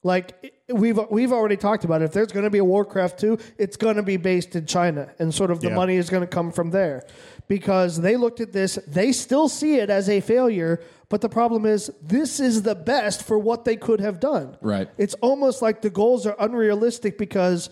Like 0.03 0.53
we've 0.73 0.99
we've 1.09 1.31
already 1.31 1.57
talked 1.57 1.83
about 1.83 2.01
it. 2.01 2.05
If 2.05 2.13
there's 2.13 2.31
going 2.31 2.43
to 2.45 2.49
be 2.49 2.59
a 2.59 2.65
Warcraft 2.65 3.19
2, 3.19 3.37
it's 3.57 3.77
going 3.77 3.95
to 3.97 4.03
be 4.03 4.17
based 4.17 4.55
in 4.55 4.65
China, 4.65 5.11
and 5.19 5.33
sort 5.33 5.51
of 5.51 5.61
the 5.61 5.69
Yeah. 5.69 5.75
money 5.75 5.95
is 5.95 6.09
going 6.09 6.21
to 6.21 6.27
come 6.27 6.51
from 6.51 6.71
there, 6.71 7.03
because 7.47 8.01
they 8.01 8.15
looked 8.17 8.39
at 8.41 8.51
this. 8.53 8.75
They 8.87 9.11
still 9.11 9.47
see 9.49 9.75
it 9.77 9.89
as 9.89 10.09
a 10.09 10.19
failure, 10.21 10.79
but 11.09 11.21
the 11.21 11.29
problem 11.29 11.65
is 11.65 11.91
this 12.01 12.39
is 12.39 12.61
the 12.63 12.75
best 12.75 13.23
for 13.23 13.37
what 13.37 13.65
they 13.65 13.75
could 13.75 13.99
have 13.99 14.19
done. 14.19 14.57
Right. 14.61 14.89
It's 14.97 15.13
almost 15.15 15.61
like 15.61 15.81
the 15.81 15.89
goals 15.89 16.25
are 16.25 16.35
unrealistic 16.39 17.17
because 17.17 17.69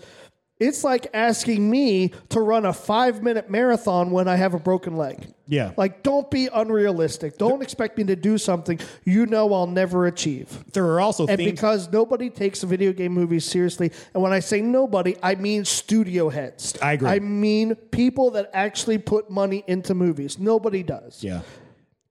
it's 0.60 0.84
like 0.84 1.08
asking 1.14 1.68
me 1.68 2.12
to 2.28 2.40
run 2.40 2.66
a 2.66 2.72
five 2.72 3.22
minute 3.22 3.50
marathon 3.50 4.10
when 4.10 4.28
I 4.28 4.36
have 4.36 4.54
a 4.54 4.58
broken 4.58 4.96
leg. 4.96 5.26
Yeah. 5.48 5.72
Like, 5.76 6.04
don't 6.04 6.30
be 6.30 6.48
unrealistic. 6.52 7.36
Don't 7.38 7.60
expect 7.62 7.98
me 7.98 8.04
to 8.04 8.14
do 8.14 8.38
something 8.38 8.78
you 9.04 9.26
know 9.26 9.52
I'll 9.52 9.66
never 9.66 10.06
achieve. 10.06 10.64
There 10.72 10.84
are 10.84 11.00
also 11.00 11.26
And 11.26 11.38
because 11.38 11.90
nobody 11.90 12.30
takes 12.30 12.62
video 12.62 12.92
game 12.92 13.12
movies 13.12 13.44
seriously, 13.44 13.90
and 14.14 14.22
when 14.22 14.32
I 14.32 14.38
say 14.40 14.60
nobody, 14.60 15.16
I 15.22 15.34
mean 15.34 15.64
studio 15.64 16.28
heads. 16.28 16.76
I 16.80 16.92
agree. 16.92 17.08
I 17.08 17.18
mean 17.18 17.74
people 17.74 18.30
that 18.32 18.50
actually 18.52 18.98
put 18.98 19.30
money 19.30 19.64
into 19.66 19.94
movies. 19.94 20.38
Nobody 20.38 20.82
does. 20.84 21.24
yeah. 21.24 21.40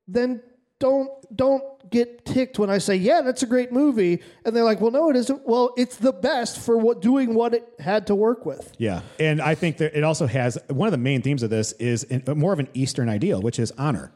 Then 0.08 0.42
don't 0.80 1.10
don't 1.36 1.64
get 1.90 2.26
ticked 2.26 2.60
when 2.60 2.70
I 2.70 2.78
say, 2.78 2.96
"Yeah, 2.96 3.22
that's 3.22 3.44
a 3.44 3.46
great 3.46 3.72
movie," 3.72 4.22
and 4.46 4.56
they're 4.56 4.64
like, 4.64 4.82
"Well, 4.82 4.92
no, 4.92 5.10
it 5.10 5.16
isn't." 5.16 5.48
Well, 5.48 5.74
it's 5.78 5.98
the 5.98 6.12
best 6.14 6.60
for 6.60 6.78
what 6.78 7.02
doing 7.02 7.34
what 7.34 7.54
it 7.54 7.68
had 7.80 8.08
to 8.08 8.16
work 8.16 8.46
with. 8.46 8.72
Yeah, 8.78 9.02
and 9.20 9.42
I 9.42 9.56
think 9.56 9.78
that 9.78 9.98
it 9.98 10.04
also 10.04 10.28
has 10.28 10.58
one 10.70 10.88
of 10.88 10.92
the 10.92 10.98
main 10.98 11.22
themes 11.22 11.44
of 11.44 11.50
this 11.50 11.72
is 11.74 12.04
in, 12.04 12.24
more 12.38 12.54
of 12.54 12.60
an 12.60 12.68
Eastern 12.74 13.10
ideal, 13.10 13.42
which 13.42 13.60
is 13.60 13.72
honor. 13.78 14.12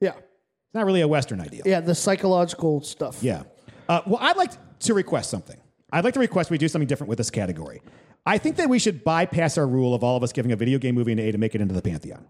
Yeah, 0.00 0.10
It's 0.16 0.74
not 0.74 0.86
really 0.86 1.00
a 1.02 1.08
Western 1.08 1.40
ideal. 1.40 1.62
yeah, 1.66 1.80
the 1.80 1.94
psychological 1.94 2.80
stuff. 2.82 3.22
Yeah. 3.22 3.42
Uh, 3.88 4.00
well, 4.06 4.18
I'd 4.20 4.36
like 4.36 4.52
to 4.80 4.94
request 4.94 5.30
something. 5.30 5.58
I'd 5.92 6.04
like 6.04 6.14
to 6.14 6.20
request 6.20 6.50
we 6.50 6.58
do 6.58 6.68
something 6.68 6.86
different 6.86 7.08
with 7.08 7.18
this 7.18 7.30
category. 7.30 7.82
I 8.24 8.38
think 8.38 8.56
that 8.56 8.68
we 8.68 8.78
should 8.78 9.02
bypass 9.02 9.58
our 9.58 9.66
rule 9.66 9.94
of 9.94 10.04
all 10.04 10.16
of 10.16 10.22
us 10.22 10.32
giving 10.32 10.52
a 10.52 10.56
video 10.56 10.78
game 10.78 10.94
movie 10.94 11.12
an 11.12 11.18
A 11.18 11.32
to 11.32 11.38
make 11.38 11.54
it 11.54 11.60
into 11.60 11.74
the 11.74 11.82
Pantheon. 11.82 12.24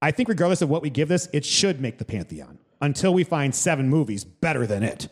I 0.00 0.12
think, 0.12 0.28
regardless 0.28 0.62
of 0.62 0.68
what 0.68 0.80
we 0.82 0.90
give 0.90 1.08
this, 1.08 1.28
it 1.32 1.44
should 1.44 1.80
make 1.80 1.98
the 1.98 2.04
Pantheon 2.04 2.58
until 2.80 3.12
we 3.12 3.24
find 3.24 3.54
seven 3.54 3.88
movies 3.88 4.24
better 4.24 4.66
than 4.66 4.82
it. 4.82 5.08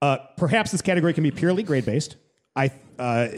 Uh, 0.00 0.18
perhaps 0.36 0.70
this 0.70 0.82
category 0.82 1.12
can 1.12 1.24
be 1.24 1.30
purely 1.30 1.62
grade 1.62 1.84
based. 1.84 2.16
I, 2.54 2.70
uh, 2.98 3.28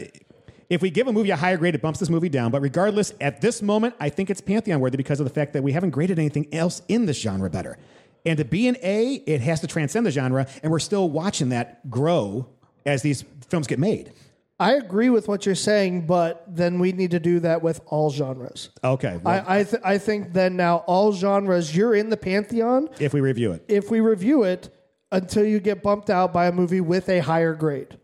if 0.69 0.81
we 0.81 0.89
give 0.89 1.07
a 1.07 1.11
movie 1.11 1.31
a 1.31 1.35
higher 1.35 1.57
grade, 1.57 1.75
it 1.75 1.81
bumps 1.81 1.99
this 1.99 2.09
movie 2.09 2.29
down. 2.29 2.51
But 2.51 2.61
regardless, 2.61 3.13
at 3.19 3.41
this 3.41 3.61
moment, 3.61 3.95
I 3.99 4.09
think 4.09 4.29
it's 4.29 4.41
Pantheon 4.41 4.79
worthy 4.79 4.97
because 4.97 5.19
of 5.19 5.25
the 5.25 5.33
fact 5.33 5.53
that 5.53 5.63
we 5.63 5.73
haven't 5.73 5.89
graded 5.89 6.17
anything 6.17 6.53
else 6.53 6.81
in 6.87 7.05
this 7.05 7.19
genre 7.19 7.49
better. 7.49 7.77
And 8.25 8.37
to 8.37 8.45
be 8.45 8.67
an 8.67 8.77
A, 8.83 9.15
it 9.15 9.41
has 9.41 9.59
to 9.61 9.67
transcend 9.67 10.05
the 10.05 10.11
genre, 10.11 10.47
and 10.61 10.71
we're 10.71 10.79
still 10.79 11.09
watching 11.09 11.49
that 11.49 11.89
grow 11.89 12.47
as 12.85 13.01
these 13.01 13.25
films 13.47 13.67
get 13.67 13.79
made. 13.79 14.13
I 14.61 14.73
agree 14.73 15.09
with 15.09 15.27
what 15.27 15.45
you're 15.47 15.55
saying, 15.55 16.05
but 16.05 16.43
then 16.47 16.77
we 16.77 16.91
need 16.91 17.11
to 17.11 17.19
do 17.19 17.39
that 17.39 17.63
with 17.63 17.81
all 17.87 18.11
genres. 18.11 18.69
Okay, 18.83 19.19
well, 19.23 19.43
I 19.47 19.59
I, 19.59 19.63
th- 19.63 19.81
I 19.83 19.97
think 19.97 20.33
then 20.33 20.55
now 20.55 20.83
all 20.85 21.13
genres 21.13 21.75
you're 21.75 21.95
in 21.95 22.09
the 22.09 22.17
pantheon 22.17 22.87
if 22.99 23.11
we 23.13 23.21
review 23.21 23.53
it. 23.53 23.65
if 23.67 23.89
we 23.89 24.01
review 24.01 24.43
it 24.43 24.69
until 25.11 25.43
you 25.43 25.59
get 25.59 25.81
bumped 25.81 26.09
out 26.11 26.31
by 26.31 26.45
a 26.45 26.51
movie 26.51 26.79
with 26.79 27.09
a 27.09 27.19
higher 27.19 27.55
grade. 27.55 27.97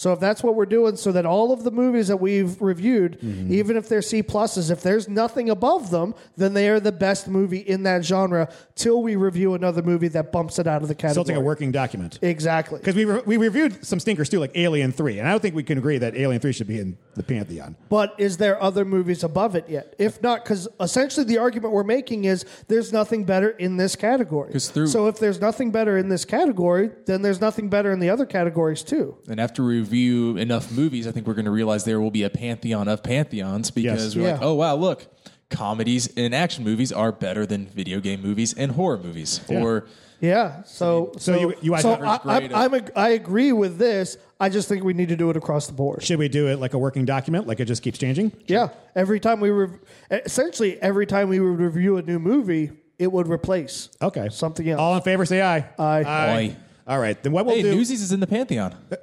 So 0.00 0.12
if 0.12 0.18
that's 0.20 0.42
what 0.42 0.56
we're 0.56 0.66
doing, 0.66 0.96
so 0.96 1.12
that 1.12 1.24
all 1.24 1.52
of 1.52 1.62
the 1.62 1.70
movies 1.70 2.08
that 2.08 2.16
we've 2.18 2.60
reviewed, 2.60 3.18
Mm-hmm. 3.24 3.52
even 3.54 3.76
if 3.76 3.88
they're 3.88 4.02
C 4.02 4.22
pluses, 4.22 4.70
if 4.70 4.82
there's 4.82 5.08
nothing 5.08 5.48
above 5.50 5.90
them, 5.90 6.14
then 6.36 6.52
they 6.52 6.68
are 6.68 6.80
the 6.80 6.90
best 6.92 7.28
movie 7.28 7.58
in 7.60 7.84
that 7.84 8.04
genre. 8.04 8.52
Till 8.74 9.02
we 9.02 9.14
review 9.16 9.54
another 9.54 9.82
movie 9.82 10.08
that 10.08 10.32
bumps 10.32 10.58
it 10.58 10.66
out 10.66 10.82
of 10.82 10.88
the 10.88 10.94
category. 10.94 11.12
Still 11.24 11.24
take 11.24 11.36
a 11.36 11.40
working 11.40 11.70
document. 11.70 12.18
exactly. 12.22 12.80
Because 12.80 12.96
we, 12.96 13.04
re- 13.04 13.22
we 13.24 13.36
reviewed 13.36 13.86
some 13.86 14.00
stinkers 14.00 14.28
too, 14.28 14.40
like 14.40 14.50
Alien 14.56 14.90
3. 14.90 15.20
And 15.20 15.28
I 15.28 15.30
don't 15.30 15.40
think 15.40 15.54
we 15.54 15.62
can 15.62 15.78
agree 15.78 15.96
that 15.98 16.16
Alien 16.16 16.40
3 16.40 16.52
should 16.52 16.66
be 16.66 16.80
in 16.80 16.98
the 17.14 17.22
Pantheon. 17.22 17.76
But 17.88 18.14
is 18.18 18.36
there 18.36 18.60
other 18.60 18.84
movies 18.84 19.22
above 19.22 19.54
it 19.54 19.68
yet? 19.68 19.94
If 19.98 20.20
not, 20.22 20.42
because 20.44 20.66
essentially 20.80 21.24
the 21.24 21.38
argument 21.38 21.72
we're 21.72 21.84
making 21.84 22.24
is 22.24 22.44
there's 22.68 22.92
nothing 22.92 23.24
better 23.24 23.50
in 23.50 23.76
this 23.76 23.94
category. 23.96 24.52
through- 24.58 24.88
so 24.88 25.06
if 25.06 25.18
there's 25.20 25.40
nothing 25.40 25.70
better 25.70 25.96
in 25.96 26.08
this 26.08 26.24
category, 26.24 26.90
then 27.06 27.22
there's 27.22 27.40
nothing 27.40 27.68
better 27.68 27.92
in 27.92 28.00
the 28.00 28.10
other 28.10 28.26
categories 28.26 28.82
too. 28.82 29.16
And 29.28 29.40
after 29.40 29.64
we 29.64 29.83
review 29.84 30.36
enough 30.36 30.70
movies, 30.72 31.06
I 31.06 31.12
think 31.12 31.26
we're 31.26 31.34
going 31.34 31.44
to 31.44 31.50
realize 31.50 31.84
there 31.84 32.00
will 32.00 32.10
be 32.10 32.22
a 32.22 32.30
pantheon 32.30 32.88
of 32.88 33.02
pantheons 33.02 33.70
because 33.70 34.14
Yes. 34.14 34.16
we're 34.16 34.32
like, 34.32 34.42
oh 34.42 34.54
wow, 34.54 34.74
look, 34.76 35.06
comedies 35.50 36.08
and 36.16 36.34
action 36.34 36.64
movies 36.64 36.90
are 36.92 37.12
better 37.12 37.46
than 37.46 37.66
video 37.66 38.00
game 38.00 38.22
movies 38.22 38.54
and 38.54 38.72
horror 38.72 38.98
movies. 38.98 39.40
Or 39.48 39.86
Yeah. 40.20 40.62
So 40.64 41.12
So 41.18 41.38
you- 41.38 41.54
you 41.60 41.76
so 41.78 41.92
I, 41.94 42.18
I'm 42.24 42.54
I'm 42.54 42.74
a, 42.74 42.82
I 42.96 43.08
agree 43.10 43.52
with 43.52 43.76
this. 43.78 44.16
I 44.40 44.48
just 44.48 44.68
think 44.68 44.82
we 44.82 44.94
need 44.94 45.08
to 45.10 45.16
do 45.16 45.30
it 45.30 45.36
across 45.36 45.66
the 45.66 45.72
board. 45.74 46.02
Should 46.02 46.18
we 46.18 46.28
do 46.28 46.48
it 46.48 46.58
like 46.58 46.74
a 46.74 46.78
working 46.78 47.04
document, 47.04 47.46
like 47.46 47.60
it 47.60 47.66
just 47.66 47.82
keeps 47.82 47.98
changing? 47.98 48.32
Yeah. 48.46 48.68
Every 48.96 49.20
time 49.20 49.38
we 49.40 49.50
rev- 49.50 49.78
essentially 50.10 50.80
every 50.80 51.06
time 51.06 51.28
we 51.28 51.40
would 51.40 51.58
review 51.60 51.98
a 51.98 52.02
new 52.02 52.18
movie, 52.18 52.72
it 52.98 53.10
would 53.12 53.28
replace 53.28 53.90
Okay. 54.00 54.28
something 54.30 54.68
else. 54.68 54.80
All 54.80 54.96
in 54.96 55.02
favor, 55.02 55.24
say 55.26 55.42
aye. 55.42 55.64
Aye. 55.78 56.04
Aye. 56.04 56.56
All 56.86 56.98
right, 57.00 57.20
then 57.22 57.32
what 57.32 57.46
we'll 57.46 57.54
Hey, 57.54 57.62
do? 57.62 57.74
Newsies 57.74 58.02
is 58.02 58.12
in 58.12 58.20
the 58.20 58.26
pantheon. 58.26 58.74
Uh, 58.92 58.96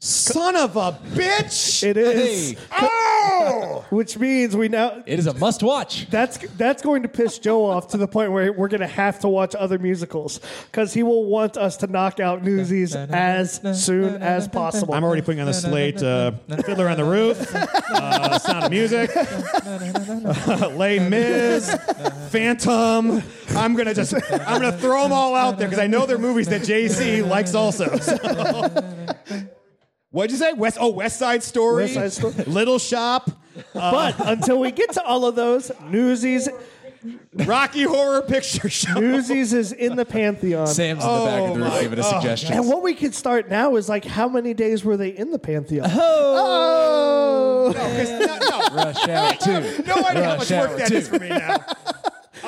Son 0.00 0.54
of 0.54 0.76
a 0.76 0.92
bitch! 0.92 1.82
It 1.82 1.96
is, 1.96 2.50
Hey, 2.52 2.58
oh! 2.72 3.84
which 3.90 4.16
means 4.16 4.56
we 4.56 4.68
now 4.68 5.02
it 5.06 5.18
is 5.18 5.26
a 5.26 5.34
must 5.34 5.60
watch. 5.64 6.08
That's 6.08 6.38
that's 6.56 6.82
going 6.82 7.02
to 7.02 7.08
piss 7.08 7.40
Joe 7.40 7.64
off 7.64 7.88
to 7.88 7.96
the 7.96 8.06
point 8.06 8.30
where 8.30 8.52
we're 8.52 8.68
going 8.68 8.80
to 8.80 8.86
have 8.86 9.18
to 9.20 9.28
watch 9.28 9.56
other 9.56 9.76
musicals 9.76 10.38
because 10.70 10.94
he 10.94 11.02
will 11.02 11.24
want 11.24 11.56
us 11.56 11.78
to 11.78 11.88
knock 11.88 12.20
out 12.20 12.44
Newsies 12.44 12.94
as 12.94 13.60
soon 13.84 14.22
as 14.22 14.46
possible. 14.46 14.94
I'm 14.94 15.02
already 15.02 15.22
putting 15.22 15.40
on 15.40 15.46
the 15.46 15.52
slate 15.52 16.00
uh, 16.00 16.30
Fiddler 16.64 16.88
on 16.88 16.96
the 16.96 17.04
Roof, 17.04 17.52
uh, 17.52 18.38
Sound 18.38 18.64
of 18.66 18.70
Music, 18.70 19.10
uh, 19.16 20.68
Les 20.76 21.00
Mis, 21.00 21.74
Phantom. 22.30 23.20
I'm 23.56 23.74
gonna 23.74 23.94
just 23.94 24.14
I'm 24.14 24.60
gonna 24.60 24.78
throw 24.78 25.02
them 25.02 25.12
all 25.12 25.34
out 25.34 25.58
there 25.58 25.66
because 25.66 25.82
I 25.82 25.88
know 25.88 26.06
they're 26.06 26.18
movies 26.18 26.46
that 26.50 26.60
JC 26.60 27.28
likes 27.28 27.56
also. 27.56 27.98
So. 27.98 29.48
What'd 30.10 30.30
you 30.30 30.38
say? 30.38 30.52
West 30.54 30.78
oh 30.80 30.90
West 30.90 31.18
Side 31.18 31.42
Story, 31.42 31.84
West 31.84 31.94
Side 31.94 32.12
Story. 32.12 32.44
Little 32.46 32.78
Shop, 32.78 33.30
uh, 33.74 33.90
but 33.90 34.14
until 34.26 34.58
we 34.58 34.70
get 34.70 34.92
to 34.92 35.04
all 35.04 35.26
of 35.26 35.34
those, 35.34 35.70
Newsies 35.90 36.48
Rocky 37.34 37.82
Horror 37.82 38.22
Picture 38.22 38.68
Show. 38.68 38.94
Newsies 38.98 39.52
is 39.52 39.72
in 39.72 39.96
the 39.96 40.04
pantheon. 40.04 40.66
Sam's 40.66 41.04
in 41.04 41.10
the 41.10 41.24
back 41.24 41.42
of 41.42 41.54
the 41.54 41.60
room 41.60 41.70
oh, 41.72 41.80
giving 41.80 41.98
us 41.98 42.06
oh. 42.08 42.20
suggestions. 42.20 42.56
And 42.56 42.68
what 42.68 42.82
we 42.82 42.94
could 42.94 43.14
start 43.14 43.48
now 43.48 43.76
is 43.76 43.88
like, 43.88 44.04
how 44.04 44.28
many 44.28 44.54
days 44.54 44.84
were 44.84 44.96
they 44.96 45.10
in 45.10 45.30
the 45.30 45.38
pantheon? 45.38 45.88
Oh, 45.92 47.72
no, 47.74 47.80
'cause- 47.80 48.10
no, 48.10 48.38
no. 48.38 48.74
Rush 48.74 49.08
Hour 49.08 49.34
2. 49.34 49.82
No 49.84 49.94
idea 50.04 50.24
how 50.24 50.36
Rush 50.36 50.38
much 50.38 50.50
work 50.50 50.70
Hour 50.70 50.78
that 50.78 50.88
2. 50.88 50.94
is 50.96 51.08
for 51.08 51.18
me 51.18 51.28
now. 51.28 51.64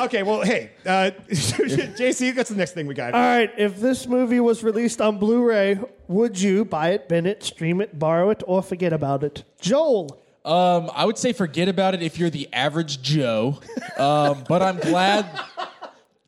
Okay, 0.00 0.22
well, 0.22 0.40
hey, 0.40 0.70
uh, 0.86 1.10
JC, 1.28 2.34
what's 2.34 2.48
the 2.48 2.56
next 2.56 2.72
thing 2.72 2.86
we 2.86 2.94
got? 2.94 3.12
All 3.12 3.20
right, 3.20 3.52
if 3.58 3.78
this 3.78 4.06
movie 4.06 4.40
was 4.40 4.64
released 4.64 5.02
on 5.02 5.18
Blu-ray, 5.18 5.78
would 6.08 6.40
you 6.40 6.64
buy 6.64 6.90
it, 6.90 7.06
bin 7.06 7.26
it, 7.26 7.42
stream 7.42 7.82
it, 7.82 7.98
borrow 7.98 8.30
it, 8.30 8.42
or 8.46 8.62
forget 8.62 8.94
about 8.94 9.22
it? 9.22 9.44
Joel. 9.60 10.18
Um, 10.42 10.90
I 10.94 11.04
would 11.04 11.18
say 11.18 11.34
forget 11.34 11.68
about 11.68 11.92
it 11.92 12.02
if 12.02 12.18
you're 12.18 12.30
the 12.30 12.48
average 12.50 13.02
Joe. 13.02 13.60
Um, 13.98 14.44
but 14.48 14.62
I'm 14.62 14.78
glad. 14.78 15.26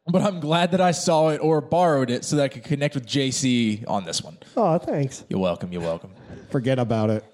But 0.06 0.20
I'm 0.20 0.40
glad 0.40 0.72
that 0.72 0.80
I 0.82 0.90
saw 0.90 1.30
it 1.30 1.38
or 1.38 1.62
borrowed 1.62 2.10
it 2.10 2.24
so 2.26 2.36
that 2.36 2.42
I 2.42 2.48
could 2.48 2.64
connect 2.64 2.94
with 2.94 3.06
JC 3.06 3.88
on 3.88 4.04
this 4.04 4.20
one. 4.22 4.36
Oh, 4.54 4.76
thanks. 4.76 5.24
You're 5.30 5.40
welcome. 5.40 5.72
You're 5.72 5.80
welcome. 5.80 6.10
Forget 6.50 6.78
about 6.78 7.08
it. 7.08 7.24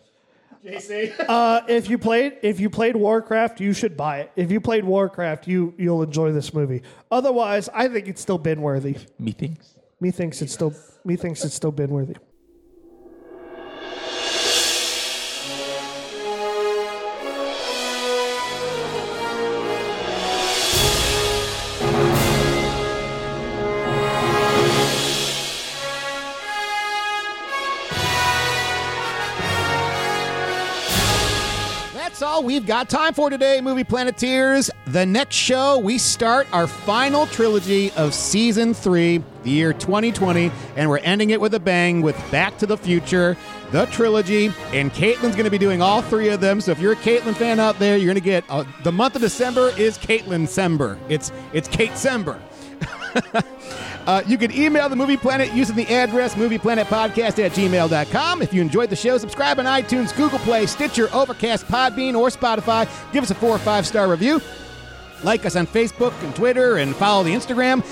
JC? 0.69 1.14
Uh, 1.29 1.61
if 1.69 1.91
you 1.91 1.99
played 1.99 2.39
if 2.43 2.59
you 2.59 2.71
played 2.71 2.97
Warcraft, 2.97 3.61
you 3.61 3.73
should 3.73 3.97
buy 3.97 4.21
it. 4.21 4.33
If 4.37 4.51
you 4.51 4.61
played 4.61 4.85
Warcraft, 4.85 5.47
you 5.47 5.75
you'll 5.77 6.03
enjoy 6.03 6.33
this 6.33 6.55
movie. 6.55 6.83
Otherwise, 7.11 7.69
I 7.75 7.89
think 7.89 8.09
it's 8.09 8.21
still 8.21 8.39
bin 8.39 8.62
worthy. 8.62 8.97
Methinks. 9.19 9.75
Methinks 10.01 10.41
it's 10.43 10.53
still 10.53 10.75
methinks 11.05 11.45
it's 11.45 11.55
still 11.55 11.73
bin 11.73 11.91
worthy. 11.91 12.16
All 32.39 32.45
we've 32.45 32.66
got 32.66 32.89
time 32.89 33.14
for 33.14 33.30
today, 33.30 33.61
Movie 33.61 33.82
Planeteers. 33.82 34.70
The 34.86 35.05
next 35.05 35.34
show, 35.34 35.78
we 35.78 35.99
start 35.99 36.47
our 36.53 36.68
final 36.68 37.26
trilogy 37.26 37.91
of 37.93 38.14
season 38.14 38.74
three, 38.74 39.24
the 39.43 39.51
year 39.51 39.72
2020, 39.72 40.53
and 40.76 40.89
we're 40.89 40.99
ending 40.99 41.30
it 41.30 41.41
with 41.41 41.55
a 41.55 41.59
bang 41.59 42.01
with 42.01 42.16
Back 42.30 42.57
to 42.59 42.66
the 42.66 42.76
Future, 42.76 43.36
the 43.72 43.86
trilogy. 43.86 44.53
And 44.72 44.93
Caitlin's 44.93 45.34
going 45.34 45.47
to 45.47 45.51
be 45.51 45.59
doing 45.59 45.82
all 45.82 46.01
three 46.01 46.28
of 46.28 46.41
them. 46.41 46.61
So 46.61 46.70
if 46.70 46.78
you're 46.78 46.93
a 46.93 46.97
Caitlin 46.97 47.34
fan 47.34 47.59
out 47.59 47.76
there, 47.80 47.97
you're 47.97 48.07
going 48.07 48.14
to 48.14 48.20
get 48.20 48.45
uh, 48.49 48.64
the 48.84 48.93
month 48.93 49.16
of 49.16 49.20
December 49.20 49.72
is 49.76 49.99
Caitlin 49.99 50.45
Sember. 50.47 50.97
It's 51.09 51.32
it's 51.53 51.66
Kate 51.66 51.91
Sember. 51.91 52.41
Uh, 54.09 54.23
you 54.27 54.39
can 54.39 54.51
email 54.51 54.89
the 54.89 54.97
Movie 54.97 55.19
Planet 55.19 55.53
using 55.53 55.77
the 55.77 55.87
address 55.95 56.35
movieplanetpodcast 56.35 57.45
at 57.45 57.53
gmail.com. 57.53 58.41
If 58.41 58.55
you 58.55 58.63
enjoyed 58.63 58.89
the 58.89 58.97
show, 58.97 59.19
subscribe 59.19 59.59
on 59.59 59.67
iTunes, 59.67 60.17
Google 60.17 60.39
Play, 60.39 60.65
Stitcher, 60.65 61.11
Overcast, 61.13 61.67
Podbean, 61.67 62.19
or 62.19 62.29
Spotify. 62.31 62.89
Give 63.13 63.23
us 63.23 63.31
a 63.31 63.35
four 63.35 63.51
or 63.51 63.59
five 63.59 63.87
star 63.87 64.09
review. 64.09 64.41
Like 65.23 65.45
us 65.45 65.57
on 65.57 65.67
Facebook 65.67 66.15
and 66.23 66.35
Twitter 66.35 66.79
and 66.79 66.97
follow 66.97 67.23
the 67.23 67.35
Instagram. 67.35 67.85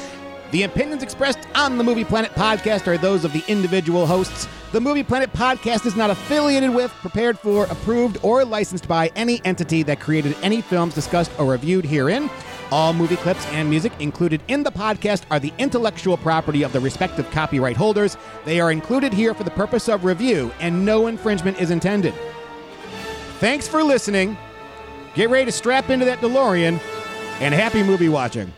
The 0.53 0.63
opinions 0.63 1.03
expressed 1.03 1.41
on 1.55 1.77
the 1.77 1.85
Movie 1.85 2.05
Planet 2.05 2.33
podcast 2.33 2.87
are 2.87 2.97
those 2.97 3.27
of 3.27 3.35
the 3.35 3.45
individual 3.47 4.07
hosts. 4.07 4.49
The 4.73 4.81
Movie 4.81 5.03
Planet 5.03 5.31
podcast 5.35 5.85
is 5.85 5.97
not 5.97 6.09
affiliated 6.09 6.75
with, 6.75 6.93
prepared 6.93 7.39
for, 7.39 7.67
approved, 7.67 8.17
or 8.23 8.43
licensed 8.43 8.89
by 8.89 9.13
any 9.17 9.43
entity 9.45 9.83
that 9.83 10.01
created 10.01 10.35
any 10.43 10.63
films 10.63 10.95
discussed 10.95 11.31
or 11.39 11.45
reviewed 11.45 11.85
herein. 11.85 12.31
All 12.73 12.93
movie 12.93 13.17
clips 13.17 13.47
and 13.47 13.71
music 13.71 13.93
included 14.01 14.43
in 14.49 14.65
the 14.65 14.73
podcast 14.73 15.23
are 15.31 15.39
the 15.39 15.53
intellectual 15.59 16.17
property 16.17 16.65
of 16.65 16.73
the 16.73 16.81
respective 16.81 17.31
copyright 17.31 17.77
holders. 17.77 18.17
They 18.45 18.61
are 18.61 18.73
included 18.73 19.13
here 19.13 19.35
for 19.35 19.45
the 19.45 19.53
purpose 19.53 19.89
of 19.89 20.05
review, 20.05 20.51
and 20.59 20.85
no 20.85 21.07
infringement 21.07 21.61
is 21.61 21.71
intended. 21.71 22.15
Thanks 23.39 23.69
for 23.69 23.85
listening. 23.85 24.37
Get 25.15 25.31
ready 25.31 25.45
to 25.45 25.53
strap 25.53 25.91
into 25.91 26.05
that 26.07 26.19
DeLorean, 26.19 26.81
and 27.41 27.55
happy 27.55 27.83
movie 27.83 28.09
watching. 28.09 28.53